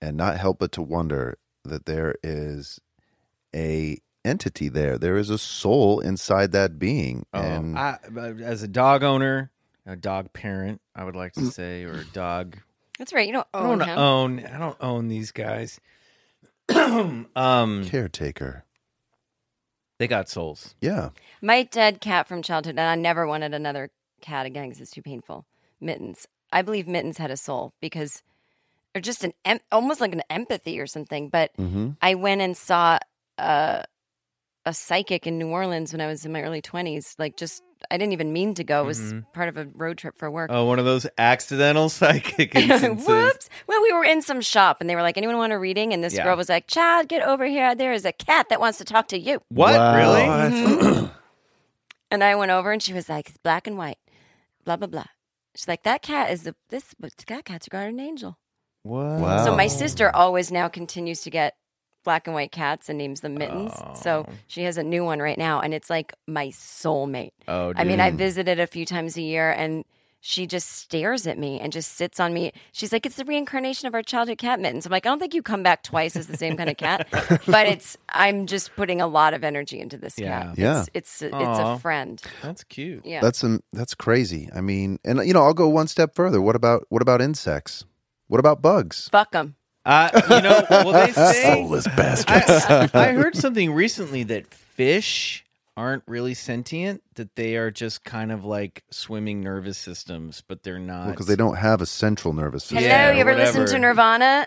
and 0.00 0.16
not 0.16 0.38
help 0.38 0.58
but 0.58 0.72
to 0.72 0.82
wonder 0.82 1.36
that 1.64 1.86
there 1.86 2.14
is 2.22 2.80
a 3.54 3.98
entity 4.24 4.68
there. 4.68 4.98
There 4.98 5.16
is 5.16 5.30
a 5.30 5.38
soul 5.38 6.00
inside 6.00 6.52
that 6.52 6.78
being, 6.78 7.26
Oh, 7.32 7.40
and 7.40 7.78
I, 7.78 7.98
as 8.42 8.62
a 8.62 8.68
dog 8.68 9.02
owner, 9.02 9.50
a 9.86 9.96
dog 9.96 10.32
parent, 10.32 10.80
I 10.94 11.04
would 11.04 11.16
like 11.16 11.32
to 11.34 11.46
say, 11.46 11.84
or 11.84 11.94
a 12.00 12.04
dog. 12.04 12.56
That's 12.98 13.12
right. 13.12 13.26
You 13.26 13.32
don't 13.32 13.46
I 13.54 13.58
own 13.60 13.78
don't 13.78 13.88
him. 13.88 13.98
own. 13.98 14.46
I 14.46 14.58
don't 14.58 14.76
own 14.80 15.08
these 15.08 15.32
guys. 15.32 15.80
um, 16.74 17.84
caretaker. 17.86 18.64
they 19.98 20.06
got 20.06 20.28
souls. 20.28 20.74
Yeah. 20.80 21.10
My 21.42 21.62
dead 21.62 22.00
cat 22.00 22.28
from 22.28 22.42
childhood, 22.42 22.72
and 22.78 22.80
I 22.80 22.94
never 22.94 23.26
wanted 23.26 23.54
another 23.54 23.90
cat 24.20 24.46
again 24.46 24.68
because 24.68 24.80
it's 24.80 24.90
too 24.90 25.02
painful. 25.02 25.46
Mittens. 25.80 26.26
I 26.52 26.62
believe 26.62 26.86
Mittens 26.86 27.18
had 27.18 27.30
a 27.30 27.36
soul 27.36 27.72
because, 27.80 28.22
or 28.94 29.00
just 29.00 29.24
an 29.24 29.32
em- 29.44 29.60
almost 29.72 30.00
like 30.00 30.12
an 30.12 30.22
empathy 30.30 30.78
or 30.80 30.86
something. 30.86 31.28
But 31.28 31.52
Mm-hmm. 31.56 31.90
I 32.02 32.14
went 32.16 32.40
and 32.40 32.56
saw 32.56 32.98
a 33.38 33.84
a 34.66 34.74
psychic 34.74 35.26
in 35.26 35.38
New 35.38 35.48
Orleans 35.48 35.92
when 35.92 36.00
I 36.00 36.06
was 36.06 36.24
in 36.26 36.32
my 36.32 36.42
early 36.42 36.60
twenties. 36.62 37.14
Like, 37.18 37.36
just 37.36 37.62
I 37.90 37.96
didn't 37.96 38.12
even 38.12 38.32
mean 38.32 38.52
to 38.54 38.64
go. 38.64 38.82
It 38.82 38.86
was 38.86 38.98
Mhm. 39.00 39.24
part 39.32 39.48
of 39.48 39.56
a 39.56 39.64
road 39.74 39.96
trip 39.96 40.18
for 40.18 40.30
work. 40.30 40.50
Oh, 40.52 40.66
one 40.66 40.78
of 40.78 40.84
those 40.84 41.06
accidental 41.16 41.88
psychic 41.98 42.54
instances. 42.54 43.06
Whoops! 43.08 43.48
Well, 43.66 43.80
we 43.82 43.92
were 43.92 44.04
in 44.04 44.20
some 44.20 44.40
shop 44.42 44.80
and 44.80 44.90
they 44.90 44.94
were 44.96 45.02
like, 45.02 45.16
"Anyone 45.16 45.38
want 45.38 45.52
a 45.54 45.58
reading?" 45.58 45.92
And 45.94 46.04
this 46.04 46.14
Yeah. 46.14 46.24
girl 46.24 46.36
was 46.36 46.48
like, 46.50 46.66
"Child, 46.66 47.08
get 47.08 47.22
over 47.22 47.46
here. 47.46 47.74
There 47.74 47.92
is 47.94 48.04
a 48.04 48.12
cat 48.12 48.48
that 48.50 48.60
wants 48.60 48.76
to 48.78 48.84
talk 48.84 49.08
to 49.08 49.18
you." 49.18 49.40
What 49.48 49.78
Wow. 49.80 49.96
really? 49.96 51.10
And 52.12 52.24
I 52.24 52.34
went 52.34 52.50
over 52.50 52.72
and 52.72 52.82
she 52.82 52.92
was 52.92 53.08
like, 53.08 53.28
"It's 53.28 53.38
black 53.38 53.66
and 53.66 53.78
white." 53.78 53.98
Blah 54.64 54.76
blah 54.76 54.88
blah. 54.88 55.04
She's 55.54 55.68
like, 55.68 55.84
"That 55.84 56.02
cat 56.02 56.30
is 56.30 56.42
the 56.42 56.54
this 56.68 56.94
that 57.00 57.44
cat's 57.44 57.66
a 57.66 57.70
guardian 57.70 58.00
angel." 58.00 58.36
What? 58.82 59.20
Wow. 59.20 59.44
So 59.44 59.56
my 59.56 59.68
sister 59.68 60.14
always 60.14 60.50
now 60.50 60.68
continues 60.68 61.20
to 61.22 61.30
get 61.30 61.54
black 62.04 62.26
and 62.26 62.34
white 62.34 62.52
cats 62.52 62.88
and 62.88 62.98
names 62.98 63.20
them 63.20 63.34
mittens. 63.34 63.72
So 63.94 64.24
Oh. 64.28 64.32
she 64.46 64.62
has 64.64 64.76
a 64.76 64.82
new 64.82 65.04
one 65.04 65.20
right 65.20 65.38
now, 65.38 65.60
and 65.60 65.72
it's 65.74 65.90
like 65.90 66.12
my 66.26 66.48
soulmate. 66.48 67.32
Oh, 67.48 67.72
I 67.76 67.84
mean, 67.84 68.00
I 68.00 68.10
dude. 68.10 68.18
visit 68.18 68.48
it 68.48 68.58
a 68.58 68.66
few 68.66 68.84
times 68.86 69.16
a 69.16 69.22
year, 69.22 69.50
and 69.50 69.84
she 70.22 70.46
just 70.46 70.68
stares 70.70 71.26
at 71.26 71.38
me 71.38 71.58
and 71.60 71.72
just 71.72 71.92
sits 71.94 72.20
on 72.20 72.34
me. 72.34 72.52
She's 72.72 72.92
like, 72.92 73.06
"It's 73.06 73.16
the 73.16 73.24
reincarnation 73.24 73.88
of 73.88 73.94
our 73.94 74.02
childhood 74.02 74.36
cat 74.36 74.60
mittens." 74.60 74.84
I'm 74.84 74.92
like, 74.92 75.06
"I 75.06 75.08
don't 75.08 75.18
think 75.18 75.32
you 75.34 75.42
come 75.42 75.62
back 75.62 75.82
twice 75.82 76.14
as 76.14 76.26
the 76.26 76.36
same 76.36 76.58
kind 76.58 76.68
of 76.68 76.76
cat, 76.76 77.06
but 77.46 77.66
it's 77.66 77.96
I'm 78.10 78.46
just 78.46 78.74
putting 78.76 79.00
a 79.00 79.06
lot 79.06 79.32
of 79.32 79.42
energy 79.44 79.80
into 79.80 79.96
this 79.96 80.18
Yeah. 80.18 80.42
cat. 80.48 80.58
Yeah. 80.58 80.80
it's 80.80 80.90
it's, 80.94 81.22
it's 81.22 81.58
a 81.58 81.78
friend. 81.78 82.20
That's 82.42 82.64
cute. 82.64 83.06
Yeah, 83.06 83.20
That's 83.22 83.42
um, 83.42 83.60
that's 83.72 83.94
crazy. 83.94 84.50
I 84.54 84.60
mean, 84.60 84.98
and 85.06 85.20
you 85.26 85.32
know, 85.32 85.42
I'll 85.42 85.54
go 85.54 85.68
one 85.70 85.86
step 85.86 86.14
further. 86.14 86.40
What 86.42 86.54
about 86.56 86.84
what 86.90 87.00
about 87.02 87.22
insects? 87.22 87.84
What 88.28 88.40
about 88.40 88.60
bugs? 88.60 89.08
fuck 89.10 89.32
them. 89.32 89.56
Uh, 89.84 90.10
you 90.30 90.42
know, 90.42 90.64
well, 90.70 90.92
they 90.92 91.12
say. 91.12 91.42
Soulless 91.42 91.86
bastards. 91.88 92.64
I, 92.94 93.08
I 93.08 93.12
heard 93.12 93.34
something 93.36 93.72
recently 93.72 94.22
that 94.24 94.46
fish 94.52 95.44
aren't 95.76 96.02
really 96.06 96.34
sentient; 96.34 97.02
that 97.14 97.34
they 97.36 97.56
are 97.56 97.70
just 97.70 98.04
kind 98.04 98.30
of 98.30 98.44
like 98.44 98.84
swimming 98.90 99.40
nervous 99.40 99.78
systems, 99.78 100.42
but 100.46 100.62
they're 100.62 100.78
not 100.78 101.10
Because 101.10 101.26
they 101.26 101.36
don't 101.36 101.56
have 101.56 101.80
a 101.80 101.86
central 101.86 102.34
nervous 102.34 102.64
system. 102.64 102.78
Hello, 102.78 102.88
Yeah, 102.90 103.12
you 103.12 103.20
ever 103.20 103.34
listen 103.34 103.66
to. 103.66 103.78
Nirvana? 103.78 104.46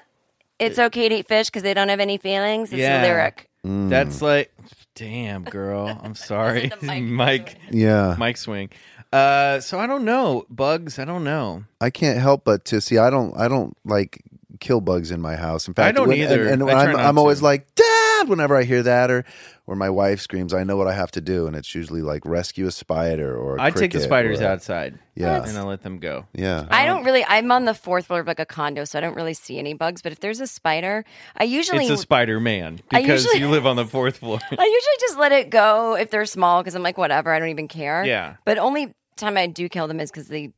It's 0.59 0.77
okay 0.77 1.09
to 1.09 1.15
eat 1.15 1.27
fish 1.27 1.47
because 1.47 1.63
they 1.63 1.73
don't 1.73 1.89
have 1.89 1.99
any 1.99 2.17
feelings. 2.17 2.71
It's 2.71 2.79
Yeah. 2.79 3.01
a 3.01 3.03
lyric. 3.03 3.49
Mm. 3.65 3.89
That's 3.89 4.21
like, 4.21 4.53
damn, 4.95 5.43
girl. 5.43 5.99
I'm 6.03 6.15
sorry, 6.15 6.69
the 6.79 6.85
mic. 6.85 7.03
Mike. 7.05 7.57
yeah. 7.71 8.15
Mike 8.19 8.37
swing. 8.37 8.69
Uh, 9.11 9.59
so 9.59 9.79
I 9.79 9.87
don't 9.87 10.05
know 10.05 10.45
bugs. 10.49 10.99
I 10.99 11.05
don't 11.05 11.23
know. 11.23 11.63
I 11.81 11.89
can't 11.89 12.19
help 12.19 12.43
but 12.43 12.65
to 12.65 12.81
see. 12.81 12.97
I 12.97 13.09
don't. 13.09 13.35
I 13.37 13.47
don't 13.47 13.75
like 13.85 14.21
kill 14.63 14.81
bugs 14.81 15.11
in 15.11 15.21
my 15.21 15.35
house. 15.35 15.67
In 15.67 15.73
fact, 15.73 15.89
I 15.89 15.91
don't 15.91 16.07
when, 16.07 16.17
either. 16.17 16.47
And, 16.47 16.61
and 16.61 16.71
I 16.71 16.85
I'm, 16.85 16.95
I'm 16.95 17.17
always 17.17 17.41
like, 17.41 17.75
Dad, 17.75 18.29
whenever 18.29 18.55
I 18.55 18.63
hear 18.63 18.81
that, 18.81 19.11
or 19.11 19.25
or 19.67 19.75
my 19.75 19.89
wife 19.89 20.21
screams, 20.21 20.53
I 20.53 20.63
know 20.63 20.77
what 20.77 20.87
I 20.87 20.93
have 20.93 21.11
to 21.11 21.21
do, 21.21 21.45
and 21.45 21.55
it's 21.55 21.75
usually 21.75 22.01
like 22.01 22.25
rescue 22.25 22.65
a 22.67 22.71
spider 22.71 23.37
or. 23.37 23.59
I 23.59 23.67
I 23.67 23.71
take 23.71 23.91
the 23.91 23.99
spiders 23.99 24.41
outside. 24.41 24.97
Yeah. 25.15 25.43
and 25.43 25.57
I 25.57 25.63
let 25.63 25.83
them 25.83 25.99
go. 25.99 26.25
Yeah. 26.33 26.65
I 26.71 26.87
um, 26.87 26.95
don't 26.95 27.05
really. 27.05 27.23
I'm 27.25 27.51
on 27.51 27.65
the 27.65 27.73
fourth 27.73 28.07
floor 28.07 28.21
of 28.21 28.27
like 28.27 28.39
a 28.39 28.45
condo, 28.45 28.85
so 28.85 28.97
I 28.97 29.01
don't 29.01 29.15
really 29.15 29.33
see 29.33 29.59
any 29.59 29.73
bugs. 29.73 30.01
But 30.01 30.11
if 30.11 30.19
there's 30.21 30.39
a 30.39 30.47
spider, 30.47 31.05
I 31.37 31.43
usually 31.43 31.85
It's 31.85 31.91
a 31.91 31.97
Spider 31.97 32.39
Man 32.39 32.79
I 32.91 33.01
because 33.01 33.25
usually- 33.25 33.41
you 33.41 33.49
live 33.49 33.67
on 33.67 33.75
the 33.75 33.85
fourth 33.85 34.17
floor. 34.17 34.39
I 34.51 34.51
usually 34.51 34.97
just 34.99 35.17
let 35.17 35.31
it 35.31 35.49
go 35.49 35.95
if 35.95 36.09
they're 36.09 36.25
small 36.25 36.61
because 36.61 36.75
I'm 36.75 36.83
like 36.83 36.97
whatever. 36.97 37.31
I 37.31 37.39
don't 37.39 37.49
even 37.49 37.67
care. 37.67 38.03
Yeah. 38.05 38.37
But 38.45 38.57
only 38.57 38.93
time 39.17 39.37
I 39.37 39.47
do 39.47 39.69
kill 39.69 39.87
them 39.87 39.99
is 39.99 40.09
because 40.09 40.27
they. 40.27 40.53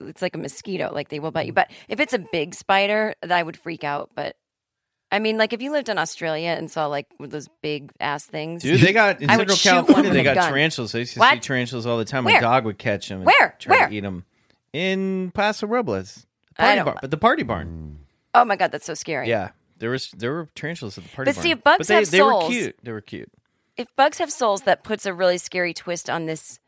It's 0.00 0.22
like 0.22 0.34
a 0.34 0.38
mosquito, 0.38 0.90
like 0.92 1.08
they 1.08 1.18
will 1.20 1.30
bite 1.30 1.46
you. 1.46 1.52
Mm. 1.52 1.56
But 1.56 1.70
if 1.88 2.00
it's 2.00 2.12
a 2.12 2.18
big 2.18 2.54
spider, 2.54 3.14
then 3.22 3.32
I 3.32 3.42
would 3.42 3.56
freak 3.56 3.84
out. 3.84 4.10
But 4.14 4.36
I 5.12 5.18
mean, 5.20 5.38
like 5.38 5.52
if 5.52 5.62
you 5.62 5.70
lived 5.72 5.88
in 5.88 5.98
Australia 5.98 6.48
and 6.50 6.70
saw 6.70 6.86
like 6.86 7.06
those 7.20 7.48
big 7.62 7.92
ass 8.00 8.24
things, 8.24 8.62
Dude, 8.62 8.80
they 8.80 8.92
got 8.92 9.20
in 9.22 9.30
I 9.30 9.36
Central 9.36 9.56
California. 9.56 10.12
They 10.12 10.22
got 10.22 10.34
gun. 10.36 10.48
tarantulas. 10.50 10.94
I 10.94 10.98
used 10.98 11.14
to 11.14 11.20
see 11.20 11.38
tarantulas 11.40 11.86
all 11.86 11.98
the 11.98 12.04
time. 12.04 12.24
Where? 12.24 12.34
My 12.34 12.40
dog 12.40 12.64
would 12.64 12.78
catch 12.78 13.08
them. 13.08 13.18
And 13.18 13.26
Where? 13.26 13.54
Try 13.58 13.76
Where? 13.76 13.88
to 13.88 13.94
eat 13.94 14.00
them 14.00 14.24
in 14.72 15.30
Paso 15.32 15.66
Robles. 15.66 16.26
I 16.58 16.62
Party 16.62 16.76
don't- 16.76 16.84
barn, 16.86 16.98
but 17.02 17.10
the 17.10 17.16
party 17.18 17.42
barn. 17.42 17.68
Mm. 17.68 18.04
oh 18.34 18.44
my 18.44 18.56
god, 18.56 18.72
that's 18.72 18.86
so 18.86 18.94
scary. 18.94 19.28
Yeah, 19.28 19.50
there 19.78 19.90
was 19.90 20.10
there 20.16 20.32
were 20.32 20.48
tarantulas 20.54 20.96
at 20.98 21.04
the 21.04 21.10
party 21.10 21.28
But 21.30 21.34
barn. 21.36 21.42
see, 21.42 21.50
if 21.52 21.62
bugs 21.62 21.78
but 21.78 21.86
they, 21.88 21.94
have 21.96 22.10
they 22.10 22.22
were 22.22 22.46
cute. 22.48 22.76
They 22.82 22.92
were 22.92 23.00
cute. 23.00 23.30
if 23.76 23.94
bugs 23.94 24.18
have 24.18 24.32
souls, 24.32 24.62
that 24.62 24.82
puts 24.82 25.06
a 25.06 25.12
really 25.14 25.38
scary 25.38 25.72
twist 25.74 26.08
on 26.10 26.26
this 26.26 26.58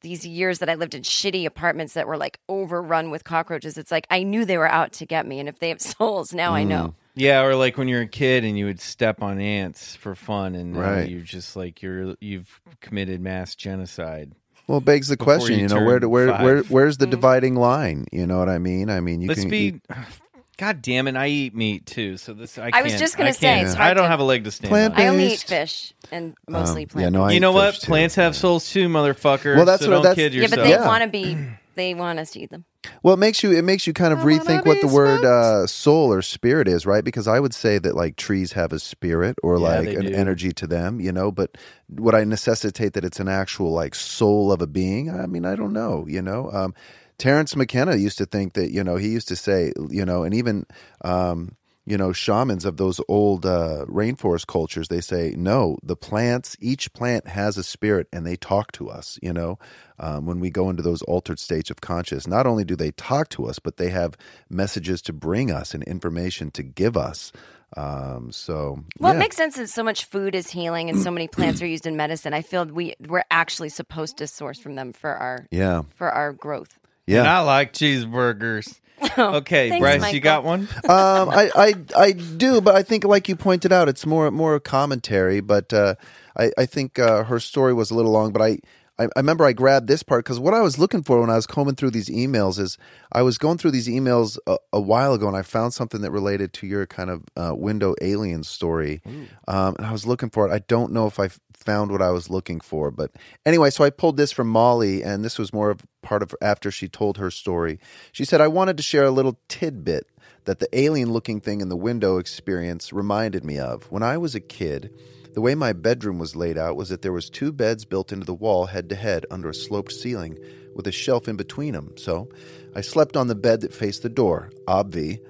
these 0.00 0.26
years 0.26 0.58
that 0.60 0.68
I 0.68 0.74
lived 0.74 0.94
in 0.94 1.02
shitty 1.02 1.44
apartments 1.46 1.94
that 1.94 2.06
were 2.06 2.16
like 2.16 2.38
overrun 2.48 3.10
with 3.10 3.24
cockroaches, 3.24 3.76
it's 3.78 3.90
like 3.90 4.06
I 4.10 4.22
knew 4.22 4.44
they 4.44 4.58
were 4.58 4.68
out 4.70 4.92
to 4.94 5.06
get 5.06 5.26
me. 5.26 5.38
And 5.40 5.48
if 5.48 5.58
they 5.58 5.68
have 5.68 5.80
souls, 5.80 6.32
now 6.32 6.54
I 6.54 6.64
Mm. 6.64 6.68
know. 6.68 6.94
Yeah, 7.14 7.42
or 7.42 7.54
like 7.56 7.76
when 7.76 7.88
you're 7.88 8.02
a 8.02 8.06
kid 8.08 8.44
and 8.44 8.56
you 8.56 8.66
would 8.66 8.80
step 8.80 9.20
on 9.22 9.40
ants 9.40 9.96
for 9.96 10.14
fun, 10.14 10.54
and 10.54 10.72
now 10.72 10.80
Right. 10.80 11.08
you're 11.08 11.20
just 11.22 11.56
like 11.56 11.82
you're 11.82 12.14
you've 12.20 12.60
committed 12.80 13.20
mass 13.20 13.54
genocide. 13.54 14.32
Well, 14.68 14.78
it 14.78 14.84
begs 14.84 15.08
the 15.08 15.16
question, 15.16 15.56
you 15.56 15.62
you 15.62 15.68
know, 15.68 15.84
where 15.84 15.94
turn 15.96 16.02
do- 16.02 16.08
where 16.08 16.28
where 16.38 16.62
where's 16.62 16.98
the 16.98 17.06
dividing 17.08 17.56
line? 17.56 18.06
You 18.12 18.26
know 18.26 18.38
what 18.38 18.48
I 18.48 18.58
mean? 18.58 18.88
I 18.88 19.00
mean, 19.00 19.20
you 19.20 19.28
Let's 19.28 19.40
can 19.40 19.50
be. 19.50 19.58
eat 19.58 19.80
God 20.60 20.82
damn 20.82 21.08
it! 21.08 21.16
I 21.16 21.28
eat 21.28 21.54
meat 21.54 21.86
too, 21.86 22.18
so 22.18 22.34
this 22.34 22.58
I. 22.58 22.70
I 22.72 22.82
was 22.82 22.92
can't- 22.92 23.00
just 23.00 23.16
gonna 23.16 23.30
I 23.30 23.32
say, 23.32 23.62
it's 23.62 23.72
hard 23.74 23.90
I 23.92 23.94
don't 23.94 24.04
to- 24.04 24.08
have 24.10 24.20
a 24.20 24.24
leg 24.24 24.44
to 24.44 24.50
stand 24.50 24.68
Plant 24.68 24.94
on. 24.94 25.00
I 25.00 25.06
only 25.08 25.24
eat 25.24 25.28
Based. 25.30 25.48
fish 25.48 25.94
and 26.12 26.34
mostly 26.46 26.82
um, 26.82 26.88
plant. 26.88 27.04
yeah, 27.06 27.08
no, 27.18 27.24
I 27.24 27.30
You 27.30 27.36
eat 27.36 27.40
know 27.40 27.52
what? 27.52 27.72
fish, 27.74 27.80
too. 27.80 27.86
Plants 27.86 28.14
have 28.16 28.36
souls 28.36 28.70
too, 28.70 28.88
motherfucker. 28.88 29.56
Well, 29.56 29.64
that's 29.64 29.82
so 29.82 29.88
what- 29.88 29.94
don't 29.94 30.02
that's- 30.02 30.16
kid 30.16 30.34
yeah, 30.34 30.42
yourself. 30.42 30.58
but 30.58 30.64
they 30.64 30.70
Yeah. 30.70 30.86
want 30.86 31.02
to 31.02 31.08
be. 31.08 31.36
They 31.76 31.94
want 31.94 32.18
us 32.18 32.32
to 32.32 32.40
eat 32.40 32.50
them. 32.50 32.64
Well, 33.02 33.14
it 33.14 33.18
makes 33.18 33.42
you 33.42 33.52
it 33.52 33.62
makes 33.64 33.86
you 33.86 33.94
kind 33.94 34.12
of 34.12 34.18
rethink 34.18 34.66
what 34.66 34.82
the 34.82 34.88
word 34.88 35.24
uh, 35.24 35.66
soul 35.66 36.12
or 36.12 36.20
spirit 36.20 36.68
is, 36.68 36.84
right? 36.84 37.02
Because 37.02 37.26
I 37.26 37.40
would 37.40 37.54
say 37.54 37.78
that 37.78 37.94
like 37.96 38.16
trees 38.16 38.52
have 38.52 38.72
a 38.72 38.78
spirit 38.78 39.36
or 39.42 39.54
Yeah, 39.56 39.62
like 39.62 39.84
they 39.86 39.94
an 39.94 40.06
do. 40.06 40.12
energy 40.14 40.52
to 40.52 40.66
them, 40.66 41.00
you 41.00 41.10
know. 41.12 41.30
But 41.32 41.56
would 41.88 42.14
I 42.14 42.24
necessitate 42.24 42.92
that 42.94 43.04
it's 43.04 43.18
an 43.20 43.28
actual 43.28 43.72
like 43.72 43.94
soul 43.94 44.52
of 44.52 44.60
a 44.60 44.66
being? 44.66 45.08
I 45.10 45.26
mean, 45.26 45.46
I 45.46 45.56
don't 45.56 45.72
know, 45.72 46.04
you 46.06 46.20
know. 46.20 46.50
Um, 46.52 46.74
Terence 47.20 47.54
McKenna 47.54 47.96
used 47.96 48.18
to 48.18 48.26
think 48.26 48.54
that 48.54 48.70
you 48.70 48.82
know 48.82 48.96
he 48.96 49.08
used 49.08 49.28
to 49.28 49.36
say 49.36 49.72
you 49.88 50.04
know, 50.04 50.24
and 50.24 50.34
even 50.34 50.66
um, 51.04 51.56
you 51.86 51.98
know 51.98 52.12
shamans 52.12 52.64
of 52.64 52.76
those 52.76 53.00
old 53.08 53.44
uh, 53.44 53.84
rainforest 53.88 54.46
cultures 54.46 54.88
they 54.88 55.00
say 55.00 55.34
no 55.36 55.76
the 55.82 55.96
plants 55.96 56.56
each 56.60 56.92
plant 56.92 57.26
has 57.26 57.56
a 57.56 57.64
spirit 57.64 58.06
and 58.12 58.26
they 58.26 58.36
talk 58.36 58.70
to 58.72 58.88
us 58.88 59.18
you 59.22 59.32
know 59.32 59.58
um, 59.98 60.24
when 60.26 60.40
we 60.40 60.50
go 60.50 60.70
into 60.70 60.82
those 60.82 61.02
altered 61.02 61.38
states 61.38 61.70
of 61.70 61.80
conscious 61.80 62.26
not 62.26 62.46
only 62.46 62.64
do 62.64 62.76
they 62.76 62.92
talk 62.92 63.28
to 63.28 63.46
us 63.46 63.58
but 63.58 63.76
they 63.76 63.90
have 63.90 64.16
messages 64.48 65.02
to 65.02 65.12
bring 65.12 65.50
us 65.50 65.74
and 65.74 65.82
information 65.84 66.50
to 66.50 66.62
give 66.62 66.96
us 66.96 67.32
um, 67.76 68.32
so 68.32 68.82
Well, 68.98 69.12
yeah. 69.12 69.16
it 69.16 69.20
makes 69.20 69.36
sense 69.36 69.54
that 69.54 69.68
so 69.68 69.84
much 69.84 70.04
food 70.06 70.34
is 70.34 70.50
healing 70.50 70.90
and 70.90 71.00
so 71.00 71.08
many 71.08 71.28
plants 71.36 71.62
are 71.62 71.66
used 71.66 71.86
in 71.86 71.96
medicine. 71.96 72.34
I 72.34 72.42
feel 72.42 72.64
we 72.64 72.94
we're 73.06 73.22
actually 73.30 73.68
supposed 73.68 74.16
to 74.16 74.26
source 74.26 74.58
from 74.58 74.74
them 74.74 74.92
for 74.92 75.14
our 75.14 75.46
yeah 75.52 75.82
for 75.94 76.10
our 76.10 76.32
growth. 76.32 76.79
Yeah 77.10 77.20
And 77.20 77.28
I 77.28 77.40
like 77.40 77.72
cheeseburgers. 77.72 78.78
Okay, 79.18 79.70
Thanks, 79.70 79.82
Bryce, 79.82 80.12
you 80.12 80.20
got 80.20 80.44
one? 80.44 80.68
um, 80.84 81.30
I, 81.30 81.50
I 81.54 81.74
I 81.96 82.12
do, 82.12 82.60
but 82.60 82.74
I 82.74 82.82
think, 82.82 83.04
like 83.04 83.28
you 83.30 83.36
pointed 83.36 83.72
out, 83.72 83.88
it's 83.88 84.04
more 84.04 84.30
more 84.30 84.60
commentary. 84.60 85.40
But 85.40 85.72
uh, 85.72 85.94
I 86.38 86.52
I 86.58 86.66
think 86.66 86.98
uh, 86.98 87.24
her 87.24 87.40
story 87.40 87.72
was 87.72 87.90
a 87.90 87.94
little 87.94 88.12
long. 88.12 88.30
But 88.32 88.42
I 88.42 88.58
I, 88.98 89.04
I 89.04 89.20
remember 89.20 89.46
I 89.46 89.54
grabbed 89.54 89.88
this 89.88 90.02
part 90.02 90.24
because 90.24 90.38
what 90.38 90.52
I 90.52 90.60
was 90.60 90.78
looking 90.78 91.02
for 91.02 91.18
when 91.20 91.30
I 91.30 91.36
was 91.36 91.46
combing 91.46 91.76
through 91.76 91.92
these 91.92 92.10
emails 92.10 92.58
is 92.58 92.76
I 93.10 93.22
was 93.22 93.38
going 93.38 93.56
through 93.56 93.70
these 93.70 93.88
emails 93.88 94.36
a, 94.46 94.58
a 94.74 94.80
while 94.80 95.14
ago 95.14 95.26
and 95.26 95.36
I 95.36 95.42
found 95.42 95.72
something 95.72 96.02
that 96.02 96.10
related 96.10 96.52
to 96.54 96.66
your 96.66 96.86
kind 96.86 97.08
of 97.08 97.24
uh, 97.36 97.54
window 97.56 97.94
alien 98.02 98.42
story, 98.44 99.00
um, 99.48 99.76
and 99.78 99.86
I 99.86 99.92
was 99.92 100.04
looking 100.06 100.28
for 100.28 100.46
it. 100.46 100.52
I 100.52 100.58
don't 100.68 100.92
know 100.92 101.06
if 101.06 101.18
I 101.18 101.24
f- 101.26 101.40
found 101.64 101.92
what 101.92 102.02
I 102.02 102.10
was 102.10 102.30
looking 102.30 102.60
for, 102.60 102.90
but 102.90 103.12
anyway, 103.44 103.70
so 103.70 103.84
I 103.84 103.90
pulled 103.90 104.16
this 104.16 104.32
from 104.32 104.48
Molly, 104.48 105.02
and 105.02 105.24
this 105.24 105.38
was 105.38 105.52
more 105.52 105.70
of 105.70 105.80
part 106.02 106.22
of 106.22 106.34
after 106.40 106.70
she 106.70 106.88
told 106.88 107.18
her 107.18 107.30
story. 107.30 107.78
She 108.12 108.24
said, 108.24 108.40
"I 108.40 108.48
wanted 108.48 108.76
to 108.78 108.82
share 108.82 109.04
a 109.04 109.10
little 109.10 109.38
tidbit." 109.48 110.06
That 110.46 110.58
the 110.58 110.68
alien 110.72 111.12
looking 111.12 111.38
thing 111.40 111.60
in 111.60 111.68
the 111.68 111.76
window 111.76 112.16
experience 112.16 112.94
reminded 112.94 113.44
me 113.44 113.58
of. 113.58 113.84
When 113.90 114.02
I 114.02 114.16
was 114.16 114.34
a 114.34 114.40
kid, 114.40 114.90
the 115.34 115.40
way 115.42 115.54
my 115.54 115.74
bedroom 115.74 116.18
was 116.18 116.34
laid 116.34 116.56
out 116.56 116.76
was 116.76 116.88
that 116.88 117.02
there 117.02 117.12
was 117.12 117.28
two 117.28 117.52
beds 117.52 117.84
built 117.84 118.10
into 118.10 118.24
the 118.24 118.34
wall 118.34 118.66
head 118.66 118.88
to 118.88 118.96
head 118.96 119.26
under 119.30 119.50
a 119.50 119.54
sloped 119.54 119.92
ceiling 119.92 120.38
with 120.74 120.86
a 120.86 120.92
shelf 120.92 121.28
in 121.28 121.36
between 121.36 121.74
them. 121.74 121.92
So 121.96 122.28
I 122.74 122.80
slept 122.80 123.16
on 123.16 123.28
the 123.28 123.34
bed 123.34 123.60
that 123.60 123.74
faced 123.74 124.02
the 124.02 124.08
door, 124.08 124.50
obvi, 124.66 125.20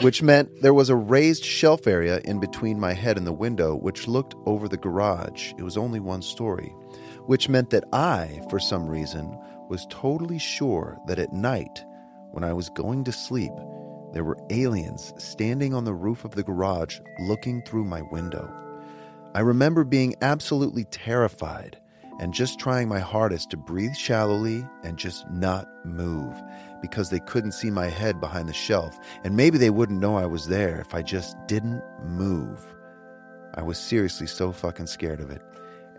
which 0.00 0.22
meant 0.22 0.48
there 0.62 0.74
was 0.74 0.90
a 0.90 0.96
raised 0.96 1.44
shelf 1.44 1.86
area 1.86 2.20
in 2.24 2.38
between 2.38 2.78
my 2.78 2.92
head 2.92 3.16
and 3.16 3.26
the 3.26 3.32
window 3.32 3.74
which 3.74 4.06
looked 4.06 4.34
over 4.46 4.68
the 4.68 4.76
garage. 4.76 5.52
It 5.58 5.62
was 5.62 5.76
only 5.76 5.98
one 5.98 6.22
story, 6.22 6.68
which 7.26 7.48
meant 7.48 7.70
that 7.70 7.84
I, 7.92 8.40
for 8.48 8.60
some 8.60 8.86
reason, 8.86 9.36
was 9.68 9.86
totally 9.90 10.38
sure 10.38 10.98
that 11.08 11.18
at 11.18 11.32
night, 11.32 11.84
when 12.30 12.44
I 12.44 12.52
was 12.52 12.68
going 12.70 13.04
to 13.04 13.12
sleep, 13.12 13.52
there 14.12 14.24
were 14.24 14.38
aliens 14.50 15.12
standing 15.18 15.74
on 15.74 15.84
the 15.84 15.94
roof 15.94 16.24
of 16.24 16.34
the 16.34 16.42
garage 16.42 17.00
looking 17.20 17.62
through 17.62 17.84
my 17.84 18.02
window. 18.12 18.52
I 19.34 19.40
remember 19.40 19.84
being 19.84 20.14
absolutely 20.22 20.84
terrified 20.84 21.78
and 22.20 22.32
just 22.32 22.58
trying 22.58 22.88
my 22.88 22.98
hardest 22.98 23.50
to 23.50 23.56
breathe 23.56 23.94
shallowly 23.94 24.64
and 24.82 24.96
just 24.96 25.28
not 25.30 25.68
move 25.84 26.34
because 26.80 27.10
they 27.10 27.20
couldn't 27.20 27.52
see 27.52 27.70
my 27.70 27.86
head 27.86 28.20
behind 28.20 28.48
the 28.48 28.52
shelf, 28.52 28.98
and 29.24 29.36
maybe 29.36 29.58
they 29.58 29.70
wouldn't 29.70 30.00
know 30.00 30.16
I 30.16 30.26
was 30.26 30.46
there 30.46 30.80
if 30.80 30.94
I 30.94 31.02
just 31.02 31.36
didn't 31.46 31.82
move. 32.04 32.60
I 33.54 33.62
was 33.62 33.78
seriously 33.78 34.26
so 34.26 34.52
fucking 34.52 34.86
scared 34.86 35.20
of 35.20 35.30
it. 35.30 35.42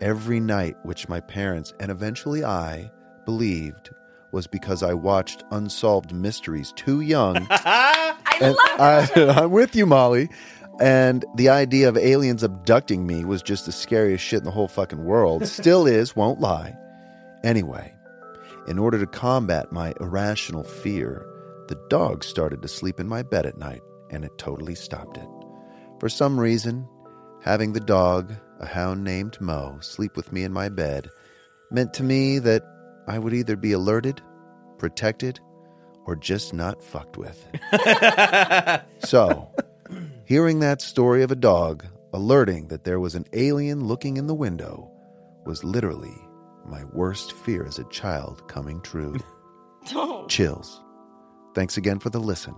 Every 0.00 0.40
night, 0.40 0.76
which 0.82 1.08
my 1.08 1.20
parents 1.20 1.74
and 1.78 1.90
eventually 1.90 2.44
I 2.44 2.90
believed 3.26 3.90
was 4.32 4.46
because 4.46 4.82
I 4.82 4.94
watched 4.94 5.44
Unsolved 5.50 6.14
Mysteries 6.14 6.72
too 6.76 7.00
young 7.00 7.46
I 7.50 8.16
and 8.40 8.54
love 8.54 9.10
I, 9.16 9.40
I'm 9.42 9.50
with 9.50 9.74
you, 9.74 9.86
Molly. 9.86 10.30
And 10.80 11.24
the 11.34 11.50
idea 11.50 11.88
of 11.88 11.98
aliens 11.98 12.42
abducting 12.42 13.06
me 13.06 13.24
was 13.24 13.42
just 13.42 13.66
the 13.66 13.72
scariest 13.72 14.24
shit 14.24 14.38
in 14.38 14.44
the 14.44 14.50
whole 14.50 14.68
fucking 14.68 15.04
world. 15.04 15.46
Still 15.46 15.86
is, 15.86 16.16
won't 16.16 16.40
lie. 16.40 16.74
Anyway, 17.44 17.94
in 18.70 18.78
order 18.78 19.00
to 19.00 19.06
combat 19.06 19.72
my 19.72 19.92
irrational 20.00 20.62
fear, 20.62 21.26
the 21.66 21.74
dog 21.90 22.22
started 22.22 22.62
to 22.62 22.68
sleep 22.68 23.00
in 23.00 23.08
my 23.08 23.20
bed 23.20 23.44
at 23.44 23.58
night, 23.58 23.82
and 24.10 24.24
it 24.24 24.38
totally 24.38 24.76
stopped 24.76 25.16
it. 25.16 25.28
For 25.98 26.08
some 26.08 26.38
reason, 26.38 26.88
having 27.42 27.72
the 27.72 27.80
dog, 27.80 28.32
a 28.60 28.66
hound 28.66 29.02
named 29.02 29.40
Mo, 29.40 29.78
sleep 29.80 30.16
with 30.16 30.32
me 30.32 30.44
in 30.44 30.52
my 30.52 30.68
bed 30.68 31.10
meant 31.72 31.92
to 31.94 32.04
me 32.04 32.38
that 32.38 32.62
I 33.08 33.18
would 33.18 33.34
either 33.34 33.56
be 33.56 33.72
alerted, 33.72 34.22
protected, 34.78 35.40
or 36.06 36.14
just 36.14 36.54
not 36.54 36.80
fucked 36.80 37.16
with. 37.16 37.44
so, 39.00 39.50
hearing 40.26 40.60
that 40.60 40.80
story 40.80 41.24
of 41.24 41.32
a 41.32 41.36
dog 41.36 41.84
alerting 42.12 42.68
that 42.68 42.84
there 42.84 43.00
was 43.00 43.16
an 43.16 43.26
alien 43.32 43.88
looking 43.88 44.16
in 44.16 44.28
the 44.28 44.34
window 44.34 44.88
was 45.44 45.64
literally 45.64 46.16
my 46.70 46.84
worst 46.92 47.32
fear 47.32 47.64
as 47.66 47.78
a 47.78 47.84
child 47.84 48.46
coming 48.48 48.80
true. 48.82 49.16
Chills. 50.28 50.80
Thanks 51.54 51.76
again 51.76 51.98
for 51.98 52.10
the 52.10 52.20
listen, 52.20 52.54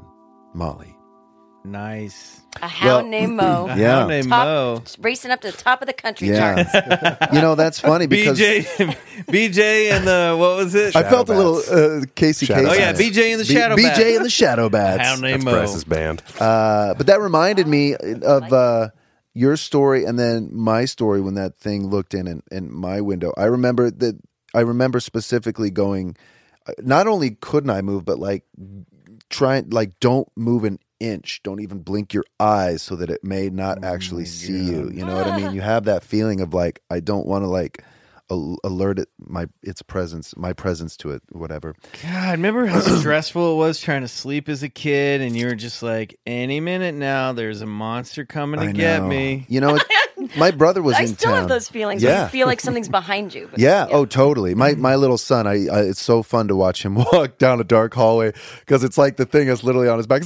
Molly. 0.55 0.97
Nice. 1.65 2.41
a 2.61 2.67
hound 2.67 3.05
Well, 3.05 3.21
named 3.21 3.37
Mo. 3.37 3.67
A 3.71 3.77
Yeah. 3.79 3.95
hound 3.99 4.09
named 4.09 4.29
Top, 4.29 4.45
Mo. 4.47 4.83
racing 5.01 5.31
up 5.31 5.41
to 5.43 5.51
the 5.53 5.57
top 5.57 5.81
of 5.81 5.87
the 5.87 5.93
country 5.93 6.29
Yeah. 6.29 6.65
charts. 6.65 7.33
you 7.33 7.41
know, 7.41 7.55
that's 7.55 7.79
funny 7.79 8.07
because 8.09 8.39
BJ, 8.39 8.97
BJ, 9.29 9.93
and 9.93 10.05
the 10.07 10.37
what 10.37 10.57
was 10.57 10.75
it? 10.75 10.97
I 10.97 11.05
felt 11.05 11.29
a 11.29 11.35
little 11.35 11.59
uh, 11.59 12.05
Casey 12.17 12.47
Shadow 12.47 12.69
Kasem. 12.69 12.71
oh 12.71 12.75
yeah, 12.75 12.93
BJ 12.93 13.31
and 13.33 13.41
the 13.41 13.45
B- 13.45 13.55
Shadow 13.55 13.77
BJ 13.77 13.83
Bats. 13.85 14.01
and 14.17 14.25
the 14.25 14.31
Shadow 14.31 14.69
Bats. 14.69 15.03
Hound 15.09 15.21
named 15.23 15.35
That's 15.43 15.45
Mo. 15.45 15.53
Bryce's 15.53 15.85
band. 15.85 16.23
Uh, 16.41 16.95
but 16.95 17.07
that 17.07 17.21
reminded 17.21 17.69
me 17.69 17.95
of 17.95 18.53
uh, 18.53 18.89
your 19.35 19.57
story 19.57 20.05
and 20.05 20.19
then 20.19 20.51
my 20.53 20.85
story 20.85 21.21
when 21.21 21.35
that 21.35 21.59
thing 21.59 21.87
looked 21.89 22.15
in 22.15 22.27
in, 22.27 22.43
in 22.51 22.73
my 22.73 23.01
window. 23.01 23.33
I 23.37 23.45
remember 23.45 23.91
that. 23.91 24.19
I 24.55 24.61
remember 24.61 25.01
specifically 25.01 25.71
going. 25.71 26.17
uh, 26.67 26.73
Not 26.79 27.07
only 27.07 27.31
couldn't 27.31 27.71
I 27.71 27.81
move, 27.81 28.05
but 28.05 28.19
like 28.19 28.45
trying, 29.31 29.71
like 29.71 29.99
don't 30.01 30.29
move 30.37 30.65
an 30.65 30.79
inch. 31.01 31.41
Don't 31.43 31.61
even 31.61 31.79
blink 31.83 32.13
your 32.13 32.25
eyes 32.39 32.83
so 32.83 32.95
that 32.97 33.11
it 33.11 33.25
may 33.25 33.49
not 33.49 33.83
actually 33.85 34.27
see 34.27 34.53
you. 34.65 34.91
You 34.93 35.05
know 35.07 35.15
what 35.17 35.27
I 35.27 35.39
mean? 35.39 35.55
You 35.55 35.63
have 35.63 35.85
that 35.85 36.05
feeling 36.05 36.41
of 36.41 36.53
like 36.55 36.83
I 36.91 37.01
don't 37.01 37.27
want 37.27 37.45
to 37.45 37.49
like 37.49 37.83
al- 38.31 38.59
alert 38.65 38.99
it 38.99 39.09
my 39.19 39.47
its 39.63 39.83
presence, 39.83 40.37
my 40.37 40.53
presence 40.53 40.97
to 40.99 41.11
it, 41.11 41.23
whatever. 41.31 41.75
God, 42.03 42.33
remember 42.33 42.67
how 42.67 42.81
stressful 43.01 43.55
it 43.55 43.57
was 43.57 43.81
trying 43.81 44.03
to 44.03 44.09
sleep 44.09 44.49
as 44.49 44.63
a 44.63 44.69
kid, 44.69 45.21
and 45.21 45.37
you 45.37 45.47
were 45.47 45.55
just 45.55 45.83
like, 45.83 46.19
any 46.27 46.61
minute 46.61 46.95
now, 46.95 47.33
there's 47.33 47.61
a 47.63 47.67
monster 47.67 48.25
coming 48.25 48.61
to 48.61 48.67
I 48.67 48.73
get 48.73 49.03
know. 49.03 49.09
me. 49.09 49.47
You 49.49 49.61
know, 49.61 49.77
it, 49.77 49.83
my 50.37 50.51
brother 50.51 50.83
was 50.83 50.97
I 50.97 51.03
in 51.03 51.09
still 51.09 51.31
town. 51.33 51.41
have 51.41 51.49
those 51.49 51.69
feelings. 51.69 52.03
where 52.03 52.13
Yeah. 52.13 52.23
you 52.25 52.29
feel 52.31 52.47
like 52.47 52.61
something's 52.61 52.89
behind 52.89 53.35
you. 53.35 53.49
but- 53.51 53.59
Yeah. 53.69 53.87
Oh, 53.91 54.05
totally. 54.07 54.55
My 54.55 54.75
my 54.75 54.97
little 54.97 55.19
son. 55.19 55.47
I, 55.47 55.67
I 55.69 55.81
it's 55.83 56.03
so 56.03 56.23
fun 56.23 56.49
to 56.49 56.57
watch 56.57 56.85
him 56.85 56.95
walk 57.13 57.39
down 57.39 57.61
a 57.61 57.65
dark 57.65 57.95
hallway 57.95 58.33
because 58.61 58.85
it's 58.85 58.99
like 58.99 59.17
the 59.17 59.27
thing 59.27 59.49
is 59.49 59.63
literally 59.65 59.89
on 59.89 59.99
his 59.99 60.07
back. 60.07 60.23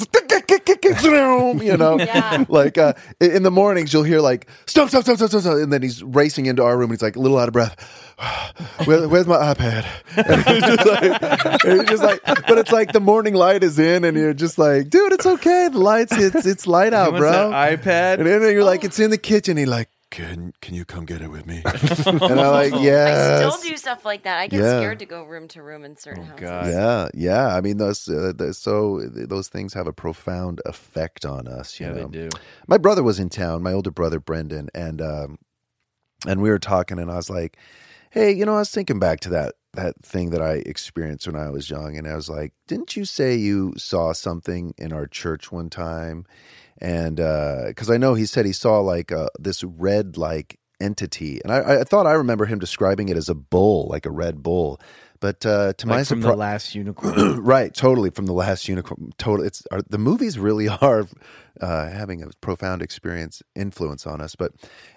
You 1.63 1.77
know. 1.77 1.99
Yeah. 1.99 2.45
Like 2.49 2.79
uh, 2.79 2.95
in 3.21 3.31
in 3.37 3.43
the 3.43 3.51
mornings, 3.51 3.93
you'll 3.93 4.03
hear 4.05 4.21
like 4.21 4.47
stop, 4.67 4.89
stop, 4.89 5.03
stop, 5.03 5.17
stop, 5.17 5.29
stop, 5.31 5.41
stop, 5.43 5.55
and 5.55 5.73
then 5.73 5.83
he's 5.83 6.03
racing 6.03 6.47
into 6.47 6.63
our 6.63 6.77
room 6.77 6.91
and 6.91 6.99
he's 6.99 7.03
like 7.03 7.17
a 7.17 7.19
little 7.21 7.39
out 7.39 7.49
of 7.49 7.53
breath. 7.53 7.77
Where, 8.87 9.09
where's 9.09 9.27
my 9.27 9.37
iPad? 9.37 9.85
And 10.17 10.45
he's 10.47 10.63
just 10.63 10.87
like, 10.87 11.65
and 11.65 11.81
he's 11.81 11.91
just 11.91 12.03
like, 12.03 12.21
but 12.25 12.57
it's 12.59 12.73
like 12.73 12.93
the 12.93 13.01
morning 13.01 13.35
light 13.35 13.63
is 13.63 13.79
in, 13.79 14.05
and 14.05 14.17
you're 14.17 14.33
just 14.35 14.59
like, 14.59 14.89
dude, 14.89 15.13
it's 15.13 15.27
okay. 15.27 15.69
The 15.71 15.79
lights, 15.79 16.13
it's 16.17 16.47
it's 16.47 16.67
light 16.67 16.93
He 16.93 16.97
out, 16.97 17.13
wants 17.13 17.21
bro. 17.21 17.51
that 17.51 17.81
iPad. 17.83 18.19
And 18.19 18.27
then 18.27 18.41
you're 18.53 18.65
like, 18.65 18.85
it's 18.85 18.99
in 18.99 19.11
the 19.11 19.19
kitchen. 19.19 19.57
He 19.57 19.67
like, 19.67 19.89
can 20.17 20.55
can 20.63 20.75
you 20.75 20.87
come 20.87 21.05
get 21.05 21.21
it 21.21 21.31
with 21.31 21.47
me? 21.47 21.61
and 22.07 22.41
I'm 22.41 22.53
like, 22.53 22.73
yes. 22.83 23.43
I 23.43 23.49
still 23.59 23.71
do 23.71 23.77
stuff 23.77 24.05
like 24.05 24.23
that. 24.23 24.39
I 24.39 24.47
get 24.47 24.61
Yeah. 24.61 24.79
scared 24.79 24.99
to 25.01 25.07
go 25.07 25.25
room 25.25 25.47
to 25.49 25.63
room 25.63 25.85
in 25.85 25.97
certain 25.97 26.25
houses. 26.25 26.41
God. 26.41 26.67
Yeah, 26.69 27.09
yeah. 27.13 27.55
I 27.55 27.61
mean, 27.61 27.77
those 27.77 28.09
uh, 28.09 28.33
th- 28.37 28.55
so 28.55 29.03
those 29.13 29.49
things 29.49 29.75
have 29.75 29.87
a 29.87 29.93
profound 29.93 30.63
effect 30.65 31.27
on 31.27 31.47
us. 31.47 31.79
You 31.79 31.89
Yeah, 31.89 31.93
they 31.93 32.05
do. 32.07 32.29
my 32.67 32.79
brother 32.79 33.03
was 33.03 33.21
in 33.21 33.29
town, 33.29 33.63
my 33.63 33.73
older 33.75 33.91
brother 33.91 34.19
Brendan, 34.19 34.71
and 34.75 35.03
um, 35.03 35.39
and 36.27 36.41
we 36.41 36.49
were 36.49 36.59
talking, 36.59 36.99
and 36.99 37.11
I 37.11 37.17
was 37.17 37.29
like, 37.29 37.59
"Hey, 38.11 38.33
you 38.33 38.47
know, 38.47 38.55
I 38.55 38.61
was 38.61 38.71
thinking 38.71 38.99
back 38.99 39.21
to 39.21 39.29
that 39.31 39.57
that 39.75 40.03
thing 40.03 40.31
that 40.31 40.41
I 40.41 40.55
experienced 40.65 41.27
when 41.27 41.37
I 41.37 41.51
was 41.51 41.69
young, 41.69 41.99
and 41.99 42.09
I 42.09 42.17
was 42.17 42.31
like, 42.31 42.55
didn't 42.67 42.97
you 42.97 43.05
say 43.05 43.35
you 43.37 43.75
saw 43.77 44.15
something 44.15 44.73
in 44.79 44.95
our 44.95 45.07
church 45.07 45.53
one 45.53 45.69
time?" 45.69 46.25
And 46.79 47.17
because 47.17 47.91
I 47.91 47.97
know 47.97 48.15
he 48.15 48.27
said 48.27 48.47
he 48.47 48.53
saw 48.53 48.81
like 48.81 49.13
uh, 49.13 49.29
this 49.39 49.65
red 49.65 50.17
like 50.17 50.59
entity, 50.81 51.41
and 51.43 51.53
I, 51.53 51.81
I 51.81 51.85
thought 51.85 52.07
I 52.07 52.13
remember 52.13 52.45
him 52.45 52.59
describing 52.59 53.09
it 53.09 53.17
as 53.17 53.29
a 53.29 53.35
bull, 53.35 53.89
like 53.89 54.07
a 54.07 54.11
red 54.11 54.43
bull. 54.43 54.81
But 55.21 55.47
uh, 55.47 55.73
to 55.75 55.87
my 55.87 55.99
Like 55.99 56.07
from 56.07 56.21
the 56.21 56.27
surprise, 56.27 56.39
last 56.39 56.75
unicorn. 56.75 57.37
right 57.43 57.75
totally 57.75 58.11
from 58.11 58.27
the 58.27 58.33
last 58.33 58.69
unicorn. 58.69 59.13
Total 59.19 59.45
it's 59.45 59.67
are, 59.71 59.81
the 59.89 59.99
movies 59.99 60.39
really 60.39 60.69
are 60.83 61.07
uh, 61.61 61.89
having 61.89 62.23
a 62.23 62.29
profound 62.41 62.83
experience 62.83 63.43
influence 63.55 64.07
on 64.07 64.21
us. 64.21 64.35
But 64.37 64.53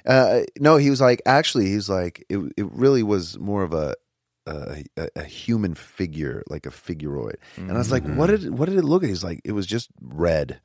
uh, 0.05 0.41
no 0.59 0.77
he 0.77 0.89
was 0.89 1.01
like 1.01 1.21
actually 1.25 1.67
he's 1.67 1.89
like 1.89 2.25
it, 2.30 2.39
it 2.57 2.69
really 2.71 3.03
was 3.03 3.39
more 3.39 3.63
of 3.63 3.73
a 3.73 3.95
a, 4.45 4.84
a, 4.97 5.09
a 5.15 5.23
human 5.23 5.75
figure 5.75 6.43
like 6.49 6.65
a 6.65 6.71
figuroid. 6.71 7.38
And 7.55 7.71
i 7.71 7.77
was 7.77 7.91
like 7.91 8.03
what 8.03 8.27
did 8.27 8.49
what 8.57 8.67
did 8.67 8.77
it 8.77 8.84
look? 8.84 9.03
Like 9.03 9.09
he's 9.09 9.23
like 9.23 9.41
it 9.45 9.51
was 9.51 9.67
just 9.67 9.89
red 10.01 10.59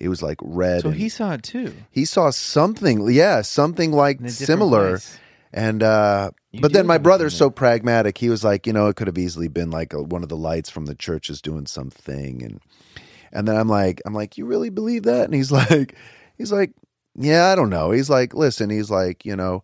it 0.00 0.08
was 0.08 0.22
like 0.22 0.38
red 0.42 0.82
so 0.82 0.90
he 0.90 1.08
saw 1.08 1.32
it 1.34 1.42
too. 1.42 1.72
he 1.90 2.04
saw 2.04 2.30
something 2.30 3.10
yeah 3.10 3.42
something 3.42 3.92
like 3.92 4.18
In 4.18 4.26
a 4.26 4.28
different 4.28 4.46
similar. 4.46 4.88
place. 4.92 5.18
and 5.52 5.82
uh 5.82 6.30
You 6.52 6.60
but 6.62 6.72
then 6.72 6.86
my 6.86 6.98
brother's 6.98 7.36
so 7.36 7.50
pragmatic. 7.50 8.18
He 8.18 8.28
was 8.30 8.42
like 8.42 8.66
you 8.66 8.72
know 8.72 8.86
it 8.88 8.96
could 8.96 9.06
have 9.06 9.18
easily 9.18 9.48
been 9.48 9.70
like 9.70 9.92
a, 9.92 10.02
one 10.02 10.22
of 10.22 10.28
the 10.28 10.36
lights 10.36 10.70
from 10.70 10.86
the 10.86 10.94
church 10.94 11.28
is 11.30 11.40
doing 11.42 11.66
something. 11.66 12.42
And 12.42 12.60
and 13.32 13.46
then 13.46 13.56
i'm 13.56 13.68
like 13.68 14.00
i'm 14.04 14.14
like 14.14 14.36
you 14.38 14.44
really 14.46 14.70
believe 14.70 15.04
that? 15.04 15.24
And 15.26 15.34
he's 15.34 15.52
like 15.62 15.94
he's 16.38 16.50
like 16.52 16.72
yeah 17.16 17.46
i 17.52 17.54
don't 17.54 17.70
know. 17.70 17.90
He's 17.90 18.08
like 18.10 18.34
listen 18.34 18.70
he's 18.70 18.90
like 18.90 19.24
you 19.24 19.36
know 19.36 19.62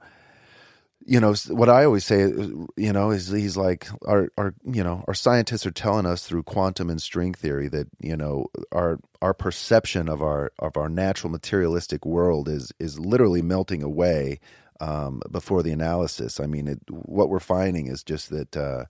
you 1.06 1.20
know 1.20 1.34
what 1.48 1.68
i 1.68 1.84
always 1.84 2.04
say 2.04 2.22
you 2.76 2.92
know 2.92 3.10
is 3.10 3.28
he's 3.28 3.56
like 3.56 3.86
our 4.06 4.28
our 4.36 4.54
you 4.64 4.82
know 4.82 5.04
our 5.06 5.14
scientists 5.14 5.64
are 5.64 5.70
telling 5.70 6.04
us 6.04 6.26
through 6.26 6.42
quantum 6.42 6.90
and 6.90 7.00
string 7.00 7.32
theory 7.32 7.68
that 7.68 7.86
you 8.00 8.16
know 8.16 8.46
our 8.72 8.98
our 9.22 9.32
perception 9.32 10.08
of 10.08 10.20
our 10.20 10.52
of 10.58 10.76
our 10.76 10.88
natural 10.88 11.30
materialistic 11.30 12.04
world 12.04 12.48
is 12.48 12.72
is 12.80 12.98
literally 12.98 13.42
melting 13.42 13.82
away 13.82 14.40
um, 14.80 15.22
before 15.30 15.62
the 15.62 15.72
analysis. 15.72 16.40
I 16.40 16.46
mean 16.46 16.68
it, 16.68 16.80
what 16.90 17.28
we're 17.28 17.40
finding 17.40 17.86
is 17.86 18.02
just 18.02 18.30
that 18.30 18.56
uh, 18.56 18.84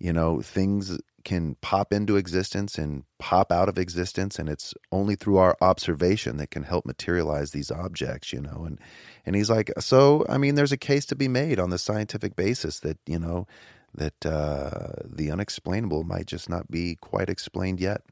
you 0.00 0.12
know 0.12 0.40
things 0.40 0.98
can 1.22 1.54
pop 1.60 1.92
into 1.92 2.16
existence 2.16 2.78
and 2.78 3.04
pop 3.18 3.52
out 3.52 3.68
of 3.68 3.78
existence 3.78 4.38
and 4.38 4.48
it's 4.48 4.72
only 4.90 5.14
through 5.14 5.36
our 5.36 5.56
observation 5.60 6.38
that 6.38 6.50
can 6.50 6.62
help 6.62 6.86
materialize 6.86 7.50
these 7.50 7.70
objects 7.70 8.32
you 8.32 8.40
know 8.40 8.64
and 8.66 8.80
and 9.26 9.36
he's 9.36 9.50
like 9.50 9.70
so 9.78 10.24
i 10.28 10.38
mean 10.38 10.54
there's 10.54 10.72
a 10.72 10.78
case 10.78 11.04
to 11.04 11.14
be 11.14 11.28
made 11.28 11.60
on 11.60 11.70
the 11.70 11.78
scientific 11.78 12.34
basis 12.34 12.80
that 12.80 12.98
you 13.06 13.18
know 13.18 13.46
that 13.94 14.24
uh, 14.24 15.02
the 15.04 15.30
unexplainable 15.32 16.04
might 16.04 16.26
just 16.26 16.48
not 16.48 16.70
be 16.70 16.96
quite 17.00 17.28
explained 17.28 17.80
yet 17.80 18.02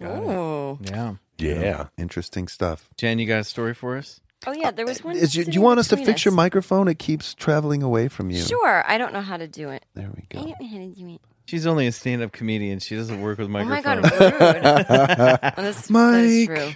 oh 0.00 0.78
Yeah. 0.82 1.14
Yeah. 1.62 1.86
interesting 1.96 2.48
stuff 2.48 2.88
Jen, 2.96 3.18
you 3.18 3.26
got 3.26 3.40
a 3.40 3.44
story 3.44 3.74
for 3.74 3.96
us? 3.96 4.20
Oh 4.46 4.52
yeah, 4.52 4.70
there 4.70 4.86
was 4.86 5.00
uh, 5.00 5.04
one. 5.04 5.16
Is 5.16 5.34
you, 5.34 5.44
do 5.44 5.52
you 5.52 5.60
want 5.60 5.78
us 5.80 5.88
to 5.88 5.96
between 5.96 6.06
fix 6.06 6.24
your 6.24 6.32
microphone 6.34 6.88
it 6.88 6.98
keeps 6.98 7.34
traveling 7.34 7.82
away 7.82 8.08
from 8.08 8.30
you 8.30 8.40
Sure. 8.42 8.84
I 8.86 8.98
don't 8.98 9.12
know 9.12 9.20
how 9.20 9.36
to 9.36 9.46
do 9.48 9.70
it. 9.70 9.84
there 9.94 10.10
we 10.14 10.22
I 10.30 10.34
go 10.34 10.48
don't 10.48 10.60
know 10.60 10.66
how 10.68 10.78
to 10.78 10.88
do 10.88 11.08
it. 11.14 11.20
She's 11.46 11.66
only 11.66 11.86
a 11.88 11.92
stand-up 11.92 12.32
comedian. 12.32 12.78
She 12.78 12.94
doesn't 12.96 13.20
work 13.20 13.36
with 13.38 13.48
microphones. 13.48 13.84
Oh 13.84 13.90
my 13.90 14.00
microphones. 14.08 14.38
god, 14.38 14.54
rude. 14.54 14.62
Well, 15.56 15.56
that's, 15.56 15.56
that 15.56 15.64
is 15.66 15.90
Mike. 15.90 16.48
true. 16.58 16.70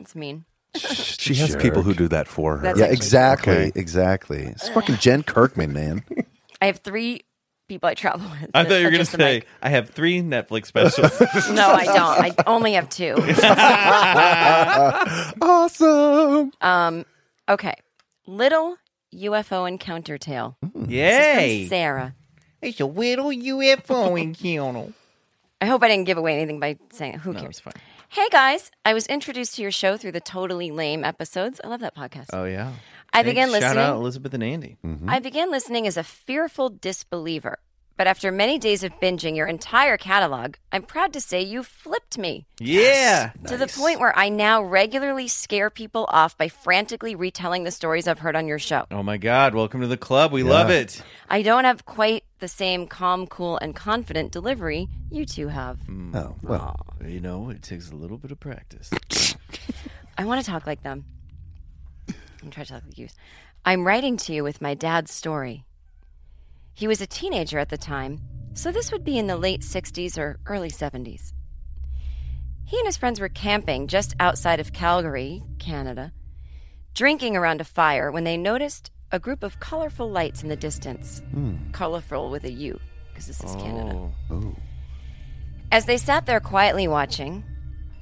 It's 0.00 0.14
mean. 0.16 0.44
She 0.74 1.34
has 1.36 1.56
people 1.56 1.82
who 1.82 1.94
do 1.94 2.08
that 2.08 2.28
for 2.28 2.56
her. 2.58 2.62
That's 2.62 2.78
yeah 2.78 2.84
actually- 2.86 2.96
exactly 2.96 3.52
Okay. 3.54 3.72
exactly 3.76 4.42
it's 4.44 4.68
fucking 4.70 4.96
jen 4.96 5.22
kirkman 5.22 5.72
man 5.72 6.04
I 6.60 6.66
have 6.66 6.78
three 6.78 7.22
people 7.68 7.88
I 7.88 7.94
travel 7.94 8.28
with. 8.40 8.50
I 8.54 8.64
thought 8.64 8.74
you 8.78 8.84
were 8.84 8.90
going 8.90 9.04
to 9.04 9.10
say, 9.10 9.34
mic. 9.38 9.46
I 9.62 9.70
have 9.70 9.90
three 9.90 10.20
Netflix 10.20 10.66
specials. 10.66 11.20
No, 11.50 11.68
I 11.70 11.84
don't. 11.84 11.98
I 11.98 12.34
only 12.46 12.72
have 12.74 12.88
two. 12.88 13.14
awesome 15.42 16.52
Um, 16.60 17.04
okay. 17.48 17.74
Little 18.26 18.76
UFO 19.14 19.68
encounter 19.68 20.18
tale. 20.18 20.56
This 20.62 20.70
is 20.74 20.82
from 20.82 20.90
Yay! 20.92 21.66
Sarah. 21.68 22.14
It's 22.60 22.80
a 22.80 22.86
little 22.86 23.30
UFO 23.30 24.20
encounter. 24.20 24.92
I 25.60 25.66
hope 25.66 25.82
I 25.82 25.88
didn't 25.88 26.04
give 26.04 26.18
away 26.18 26.36
anything 26.36 26.60
by 26.60 26.78
saying 26.92 27.14
it. 27.14 27.20
Who 27.20 27.32
No, 27.32 27.40
cares? 27.40 27.62
Hey 28.08 28.28
guys, 28.30 28.70
I 28.84 28.94
was 28.94 29.06
introduced 29.06 29.56
to 29.56 29.62
your 29.62 29.70
show 29.70 29.96
through 29.96 30.12
the 30.12 30.20
Totally 30.20 30.70
Lame 30.70 31.04
episodes. 31.04 31.60
I 31.64 31.68
love 31.68 31.80
that 31.80 31.94
podcast. 31.96 32.26
Oh, 32.32 32.44
yeah. 32.44 32.72
I 33.12 33.18
Thanks. 33.22 33.30
began 33.30 33.48
Shout 33.48 33.52
listening. 33.62 33.78
out 33.84 33.96
Elizabeth 33.96 34.34
and 34.34 34.42
Andy. 34.42 34.76
Mm-hmm. 34.84 35.08
I 35.08 35.18
began 35.20 35.50
listening 35.50 35.86
as 35.86 35.96
a 35.96 36.02
fearful 36.04 36.68
disbeliever. 36.70 37.58
But 37.98 38.06
after 38.06 38.30
many 38.30 38.58
days 38.58 38.84
of 38.84 38.92
binging 39.00 39.36
your 39.36 39.46
entire 39.46 39.96
catalog, 39.96 40.56
I'm 40.70 40.82
proud 40.82 41.14
to 41.14 41.20
say 41.20 41.40
you 41.40 41.62
flipped 41.62 42.18
me. 42.18 42.44
Yeah. 42.60 43.30
To 43.46 43.56
the 43.56 43.68
point 43.68 44.00
where 44.00 44.14
I 44.14 44.28
now 44.28 44.62
regularly 44.62 45.28
scare 45.28 45.70
people 45.70 46.04
off 46.10 46.36
by 46.36 46.48
frantically 46.48 47.14
retelling 47.14 47.64
the 47.64 47.70
stories 47.70 48.06
I've 48.06 48.18
heard 48.18 48.36
on 48.36 48.46
your 48.46 48.58
show. 48.58 48.84
Oh, 48.90 49.02
my 49.02 49.16
God. 49.16 49.54
Welcome 49.54 49.80
to 49.80 49.86
the 49.86 49.96
club. 49.96 50.30
We 50.30 50.42
love 50.42 50.68
it. 50.68 51.02
I 51.30 51.40
don't 51.40 51.64
have 51.64 51.86
quite 51.86 52.24
the 52.38 52.48
same 52.48 52.86
calm, 52.86 53.26
cool, 53.26 53.56
and 53.56 53.74
confident 53.74 54.30
delivery 54.30 54.88
you 55.10 55.24
two 55.24 55.48
have. 55.48 55.78
Hmm. 55.86 56.14
oh 56.14 56.36
well 56.42 56.78
You 57.02 57.20
know, 57.20 57.48
it 57.48 57.62
takes 57.62 57.90
a 57.90 57.94
little 57.96 58.18
bit 58.18 58.30
of 58.30 58.38
practice. 58.38 58.90
I 60.18 60.26
want 60.26 60.44
to 60.44 60.50
talk 60.50 60.66
like 60.66 60.82
them. 60.82 61.06
I'm 62.46 62.52
trying 62.52 62.66
to 62.66 62.72
talk 62.74 62.84
like 62.84 62.96
you. 62.96 63.08
I'm 63.64 63.84
writing 63.84 64.16
to 64.18 64.32
you 64.32 64.44
with 64.44 64.62
my 64.62 64.74
dad's 64.74 65.12
story. 65.12 65.64
He 66.74 66.86
was 66.86 67.00
a 67.00 67.06
teenager 67.06 67.58
at 67.58 67.70
the 67.70 67.76
time, 67.76 68.20
so 68.54 68.70
this 68.70 68.92
would 68.92 69.02
be 69.02 69.18
in 69.18 69.26
the 69.26 69.36
late 69.36 69.62
60s 69.62 70.16
or 70.16 70.38
early 70.46 70.70
70s. 70.70 71.32
He 72.64 72.78
and 72.78 72.86
his 72.86 72.96
friends 72.96 73.18
were 73.18 73.28
camping 73.28 73.88
just 73.88 74.14
outside 74.20 74.60
of 74.60 74.72
Calgary, 74.72 75.42
Canada, 75.58 76.12
drinking 76.94 77.36
around 77.36 77.60
a 77.60 77.64
fire 77.64 78.12
when 78.12 78.22
they 78.22 78.36
noticed 78.36 78.92
a 79.10 79.18
group 79.18 79.42
of 79.42 79.58
colorful 79.58 80.08
lights 80.08 80.44
in 80.44 80.48
the 80.48 80.56
distance. 80.56 81.22
Hmm. 81.32 81.56
Colorful 81.72 82.30
with 82.30 82.44
a 82.44 82.52
U, 82.52 82.78
because 83.08 83.26
this 83.26 83.42
is 83.42 83.56
Canada. 83.56 83.92
Oh, 83.92 84.14
oh. 84.30 84.56
As 85.72 85.86
they 85.86 85.96
sat 85.96 86.26
there 86.26 86.38
quietly 86.38 86.86
watching, 86.86 87.42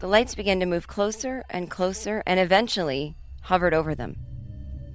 the 0.01 0.07
lights 0.07 0.35
began 0.35 0.61
to 0.61 0.67
move 0.67 0.87
closer 0.87 1.45
and 1.49 1.71
closer 1.71 2.23
and 2.27 2.39
eventually 2.39 3.17
hovered 3.41 3.73
over 3.73 3.95
them. 3.95 4.19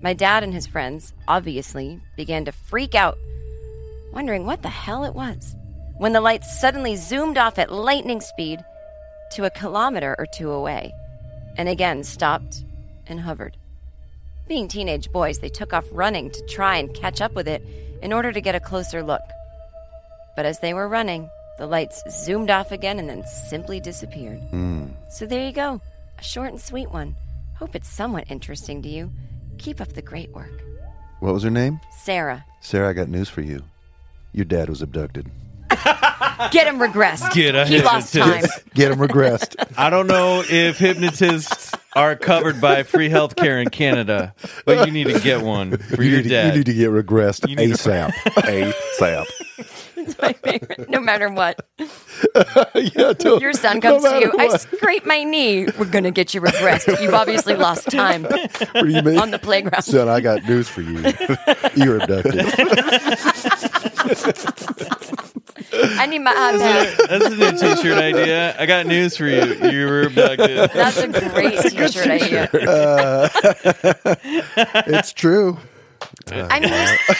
My 0.01 0.13
dad 0.13 0.43
and 0.43 0.53
his 0.53 0.65
friends, 0.65 1.13
obviously, 1.27 1.99
began 2.15 2.45
to 2.45 2.51
freak 2.51 2.95
out, 2.95 3.17
wondering 4.13 4.45
what 4.45 4.61
the 4.61 4.69
hell 4.69 5.03
it 5.03 5.13
was, 5.13 5.55
when 5.97 6.13
the 6.13 6.21
lights 6.21 6.59
suddenly 6.61 6.95
zoomed 6.95 7.37
off 7.37 7.59
at 7.59 7.71
lightning 7.71 8.21
speed 8.21 8.59
to 9.33 9.43
a 9.43 9.49
kilometer 9.49 10.15
or 10.17 10.25
two 10.33 10.51
away, 10.51 10.93
and 11.57 11.67
again 11.67 12.03
stopped 12.03 12.63
and 13.07 13.19
hovered. 13.19 13.57
Being 14.47 14.67
teenage 14.67 15.11
boys, 15.11 15.39
they 15.39 15.49
took 15.49 15.73
off 15.73 15.85
running 15.91 16.31
to 16.31 16.45
try 16.47 16.77
and 16.77 16.93
catch 16.93 17.19
up 17.19 17.35
with 17.35 17.47
it 17.47 17.61
in 18.01 18.13
order 18.13 18.31
to 18.31 18.41
get 18.41 18.55
a 18.55 18.59
closer 18.59 19.03
look. 19.03 19.21
But 20.35 20.45
as 20.45 20.59
they 20.59 20.73
were 20.73 20.87
running, 20.87 21.29
the 21.57 21.67
lights 21.67 22.01
zoomed 22.09 22.49
off 22.49 22.71
again 22.71 22.99
and 22.99 23.09
then 23.09 23.25
simply 23.49 23.81
disappeared. 23.81 24.39
Hmm. 24.49 24.85
So 25.11 25.25
there 25.25 25.45
you 25.45 25.51
go. 25.51 25.81
A 26.17 26.23
short 26.23 26.49
and 26.49 26.61
sweet 26.61 26.89
one. 26.89 27.17
Hope 27.55 27.75
it's 27.75 27.89
somewhat 27.89 28.31
interesting 28.31 28.81
to 28.83 28.87
you. 28.89 29.11
Keep 29.59 29.81
up 29.81 29.93
the 29.93 30.01
great 30.01 30.31
work. 30.33 30.63
what 31.19 31.33
was 31.33 31.43
her 31.43 31.49
name 31.51 31.79
Sarah. 31.91 32.45
sarah 32.61 32.89
i 32.89 32.93
got 32.93 33.09
news 33.09 33.27
for 33.29 33.41
you 33.41 33.61
your 34.31 34.45
dad 34.45 34.69
was 34.69 34.81
abducted 34.81 35.29
Get 36.51 36.67
him 36.67 36.79
regressed. 36.79 37.31
Get 37.33 37.53
a 37.55 37.65
he 37.65 37.81
lost 37.81 38.13
time. 38.13 38.27
hypnotist. 38.41 38.73
get 38.73 38.91
him 38.91 38.97
regressed 38.99 39.55
I 39.77 39.89
don't 39.89 40.07
know 40.07 40.43
if 40.47 40.77
hypnotists 40.77 41.73
are 41.95 42.15
covered 42.15 42.59
by 42.61 42.83
free 42.83 43.09
health 43.09 43.35
care 43.35 43.59
in 43.59 43.69
Canada, 43.69 44.33
but 44.65 44.85
you 44.87 44.93
need 44.93 45.07
to 45.07 45.19
get 45.19 45.41
one 45.41 45.77
for 45.77 46.01
you, 46.03 46.09
your 46.11 46.17
need 46.19 46.23
to, 46.23 46.29
dad. 46.29 46.53
you 46.53 46.59
need 46.59 46.65
to 46.67 46.73
get 46.73 46.89
regressed 46.89 47.47
You 47.49 47.55
need 47.55 47.75
to- 47.75 47.89
asap 47.89 48.11
ASAP. 48.99 49.25
My 50.21 50.33
favorite, 50.33 50.89
no 50.89 50.99
matter 51.01 51.29
what. 51.29 51.59
yeah, 52.73 53.13
don't- 53.17 53.41
Your 53.41 53.53
son 53.53 53.75
no 53.75 53.81
comes 53.81 54.03
to 54.03 54.09
matter 54.09 54.25
you. 54.27 54.33
I 54.39 54.57
scrape 54.57 55.05
my 55.05 55.23
knee. 55.23 55.67
We're 55.77 55.85
going 55.85 56.05
to 56.05 56.11
get 56.11 56.33
you 56.33 56.41
regressed. 56.41 56.99
You've 57.01 57.13
obviously 57.13 57.53
lost 57.55 57.91
time 57.91 58.23
What 58.23 58.73
do 58.73 58.87
you 58.87 59.01
mean? 59.03 59.19
on 59.19 59.29
the 59.31 59.37
playground. 59.39 59.83
Son, 59.83 60.07
I 60.07 60.19
got 60.21 60.43
news 60.45 60.67
for 60.69 60.81
you. 60.81 60.99
You're 61.75 61.97
abducted. 61.99 62.45
I 65.97 66.05
need 66.05 66.19
my 66.19 66.33
iPad. 66.33 67.07
That's 67.07 67.25
a 67.25 67.29
new 67.35 67.51
T-shirt 67.75 67.97
idea. 67.97 68.55
I 68.59 68.65
got 68.65 68.85
news 68.85 69.15
for 69.17 69.27
you. 69.27 69.55
You 69.69 69.85
were 69.87 70.01
abducted. 70.03 70.71
That's 70.73 70.97
a 70.97 71.07
great 71.07 71.59
t 71.61 71.69
shirt 71.69 72.07
idea. 72.07 72.43
Uh, 72.51 73.29
it's 74.87 75.13
true. 75.13 75.57
time. 76.25 76.47
I 76.51 76.59
mean, 76.59 76.69
there's- 76.69 77.17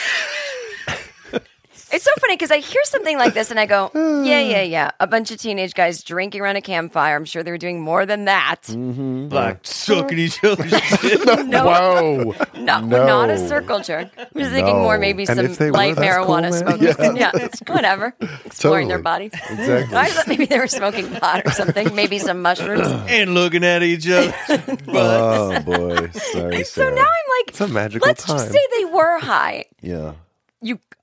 it's 1.92 2.04
so 2.06 2.12
funny 2.20 2.36
because 2.36 2.52
I 2.52 2.58
hear 2.60 2.82
something 2.86 3.18
like 3.18 3.34
this 3.34 3.52
and 3.52 3.60
I 3.60 3.66
go, 3.66 3.92
yeah, 3.96 4.40
yeah, 4.40 4.62
yeah. 4.62 4.92
A 5.00 5.08
bunch 5.08 5.32
of 5.32 5.40
teenage 5.40 5.74
guys 5.74 6.04
drinking 6.04 6.42
around 6.42 6.56
a 6.56 6.62
campfire. 6.62 7.16
I'm 7.16 7.26
sure 7.26 7.44
they 7.44 7.52
were 7.52 7.58
doing 7.58 7.82
more 7.82 8.06
than 8.06 8.26
that. 8.26 8.62
Mm. 8.68 9.32
Like 9.32 9.60
sucking 9.64 10.18
each 10.20 10.44
other's 10.44 10.72
shit. 11.02 11.26
No, 11.26 11.66
Whoa. 11.66 12.36
no, 12.58 12.80
No. 12.82 13.06
not 13.08 13.30
a 13.30 13.38
circle 13.48 13.80
jerk. 13.80 14.10
I'm 14.18 14.28
just 14.38 14.52
thinking 14.52 14.76
No. 14.76 14.82
more 14.82 14.98
maybe 14.98 15.24
And 15.28 15.36
some 15.38 15.46
if 15.46 15.58
they 15.58 15.72
were, 15.72 15.78
light 15.78 15.96
that's 15.96 16.18
cool, 16.18 16.26
marijuana 16.36 16.52
man. 16.66 16.80
smoking. 16.80 17.18
Yeah, 17.18 17.32
whatever. 17.74 18.16
Exploring 18.46 18.88
their 18.88 18.98
Totally. 19.02 19.30
bodies. 19.30 19.42
Exactly. 19.50 19.98
I 19.98 20.06
thought 20.10 20.28
maybe 20.28 20.46
they 20.46 20.60
were 20.60 20.68
smoking 20.68 21.10
pot 21.10 21.42
or 21.46 21.52
something. 21.52 21.94
Maybe 21.96 22.20
some 22.20 22.42
mushrooms. 22.42 22.88
and 23.08 23.34
looking 23.34 23.64
at 23.64 23.84
each 23.84 24.08
other. 24.10 24.34
Oh 24.88 25.60
boy. 25.62 26.10
Sorry, 26.12 26.64
So 26.64 26.82
Sarah. 26.82 26.96
now 26.96 27.02
I'm 27.02 27.06
like, 27.06 27.50
It's 27.50 27.62
a 27.62 27.68
magical 27.68 28.08
let's 28.08 28.24
time. 28.24 28.38
just 28.38 28.52
say 28.52 28.60
they 28.78 28.86
were 28.86 29.20
high. 29.20 29.66
yeah. 29.82 30.14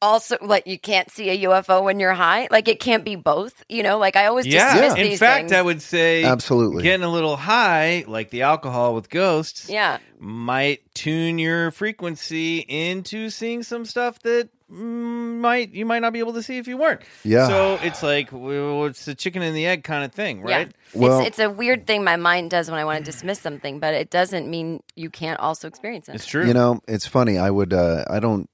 You 0.03 0.09
also 0.09 0.37
like 0.41 0.67
you 0.67 0.79
can't 0.79 1.11
see 1.11 1.31
a 1.31 1.49
UFO 1.49 1.83
when 1.83 1.99
you're 2.01 2.13
high. 2.13 2.49
Like 2.51 2.69
it 2.69 2.81
can't 2.81 3.05
be 3.05 3.17
both. 3.17 3.65
You 3.69 3.83
know, 3.83 3.99
like 3.99 4.17
I 4.17 4.27
always 4.27 4.47
Yeah. 4.47 4.75
dismiss 4.75 4.95
In 4.95 5.03
these 5.09 5.19
fact, 5.19 5.41
things. 5.49 5.53
I 5.53 5.63
would 5.63 5.83
say 5.83 6.25
Absolutely. 6.25 6.83
getting 6.83 7.05
a 7.05 7.11
little 7.11 7.37
high, 7.37 8.05
like 8.07 8.31
the 8.31 8.43
alcohol 8.43 8.95
with 8.95 9.09
ghosts, 9.09 9.69
yeah. 9.69 9.99
might 10.19 10.81
tune 10.95 11.39
your 11.39 11.71
frequency 11.71 12.59
into 12.59 13.31
seeing 13.31 13.63
some 13.63 13.85
stuff 13.85 14.19
that 14.21 14.49
mm, 14.71 15.39
might 15.41 15.73
you 15.73 15.87
might 15.87 16.01
not 16.01 16.13
be 16.13 16.19
able 16.19 16.35
to 16.35 16.43
see 16.43 16.59
if 16.59 16.69
you 16.69 16.77
weren't. 16.77 17.01
Yeah. 17.25 17.49
So 17.49 17.79
it's 17.83 18.03
like 18.03 18.29
well, 18.33 18.85
it's 18.87 19.05
the 19.07 19.15
chicken 19.15 19.43
and 19.43 19.57
the 19.57 19.67
egg 19.67 19.85
kind 19.85 20.05
of 20.05 20.13
thing, 20.13 20.43
right? 20.43 20.69
Yeah. 20.95 21.01
Well- 21.01 21.19
it's, 21.21 21.29
it's 21.29 21.39
a 21.39 21.51
weird 21.51 21.87
thing 21.87 22.05
my 22.05 22.17
mind 22.17 22.51
does 22.51 22.71
when 22.71 22.79
I 22.79 22.85
want 22.85 22.99
to 22.99 23.05
dismiss 23.05 23.41
something, 23.41 23.79
but 23.81 23.95
it 23.95 24.11
doesn't 24.11 24.49
mean 24.49 24.83
you 24.95 25.11
can't 25.11 25.41
also 25.41 25.69
experience 25.69 26.09
it. 26.09 26.17
It's 26.17 26.27
true. 26.27 26.47
You 26.47 26.55
know, 26.55 26.81
it's 26.87 27.07
funny. 27.07 27.39
I 27.39 27.51
would. 27.51 27.73
Uh, 27.73 28.05
I 28.11 28.21
don't 28.21 28.49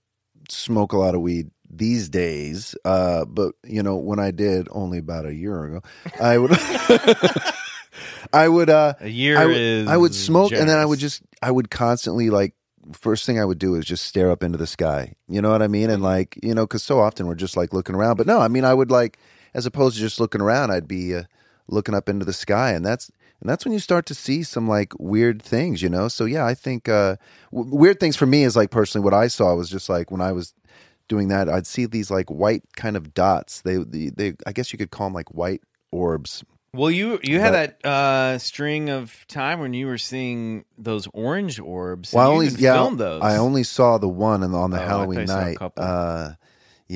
smoke 0.53 0.93
a 0.93 0.99
lot 0.99 1.15
of 1.15 1.21
weed 1.21 1.51
these 1.69 2.09
days, 2.09 2.75
uh, 2.85 3.25
but 3.25 3.55
you 3.65 3.83
know, 3.83 3.97
when 3.97 4.19
I 4.19 4.31
did 4.31 4.69
only 4.71 4.99
about 4.99 5.27
a 5.27 5.35
year 5.35 5.65
ago, 5.65 5.83
I 6.21 6.39
would. 6.39 6.53
I 8.33 8.49
would. 8.49 8.71
Uh, 8.71 8.95
a 9.01 9.09
year 9.09 9.39
I 9.39 9.47
would, 9.47 9.57
is 9.57 9.89
I 9.89 9.97
would 9.97 10.15
smoke, 10.15 10.53
and 10.53 10.69
then 10.69 10.79
I 10.79 10.85
would 10.85 10.99
just. 10.99 11.23
I 11.43 11.51
would 11.51 11.71
constantly 11.71 12.31
like. 12.31 12.55
First 12.93 13.27
thing 13.27 13.39
I 13.39 13.45
would 13.45 13.61
do 13.61 13.77
is 13.77 13.85
just 13.85 14.05
stare 14.07 14.31
up 14.31 14.43
into 14.43 14.59
the 14.59 14.67
sky. 14.67 15.15
You 15.29 15.41
know 15.41 15.53
what 15.53 15.63
I 15.63 15.69
mean? 15.69 15.89
And 15.89 16.03
like, 16.03 16.37
you 16.43 16.53
know, 16.53 16.67
because 16.67 16.83
so 16.83 16.99
often 16.99 17.29
we're 17.29 17.37
just 17.37 17.57
like 17.57 17.73
looking 17.73 17.95
around. 17.95 18.17
But 18.17 18.27
no, 18.27 18.41
I 18.41 18.49
mean, 18.49 18.65
I 18.65 18.75
would 18.75 18.91
like, 18.91 19.19
as 19.55 19.67
opposed 19.67 19.95
to 19.95 20.01
just 20.01 20.19
looking 20.19 20.41
around, 20.41 20.73
I'd 20.73 20.89
be 20.89 21.15
uh, 21.15 21.23
looking 21.69 21.95
up 21.95 22.09
into 22.09 22.25
the 22.25 22.33
sky, 22.33 22.73
and 22.73 22.85
that's 22.85 23.11
and 23.43 23.51
that's 23.51 23.65
when 23.67 23.75
you 23.75 23.81
start 23.81 24.07
to 24.07 24.15
see 24.15 24.43
some 24.43 24.67
like 24.69 24.95
weird 24.99 25.43
things. 25.43 25.83
You 25.83 25.91
know? 25.91 26.09
So 26.09 26.25
yeah, 26.25 26.47
I 26.47 26.55
think 26.55 26.89
uh, 26.89 27.17
w- 27.53 27.75
weird 27.77 28.01
things 28.01 28.17
for 28.17 28.25
me 28.27 28.45
is 28.45 28.57
like 28.57 28.71
personally 28.71 29.05
what 29.05 29.13
I 29.15 29.27
saw 29.27 29.55
was 29.55 29.69
just 29.69 29.89
like 29.91 30.11
when 30.11 30.21
I 30.23 30.33
was 30.33 30.55
doing 31.09 31.29
that, 31.29 31.49
I'd 31.49 31.67
see 31.67 31.85
these 31.85 32.11
like 32.11 32.31
white 32.31 32.63
kind 32.77 32.97
of 32.97 33.13
dots. 33.13 33.61
They 33.61 33.77
they, 33.77 34.09
they 34.11 34.35
I 34.47 34.53
guess 34.53 34.73
you 34.73 34.79
could 34.79 34.91
call 34.91 35.09
them 35.09 35.15
like 35.15 35.35
white 35.35 35.61
orbs. 35.91 36.45
Well, 36.75 36.91
you 36.91 37.19
you 37.23 37.39
had 37.39 37.53
that 37.53 37.85
uh, 37.85 38.39
string 38.39 38.89
of 38.89 39.27
time 39.29 39.61
when 39.61 39.75
you 39.75 39.87
were 39.87 39.99
seeing 39.99 40.65
those 40.79 41.07
orange 41.13 41.61
orbs. 41.61 42.15
Well, 42.15 42.27
I 42.27 42.33
only 42.33 42.49
yeah, 42.49 42.73
filmed 42.73 42.99
those. 42.99 43.23
I 43.23 43.37
only 43.37 43.63
saw 43.63 43.99
the 43.99 44.09
one 44.09 44.43
on 44.43 44.53
the, 44.53 44.57
on 44.57 44.71
the 44.71 44.81
Oh, 44.81 44.87
Halloween 44.87 45.27
saw 45.27 45.39
a 45.39 45.45
night. 45.45 45.59
couple. 45.59 45.85
Uh, 45.85 46.33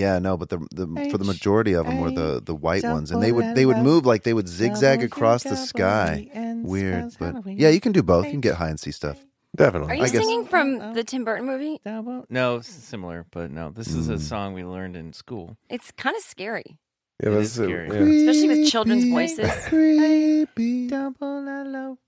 yeah, 0.03 0.19
no, 0.19 0.37
but 0.37 0.49
the 0.51 0.59
the 0.73 0.87
for 1.11 1.19
the 1.19 1.25
majority 1.25 1.73
of 1.73 1.87
them 1.87 2.01
were 2.01 2.11
the 2.11 2.41
the 2.45 2.55
white 2.55 2.85
ones, 2.85 3.11
and 3.11 3.23
they 3.23 3.33
would 3.33 3.55
they 3.55 3.67
would 3.67 3.79
move 3.79 4.05
like 4.07 4.23
they 4.23 4.35
would 4.35 4.49
zigzag 4.49 5.03
across 5.03 5.43
the 5.43 5.57
sky. 5.57 6.29
Weird, 6.63 7.15
but 7.19 7.47
yeah, 7.47 7.71
you 7.71 7.81
can 7.81 7.93
do 7.93 8.03
both. 8.03 8.25
You 8.27 8.33
can 8.33 8.41
get 8.41 8.57
high 8.57 8.69
and 8.71 8.79
see 8.81 8.91
stuff. 8.93 9.19
Definitely. 9.57 9.93
Are 9.93 9.97
you 9.97 10.03
I 10.03 10.09
guess- 10.09 10.21
singing 10.23 10.45
from 10.47 10.93
the 10.93 11.03
Tim 11.03 11.25
Burton 11.25 11.47
movie? 11.47 11.81
No, 12.29 12.59
s- 12.59 12.67
similar, 12.67 13.25
but 13.31 13.51
no. 13.51 13.71
This 13.71 13.89
is 13.89 14.09
Mm. 14.09 14.15
a 14.15 14.19
song 14.21 14.53
we 14.53 14.65
learned 14.65 14.97
in 14.97 15.15
school. 15.15 15.57
It's 15.71 15.91
kind 15.93 16.15
of 16.15 16.23
scary, 16.23 16.77
Yeah, 17.23 17.31
It 17.31 17.33
that's 17.33 17.47
is 17.53 17.59
it. 17.61 17.65
scary. 17.65 17.89
Yeah. 17.89 18.29
especially 18.31 18.49
with 18.53 18.69
children's 18.69 19.05
voices. 19.09 19.51
Creepy. 19.69 20.89
Double 20.89 21.49
L 21.49 21.77
O 21.77 21.99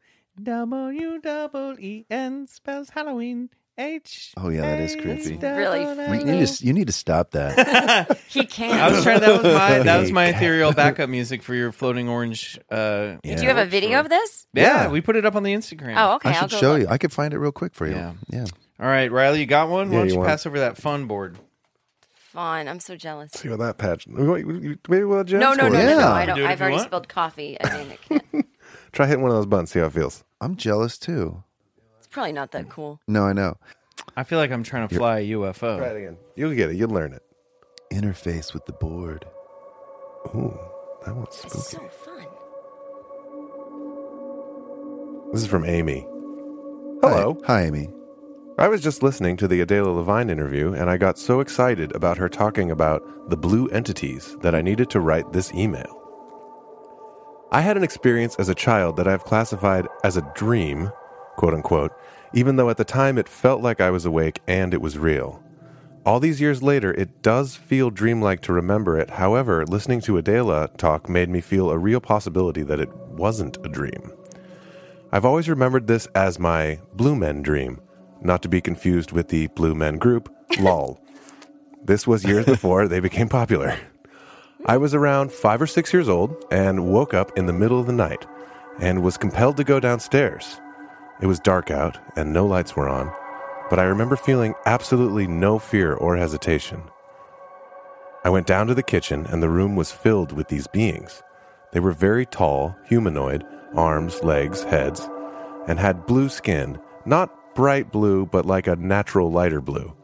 W 0.43 1.20
double 1.22 1.74
E 1.80 2.05
N 2.11 2.47
spells 2.47 2.91
Halloween. 2.91 3.49
H. 3.79 4.33
Oh, 4.37 4.49
yeah, 4.49 4.62
that 4.62 4.81
is 4.81 4.97
creepy. 4.97 5.37
Really 5.37 5.83
You 5.83 6.24
need 6.24 6.47
to 6.49 6.66
you 6.66 6.72
need 6.72 6.89
to 6.89 6.93
stop 6.93 7.31
that. 7.31 8.18
He 8.29 8.45
can't. 8.45 8.74
I 8.81 8.91
was 8.91 9.03
trying. 9.03 9.20
That 9.20 9.31
was 9.43 9.43
my 9.45 9.79
that 9.85 10.01
was 10.01 10.12
my 10.12 10.26
ethereal 10.26 10.72
backup 10.72 11.09
music 11.09 11.43
for 11.43 11.55
your 11.55 11.72
floating 11.72 12.09
orange. 12.09 12.59
Uh, 12.70 13.16
Yeah. 13.24 13.37
Do 13.37 13.43
you 13.43 13.49
have 13.49 13.57
a 13.59 13.64
video 13.66 14.01
of 14.01 14.09
this? 14.09 14.47
Yeah, 14.53 14.85
Yeah. 14.85 14.89
we 14.91 15.01
put 15.01 15.16
it 15.16 15.24
up 15.24 15.35
on 15.37 15.45
the 15.45 15.55
Instagram. 15.55 15.95
Oh, 15.97 16.16
okay. 16.16 16.31
I 16.31 16.33
I'll 16.35 16.49
should 16.49 16.59
show 16.59 16.72
look. 16.72 16.81
you. 16.83 16.87
I 16.89 16.99
could 16.99 17.12
find 17.12 17.33
it 17.33 17.39
real 17.39 17.53
quick 17.53 17.72
for 17.74 17.87
you. 17.87 17.95
Yeah. 17.95 18.12
Yeah. 18.29 18.45
All 18.81 18.87
right, 18.87 19.11
Riley, 19.11 19.41
you 19.41 19.47
got 19.47 19.68
one. 19.68 19.91
Why 19.91 19.99
don't 19.99 20.09
you 20.09 20.14
you 20.20 20.24
pass 20.24 20.45
over 20.47 20.59
that 20.61 20.76
fun 20.76 21.07
board? 21.07 21.39
Fun. 22.14 22.68
I'm 22.68 22.81
so 22.81 22.95
jealous. 22.97 23.33
See 23.33 23.49
what 23.49 23.59
that 23.61 23.79
patch. 23.79 24.07
Wait, 24.07 24.45
Maybe 24.47 25.05
we'll 25.05 25.18
have 25.18 25.26
Jen 25.26 25.41
No, 25.41 25.51
no, 25.51 25.55
score 25.66 25.70
no, 25.70 25.79
no, 25.79 25.99
no. 25.99 26.09
I 26.09 26.26
Do 26.26 26.33
don't. 26.33 26.39
it 26.39 26.45
if 26.45 26.51
I've 26.51 26.61
already 26.61 26.76
want. 26.76 26.89
spilled 26.89 27.09
coffee. 27.09 27.57
I 27.61 27.79
mean, 27.79 27.91
it 27.93 28.01
can't. 28.03 28.47
Try 28.93 29.07
hitting 29.07 29.22
one 29.22 29.31
of 29.31 29.37
those 29.37 29.47
buttons. 29.47 29.70
See 29.70 29.79
how 29.81 29.87
it 29.87 29.93
feels. 29.93 30.24
I'm 30.41 30.57
jealous 30.57 30.99
too. 30.99 31.43
It's 32.09 32.14
probably 32.14 32.32
not 32.32 32.52
that 32.52 32.68
mm. 32.68 32.70
cool. 32.70 33.00
No, 33.06 33.24
I 33.24 33.34
know. 33.34 33.59
I 34.16 34.24
feel 34.24 34.38
like 34.38 34.50
I'm 34.50 34.62
trying 34.62 34.88
to 34.88 34.94
fly 34.94 35.18
a 35.18 35.28
UFO. 35.32 35.76
Try 35.76 35.88
it 35.88 35.96
again. 35.98 36.16
You'll 36.36 36.54
get 36.54 36.70
it. 36.70 36.76
You'll 36.76 36.88
learn 36.88 37.12
it. 37.12 37.22
Interface 37.92 38.54
with 38.54 38.64
the 38.64 38.72
board. 38.72 39.26
Ooh, 40.34 40.59
that 41.04 41.14
one's 41.14 41.38
It's 41.44 41.68
spooky. 41.68 41.84
so 41.84 41.88
fun. 41.90 42.26
This 45.32 45.42
is 45.42 45.48
from 45.48 45.66
Amy. 45.66 46.06
Hello. 47.02 47.36
Hi, 47.44 47.61
Hi, 47.61 47.66
Amy. 47.66 47.90
I 48.56 48.68
was 48.68 48.80
just 48.80 49.02
listening 49.02 49.36
to 49.36 49.46
the 49.46 49.61
Adela 49.61 49.90
Levine 49.90 50.30
interview, 50.30 50.72
and 50.72 50.88
I 50.88 50.96
got 50.96 51.18
so 51.18 51.40
excited 51.40 51.94
about 51.94 52.16
her 52.16 52.30
talking 52.30 52.70
about 52.70 53.28
the 53.28 53.36
blue 53.36 53.66
entities 53.68 54.34
that 54.40 54.54
I 54.54 54.62
needed 54.62 54.88
to 54.90 55.00
write 55.00 55.30
this 55.34 55.52
email. 55.52 55.94
I 57.52 57.61
had 57.61 57.76
an 57.76 57.84
experience 57.84 58.34
as 58.36 58.48
a 58.48 58.54
child 58.54 58.96
that 58.96 59.06
I've 59.06 59.24
classified 59.24 59.86
as 60.04 60.16
a 60.16 60.32
dream, 60.34 60.90
quote 61.39 61.55
unquote, 61.55 61.93
even 62.34 62.57
though 62.57 62.68
at 62.68 62.76
the 62.76 62.84
time 62.84 63.16
it 63.16 63.28
felt 63.28 63.62
like 63.62 63.80
I 63.80 63.91
was 63.91 64.05
awake 64.05 64.41
and 64.47 64.74
it 64.74 64.82
was 64.82 64.99
real. 64.99 65.43
All 66.05 66.20
these 66.20 66.41
years 66.41 66.62
later, 66.62 66.93
it 66.93 67.22
does 67.22 67.55
feel 67.55 67.91
dreamlike 67.91 68.41
to 68.43 68.53
remember 68.53 68.99
it. 68.99 69.11
However, 69.11 69.64
listening 69.66 70.01
to 70.03 70.16
Adela 70.18 70.68
talk 70.76 71.09
made 71.09 71.28
me 71.28 71.41
feel 71.41 71.70
a 71.70 71.78
real 71.78 72.01
possibility 72.01 72.62
that 72.62 72.80
it 72.80 72.93
wasn't 72.95 73.57
a 73.64 73.68
dream. 73.68 74.12
I've 75.12 75.24
always 75.24 75.49
remembered 75.49 75.86
this 75.86 76.07
as 76.14 76.39
my 76.39 76.80
Blue 76.95 77.14
Men 77.14 77.43
dream, 77.43 77.80
not 78.20 78.43
to 78.43 78.49
be 78.49 78.61
confused 78.61 79.12
with 79.12 79.28
the 79.28 79.47
Blue 79.49 79.74
Men 79.74 79.97
group, 79.97 80.34
LOL. 80.59 81.01
This 81.84 82.07
was 82.07 82.24
years 82.24 82.47
before 82.57 82.89
they 82.89 83.01
became 83.01 83.28
popular. 83.28 83.78
I 84.66 84.76
was 84.76 84.93
around 84.93 85.30
five 85.30 85.62
or 85.62 85.68
six 85.68 85.93
years 85.93 86.09
old 86.09 86.45
and 86.51 86.86
woke 86.93 87.14
up 87.14 87.39
in 87.39 87.47
the 87.47 87.53
middle 87.53 87.78
of 87.78 87.86
the 87.86 87.93
night 87.93 88.26
and 88.80 89.03
was 89.03 89.16
compelled 89.16 89.57
to 89.59 89.64
go 89.64 89.78
downstairs. 89.78 90.59
It 91.21 91.27
was 91.27 91.41
dark 91.41 91.71
out 91.71 91.99
and 92.16 92.33
no 92.33 92.47
lights 92.47 92.77
were 92.77 92.89
on, 92.89 93.12
but 93.71 93.79
I 93.79 93.85
remember 93.85 94.16
feeling 94.16 94.55
absolutely 94.66 95.27
no 95.27 95.59
fear 95.59 95.95
or 95.95 96.16
hesitation. 96.16 96.83
I 98.25 98.31
went 98.31 98.47
down 98.47 98.66
to 98.69 98.75
the 98.75 98.83
kitchen 98.83 99.27
and 99.27 99.43
the 99.43 99.49
room 99.49 99.75
was 99.77 99.91
filled 99.91 100.33
with 100.33 100.49
these 100.49 100.66
beings. 100.66 101.23
They 101.73 101.81
were 101.81 101.93
very 101.93 102.27
tall, 102.27 102.77
humanoid, 102.87 103.45
arms, 103.75 104.23
legs, 104.23 104.62
heads, 104.64 105.09
and 105.66 105.79
had 105.79 106.07
blue 106.07 106.29
skin, 106.29 106.79
not 107.05 107.55
bright 107.55 107.91
blue, 107.91 108.27
but 108.27 108.47
like 108.47 108.66
a 108.66 108.77
natural 108.77 109.31
lighter 109.31 109.61
blue. 109.61 109.95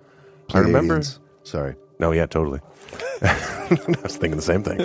I 0.52 0.58
remember. 0.58 1.00
Sorry. 1.42 1.76
No, 1.98 2.12
yeah, 2.12 2.26
totally. 2.26 2.60
I 3.22 3.94
was 4.02 4.16
thinking 4.16 4.36
the 4.36 4.42
same 4.42 4.62
thing. 4.62 4.80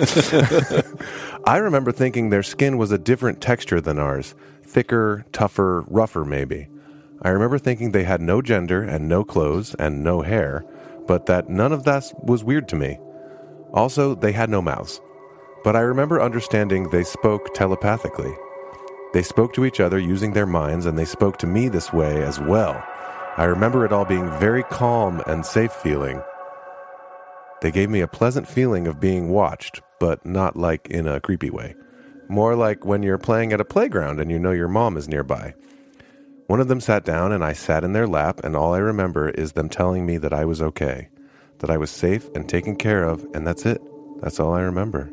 I 1.46 1.58
remember 1.58 1.92
thinking 1.92 2.30
their 2.30 2.42
skin 2.42 2.78
was 2.78 2.92
a 2.92 2.98
different 2.98 3.40
texture 3.40 3.80
than 3.80 3.98
ours 3.98 4.34
thicker, 4.62 5.24
tougher, 5.32 5.84
rougher, 5.88 6.24
maybe. 6.24 6.68
I 7.22 7.30
remember 7.30 7.58
thinking 7.58 7.90
they 7.90 8.04
had 8.04 8.20
no 8.20 8.40
gender 8.40 8.82
and 8.82 9.08
no 9.08 9.24
clothes 9.24 9.74
and 9.74 10.04
no 10.04 10.22
hair, 10.22 10.64
but 11.08 11.26
that 11.26 11.48
none 11.48 11.72
of 11.72 11.82
that 11.84 12.04
was 12.22 12.44
weird 12.44 12.68
to 12.68 12.76
me. 12.76 12.98
Also, 13.74 14.14
they 14.14 14.30
had 14.32 14.48
no 14.48 14.62
mouths. 14.62 15.00
But 15.64 15.76
I 15.76 15.80
remember 15.80 16.22
understanding 16.22 16.88
they 16.88 17.02
spoke 17.02 17.52
telepathically. 17.52 18.32
They 19.12 19.22
spoke 19.22 19.52
to 19.54 19.64
each 19.64 19.80
other 19.80 19.98
using 19.98 20.32
their 20.32 20.46
minds, 20.46 20.86
and 20.86 20.96
they 20.96 21.04
spoke 21.04 21.36
to 21.38 21.46
me 21.46 21.68
this 21.68 21.92
way 21.92 22.22
as 22.22 22.38
well. 22.40 22.82
I 23.36 23.44
remember 23.44 23.84
it 23.84 23.92
all 23.92 24.04
being 24.04 24.30
very 24.38 24.62
calm 24.62 25.20
and 25.26 25.44
safe 25.44 25.72
feeling. 25.72 26.22
They 27.60 27.70
gave 27.70 27.90
me 27.90 28.00
a 28.00 28.08
pleasant 28.08 28.48
feeling 28.48 28.86
of 28.86 29.00
being 29.00 29.28
watched, 29.28 29.82
but 29.98 30.24
not 30.24 30.56
like 30.56 30.88
in 30.88 31.06
a 31.06 31.20
creepy 31.20 31.50
way. 31.50 31.74
More 32.28 32.54
like 32.54 32.84
when 32.84 33.02
you're 33.02 33.18
playing 33.18 33.52
at 33.52 33.60
a 33.60 33.64
playground 33.64 34.20
and 34.20 34.30
you 34.30 34.38
know 34.38 34.52
your 34.52 34.68
mom 34.68 34.96
is 34.96 35.08
nearby. 35.08 35.54
One 36.46 36.60
of 36.60 36.68
them 36.68 36.80
sat 36.80 37.04
down 37.04 37.32
and 37.32 37.44
I 37.44 37.52
sat 37.52 37.84
in 37.84 37.92
their 37.92 38.08
lap, 38.08 38.40
and 38.42 38.56
all 38.56 38.74
I 38.74 38.78
remember 38.78 39.28
is 39.28 39.52
them 39.52 39.68
telling 39.68 40.04
me 40.04 40.18
that 40.18 40.32
I 40.32 40.44
was 40.44 40.60
okay, 40.60 41.08
that 41.58 41.70
I 41.70 41.76
was 41.76 41.90
safe 41.90 42.28
and 42.34 42.48
taken 42.48 42.74
care 42.74 43.04
of, 43.04 43.24
and 43.34 43.46
that's 43.46 43.64
it. 43.66 43.80
That's 44.20 44.40
all 44.40 44.52
I 44.52 44.62
remember. 44.62 45.12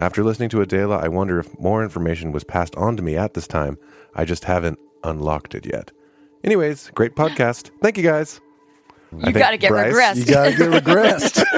After 0.00 0.24
listening 0.24 0.48
to 0.50 0.60
Adela, 0.60 0.98
I 0.98 1.08
wonder 1.08 1.38
if 1.38 1.58
more 1.60 1.82
information 1.82 2.32
was 2.32 2.44
passed 2.44 2.74
on 2.76 2.96
to 2.96 3.02
me 3.02 3.16
at 3.16 3.34
this 3.34 3.46
time. 3.46 3.78
I 4.14 4.24
just 4.24 4.44
haven't 4.44 4.78
unlocked 5.04 5.54
it 5.54 5.66
yet. 5.66 5.92
Anyways, 6.44 6.90
great 6.94 7.14
podcast. 7.14 7.70
Thank 7.82 7.96
you 7.96 8.04
guys. 8.04 8.40
You 9.16 9.32
got 9.32 9.50
to 9.50 9.56
get 9.58 9.70
Bryce, 9.70 9.92
regressed. 9.92 10.16
You 10.16 10.24
gotta 10.26 10.50
get 10.56 10.84
regressed. 10.84 11.44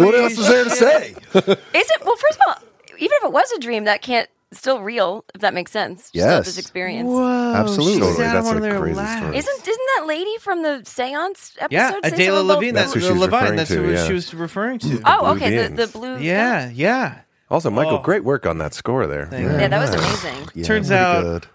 What 0.00 0.14
else 0.14 0.38
is 0.38 0.48
there 0.48 0.64
to 0.64 0.70
say? 0.70 1.08
Is 1.10 1.90
it? 1.90 2.04
Well, 2.04 2.16
first 2.16 2.38
of 2.40 2.46
all, 2.48 2.54
even 2.98 3.16
if 3.20 3.24
it 3.24 3.32
was 3.32 3.50
a 3.52 3.58
dream, 3.58 3.84
that 3.84 4.02
can't 4.02 4.28
still 4.52 4.80
real. 4.80 5.24
If 5.34 5.40
that 5.42 5.54
makes 5.54 5.70
sense. 5.72 6.04
Just 6.04 6.14
Yes. 6.14 6.46
This 6.46 6.58
experience. 6.58 7.08
Whoa, 7.08 7.54
Absolutely. 7.54 8.00
Totally, 8.00 8.24
that's 8.24 8.48
on 8.48 8.56
a 8.56 8.60
their 8.60 8.78
crazy 8.80 8.96
lap. 8.96 9.18
story. 9.22 9.36
Isn't 9.38 9.60
isn't 9.68 9.86
that 9.96 10.06
lady 10.06 10.36
from 10.38 10.62
the 10.62 10.82
seance 10.84 11.56
episode? 11.60 11.74
Yeah, 11.74 11.90
say 11.90 11.98
Adela 11.98 12.08
something 12.10 12.28
about- 12.28 12.46
Levine. 12.56 12.74
That's 12.74 12.92
That's, 12.92 12.94
who 12.94 13.00
she 13.00 13.12
was 13.12 13.20
Levine. 13.20 13.40
referring 13.40 13.56
That's 13.56 13.70
to, 13.70 13.76
who 13.82 13.90
yeah. 13.92 14.06
she 14.06 14.12
was 14.12 14.34
referring 14.34 14.78
to. 14.80 15.02
Oh, 15.06 15.20
Blue 15.20 15.30
okay. 15.46 15.66
The, 15.68 15.86
the 15.86 15.92
blue. 15.92 16.18
yeah, 16.18 16.70
yeah. 16.70 17.20
Also, 17.50 17.70
Michael, 17.70 17.98
Oh. 17.98 18.02
great 18.02 18.22
work 18.24 18.46
on 18.46 18.58
that 18.58 18.74
score 18.74 19.06
there. 19.08 19.28
Yeah, 19.32 19.68
that 19.68 19.78
was 19.80 19.90
amazing. 19.90 20.48
Yeah, 20.54 20.64
Turns 20.64 20.88
pretty 20.88 21.02
out- 21.02 21.22
good. 21.22 21.46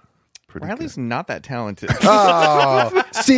Pretty 0.59 0.67
Riley's 0.73 0.95
good. 0.95 1.01
not 1.01 1.27
that 1.27 1.43
talented. 1.43 1.89
Oh, 2.07 3.03
see, 3.13 3.37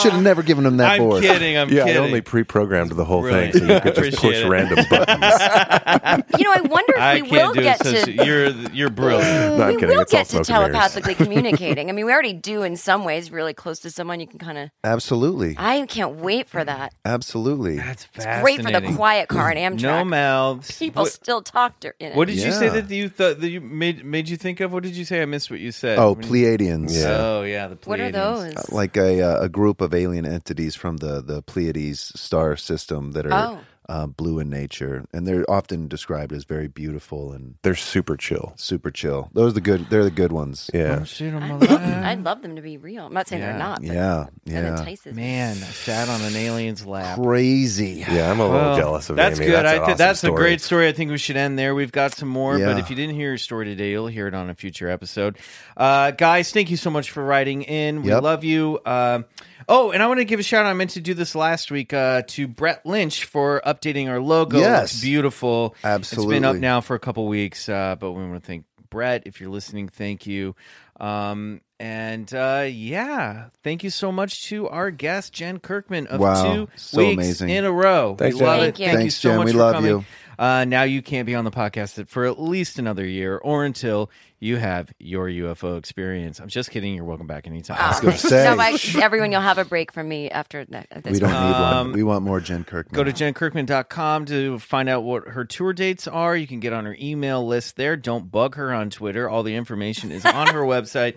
should 0.00 0.12
have 0.12 0.22
never 0.22 0.42
given 0.42 0.64
him 0.66 0.76
that 0.78 0.98
board. 0.98 1.16
I'm 1.16 1.28
board. 1.28 1.38
kidding. 1.38 1.56
I'm 1.58 1.68
Yeah, 1.70 1.82
I 1.82 1.86
kidding. 1.86 2.02
only 2.02 2.20
pre-programmed 2.20 2.92
the 2.92 3.04
whole 3.04 3.22
Really? 3.22 3.50
thing 3.52 3.66
so 3.66 3.74
you 3.74 3.80
could 3.80 3.94
just 3.94 3.98
Appreciate 3.98 4.20
push 4.20 4.36
it. 4.42 4.48
random 4.48 4.84
buttons. 4.90 6.24
You 6.38 6.44
know, 6.44 6.52
I 6.54 6.60
wonder 6.62 6.94
if 6.94 7.00
I 7.00 7.14
we 7.22 7.28
can't 7.28 7.30
will 7.48 7.54
do 7.54 7.62
get 7.62 7.80
it. 7.80 7.86
Since 7.86 8.04
to. 8.04 8.24
you're 8.24 8.48
you're 8.72 8.90
brilliant. 8.90 9.24
No, 9.58 9.64
I'm 9.64 9.74
we 9.74 9.80
kidding. 9.80 9.94
will 9.96 10.02
It's 10.02 10.12
all 10.14 10.18
get 10.20 10.26
to 10.26 10.30
smoke 10.44 10.48
and 10.48 10.48
mirrors. 10.48 10.72
telepathically 10.72 11.14
communicating. 11.14 11.88
I 11.88 11.92
mean, 11.92 12.06
we 12.06 12.12
already 12.12 12.32
do 12.32 12.62
in 12.62 12.76
some 12.76 13.04
ways. 13.04 13.30
Really 13.30 13.54
close 13.54 13.80
to 13.80 13.90
someone, 13.90 14.20
you 14.20 14.26
can 14.26 14.38
kind 14.38 14.58
of. 14.58 14.70
Absolutely, 14.82 15.54
I 15.58 15.84
can't 15.86 16.16
wait 16.16 16.48
for 16.48 16.64
that. 16.64 16.94
absolutely. 17.04 17.76
That's 17.76 18.06
Great 18.14 18.24
fascinating. 18.62 18.64
for 18.64 18.80
the 18.90 18.96
quiet 18.96 19.28
car 19.28 19.50
and 19.50 19.78
Amtrak. 19.78 19.82
No 19.82 20.04
mouths. 20.04 20.76
People 20.78 21.04
What, 21.04 21.12
still 21.12 21.42
talk 21.42 21.80
to, 21.80 21.92
in 22.00 22.12
it. 22.12 22.16
what 22.16 22.28
did 22.28 22.36
you 22.36 22.52
say 22.52 22.66
Yeah. 22.66 22.80
that 22.80 22.90
you 22.90 23.08
thought 23.08 23.40
that 23.40 23.48
you 23.48 23.60
made 23.60 24.04
made 24.04 24.28
you 24.28 24.36
think 24.36 24.60
of? 24.60 24.72
What 24.72 24.82
did 24.82 24.96
you 24.96 25.04
say? 25.04 25.22
I 25.22 25.26
missed 25.26 25.50
what 25.50 25.60
you 25.60 25.72
said. 25.72 25.98
Oh, 25.98 26.12
When 26.14 26.22
you- 26.22 26.28
Pleiadians. 26.58 26.94
Yeah. 26.94 27.16
Oh 27.18 27.42
yeah, 27.42 27.68
the 27.68 27.78
what 27.84 28.00
are 28.00 28.10
those? 28.10 28.70
like 28.70 28.96
a 28.96 29.22
uh, 29.22 29.42
a 29.44 29.48
group 29.48 29.80
of 29.80 29.94
alien 29.94 30.26
entities 30.26 30.74
from 30.74 30.98
the 30.98 31.20
the 31.22 31.42
Pleiades 31.42 32.12
star 32.18 32.56
system 32.56 33.12
that 33.12 33.26
are 33.26 33.32
Oh. 33.32 33.60
Uh, 33.88 34.06
blue 34.06 34.38
in 34.38 34.48
nature, 34.48 35.04
and 35.12 35.26
they're 35.26 35.44
often 35.50 35.88
described 35.88 36.32
as 36.32 36.44
very 36.44 36.68
beautiful 36.68 37.32
and 37.32 37.54
They're 37.62 37.74
super 37.74 38.16
chill. 38.16 38.52
super 38.56 38.90
chill. 38.90 39.30
Those 39.34 39.50
are 39.52 39.54
the 39.54 39.60
good. 39.60 39.90
They're 39.90 40.04
the 40.04 40.10
good 40.10 40.32
ones. 40.32 40.70
Yeah. 40.72 41.04
Shoot, 41.04 41.34
I'm 41.34 41.42
I'd 41.42 41.50
alive. 41.50 41.70
love, 41.70 41.82
I'd 41.82 42.24
love 42.24 42.42
them 42.42 42.56
to 42.56 42.62
be 42.62 42.76
real. 42.78 43.06
I'm 43.06 43.12
not 43.12 43.28
saying 43.28 43.42
Yeah. 43.42 43.48
they're 43.50 43.58
not. 43.58 43.80
But 43.82 43.86
Yeah, 43.92 44.26
That 44.46 44.52
yeah. 44.64 44.78
entices 44.78 45.14
me. 45.14 45.22
Man, 45.22 45.56
I 45.56 45.60
sat 45.60 46.08
on 46.08 46.20
an 46.22 46.34
alien's 46.36 46.86
lap. 46.86 47.18
Crazy. 47.20 48.04
Yeah, 48.08 48.30
I'm 48.30 48.40
a 48.40 48.44
little 48.44 48.58
Well, 48.60 48.76
jealous 48.76 49.10
of 49.10 49.16
that's 49.16 49.38
Amy. 49.38 49.46
good. 49.50 49.56
That's, 49.56 49.66
I 49.66 49.70
an 49.72 49.76
think 49.80 49.84
awesome 49.88 49.98
that's 49.98 50.18
story. 50.20 50.32
a 50.32 50.36
great 50.36 50.60
story. 50.60 50.88
I 50.88 50.92
think 50.92 51.10
we 51.10 51.18
should 51.18 51.36
end 51.36 51.58
there. 51.58 51.74
We've 51.74 51.92
got 51.92 52.14
some 52.14 52.28
more, 52.28 52.58
but 52.58 52.78
if 52.78 52.90
you 52.90 52.96
didn't 52.96 53.14
hear 53.16 53.28
your 53.28 53.38
story 53.38 53.66
today, 53.66 53.90
you'll 53.90 54.06
hear 54.06 54.26
it 54.28 54.34
on 54.34 54.48
a 54.50 54.54
future 54.54 54.88
episode. 54.88 55.36
Uh, 55.76 56.10
guys, 56.12 56.50
thank 56.52 56.70
you 56.70 56.76
so 56.76 56.90
much 56.90 57.10
for 57.10 57.24
writing 57.24 57.62
in. 57.62 58.02
We 58.02 58.08
Yep. 58.10 58.22
love 58.22 58.44
you. 58.44 58.80
Um 58.86 59.26
oh, 59.68 59.92
and 59.92 60.02
I 60.02 60.06
want 60.08 60.20
to 60.20 60.24
give 60.26 60.40
a 60.40 60.42
shout 60.42 60.66
out. 60.66 60.70
I 60.70 60.74
meant 60.74 60.90
to 60.90 61.00
do 61.00 61.14
this 61.14 61.34
last 61.34 61.70
week 61.70 61.94
uh, 61.94 62.22
to 62.28 62.46
Brett 62.46 62.84
Lynch 62.84 63.24
for 63.24 63.66
updating 63.74 64.08
our 64.08 64.20
logo. 64.20 64.58
Yes. 64.58 64.92
looks 64.94 65.00
beautiful. 65.02 65.74
It's 65.84 66.14
been 66.14 66.44
up 66.44 66.56
now 66.56 66.80
for 66.80 66.94
a 66.94 67.00
couple 67.00 67.26
weeks, 67.26 67.68
uh, 67.68 67.96
but 67.98 68.12
we 68.12 68.22
want 68.22 68.42
to 68.42 68.46
thank 68.46 68.64
Brett. 68.90 69.22
If 69.26 69.40
you're 69.40 69.50
listening, 69.50 69.88
thank 69.88 70.26
you. 70.26 70.54
Um, 71.00 71.60
and 71.80 72.32
uh, 72.32 72.66
yeah, 72.70 73.48
thank 73.64 73.82
you 73.82 73.90
so 73.90 74.12
much 74.12 74.44
to 74.48 74.68
our 74.68 74.90
guest 74.92 75.32
Jen 75.32 75.58
Kirkman 75.58 76.06
of 76.06 76.20
Wow. 76.20 76.54
two 76.54 76.68
So 76.76 76.98
weeks 76.98 77.14
amazing. 77.14 77.48
in 77.50 77.64
a 77.64 77.72
row. 77.72 78.14
Thanks, 78.16 78.36
we 78.38 78.46
love 78.46 78.60
Jen. 78.60 78.68
it. 78.68 78.76
Thank 78.76 78.78
you. 78.78 78.84
Thank 78.86 78.92
you 78.94 78.98
Thanks, 79.00 79.14
so 79.16 79.28
Jen. 79.30 79.38
much 79.38 79.46
We 79.46 79.52
for 79.52 79.58
love 79.58 79.74
coming. 79.74 79.90
you. 79.90 80.04
Uh, 80.38 80.64
now 80.64 80.82
you 80.84 81.02
can't 81.02 81.26
be 81.26 81.34
on 81.34 81.44
the 81.44 81.50
podcast 81.50 82.08
for 82.08 82.24
at 82.26 82.40
least 82.40 82.78
another 82.78 83.04
year, 83.06 83.36
or 83.38 83.64
until 83.64 84.10
you 84.44 84.58
have 84.58 84.92
your 84.98 85.26
UFO 85.26 85.78
experience. 85.78 86.38
I'm 86.38 86.48
just 86.48 86.70
kidding. 86.70 86.94
You're 86.94 87.04
welcome 87.04 87.26
back 87.26 87.46
anytime. 87.46 87.78
Ah. 87.80 87.98
gonna 88.02 88.18
say. 88.18 88.44
No, 88.44 88.56
but 88.56 88.94
everyone, 88.96 89.32
you'll 89.32 89.40
have 89.40 89.56
a 89.58 89.64
break 89.64 89.90
from 89.90 90.06
me 90.06 90.28
after 90.30 90.64
that. 90.66 90.86
This 91.02 91.14
We 91.14 91.18
don't 91.20 91.32
one. 91.32 91.42
need 91.48 91.54
Um, 91.56 91.86
one. 91.88 91.92
We 91.92 92.02
want 92.02 92.24
more 92.24 92.40
Jen 92.40 92.62
Kirkman. 92.64 92.94
Go 92.94 93.04
to 93.04 93.12
jenkirkman.com 93.12 94.26
to 94.26 94.58
find 94.58 94.88
out 94.88 95.02
what 95.04 95.28
her 95.28 95.44
tour 95.46 95.72
dates 95.72 96.06
are. 96.06 96.36
You 96.36 96.46
can 96.46 96.60
get 96.60 96.72
on 96.72 96.84
her 96.84 96.96
email 97.00 97.46
list 97.46 97.76
there. 97.76 97.96
Don't 97.96 98.30
bug 98.30 98.56
her 98.56 98.72
on 98.72 98.90
Twitter. 98.90 99.28
All 99.30 99.42
the 99.42 99.54
information 99.54 100.12
is 100.12 100.26
on 100.26 100.48
her 100.48 100.60
website. 100.64 101.14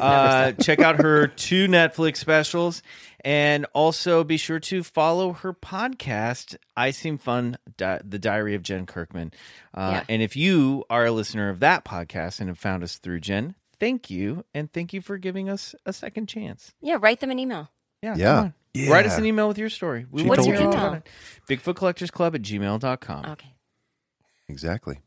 Uh, 0.00 0.52
check 0.62 0.80
out 0.80 0.96
her 1.02 1.28
two 1.28 1.68
Netflix 1.68 2.16
specials. 2.18 2.82
And 3.24 3.66
also 3.72 4.22
be 4.24 4.36
sure 4.36 4.60
to 4.60 4.82
follow 4.82 5.32
her 5.32 5.52
podcast, 5.52 6.56
I 6.76 6.90
Seem 6.90 7.18
Fun, 7.18 7.58
Di- 7.76 8.00
The 8.04 8.18
Diary 8.18 8.54
of 8.54 8.62
Jen 8.62 8.86
Kirkman. 8.86 9.32
Uh, 9.74 9.90
Yeah. 9.94 10.04
And 10.08 10.22
if 10.22 10.36
you 10.36 10.84
are 10.90 11.06
a 11.06 11.10
listener 11.12 11.48
of 11.48 11.60
that 11.60 11.84
podcast 11.84 12.40
and 12.40 12.48
have 12.48 12.58
found 12.58 12.82
us 12.82 12.98
through 12.98 13.20
Jen, 13.20 13.54
thank 13.80 14.10
you. 14.10 14.44
And 14.54 14.72
thank 14.72 14.92
you 14.92 15.00
for 15.00 15.18
giving 15.18 15.48
us 15.48 15.74
a 15.84 15.92
second 15.92 16.26
chance. 16.28 16.72
Yeah, 16.80 16.98
write 17.00 17.20
them 17.20 17.30
an 17.30 17.38
email. 17.38 17.70
Yeah. 18.02 18.14
Yeah. 18.16 18.34
come 18.34 18.44
on. 18.44 18.54
Write 18.90 19.06
us 19.06 19.16
an 19.16 19.24
email 19.24 19.48
with 19.48 19.56
your 19.58 19.70
story. 19.70 20.04
We 20.10 20.20
She 20.22 20.28
want 20.28 20.38
What's 20.38 20.46
to 20.46 20.52
your 20.52 20.60
hear 20.60 20.68
email? 20.70 20.86
about 20.86 20.96
it. 20.98 21.08
Bigfoot 21.48 21.76
Collectors 21.76 22.10
Club 22.10 22.34
at 22.34 22.42
gmail.com. 22.42 23.24
Okay. 23.24 23.54
exactly. 24.48 25.00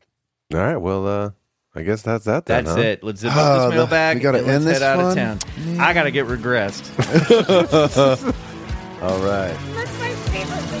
All 0.52 0.58
right. 0.60 0.76
Well, 0.76 1.06
uh, 1.06 1.30
I 1.74 1.82
guess 1.82 2.02
that's 2.02 2.24
that 2.24 2.46
then. 2.46 2.64
That's 2.64 2.76
huh? 2.76 2.82
it. 2.82 3.04
Let's 3.04 3.20
zip 3.20 3.32
Oh, 3.34 3.38
up 3.40 3.60
the- 3.60 3.66
this 3.68 3.74
mailbag 3.76 4.16
we 4.16 4.22
gotta 4.22 4.38
and 4.38 4.46
let's 4.46 4.56
end 4.56 4.66
this 4.66 4.78
head 4.80 4.98
out 4.98 5.00
of 5.00 5.14
town. 5.14 5.38
I 5.80 5.92
gotta 5.92 6.10
get 6.10 6.26
regressed. 6.26 6.90
All 9.02 9.18
right. 9.20 9.56
That's 9.74 9.98
my 9.98 10.10
favorite 10.30 10.64
thing. 10.64 10.80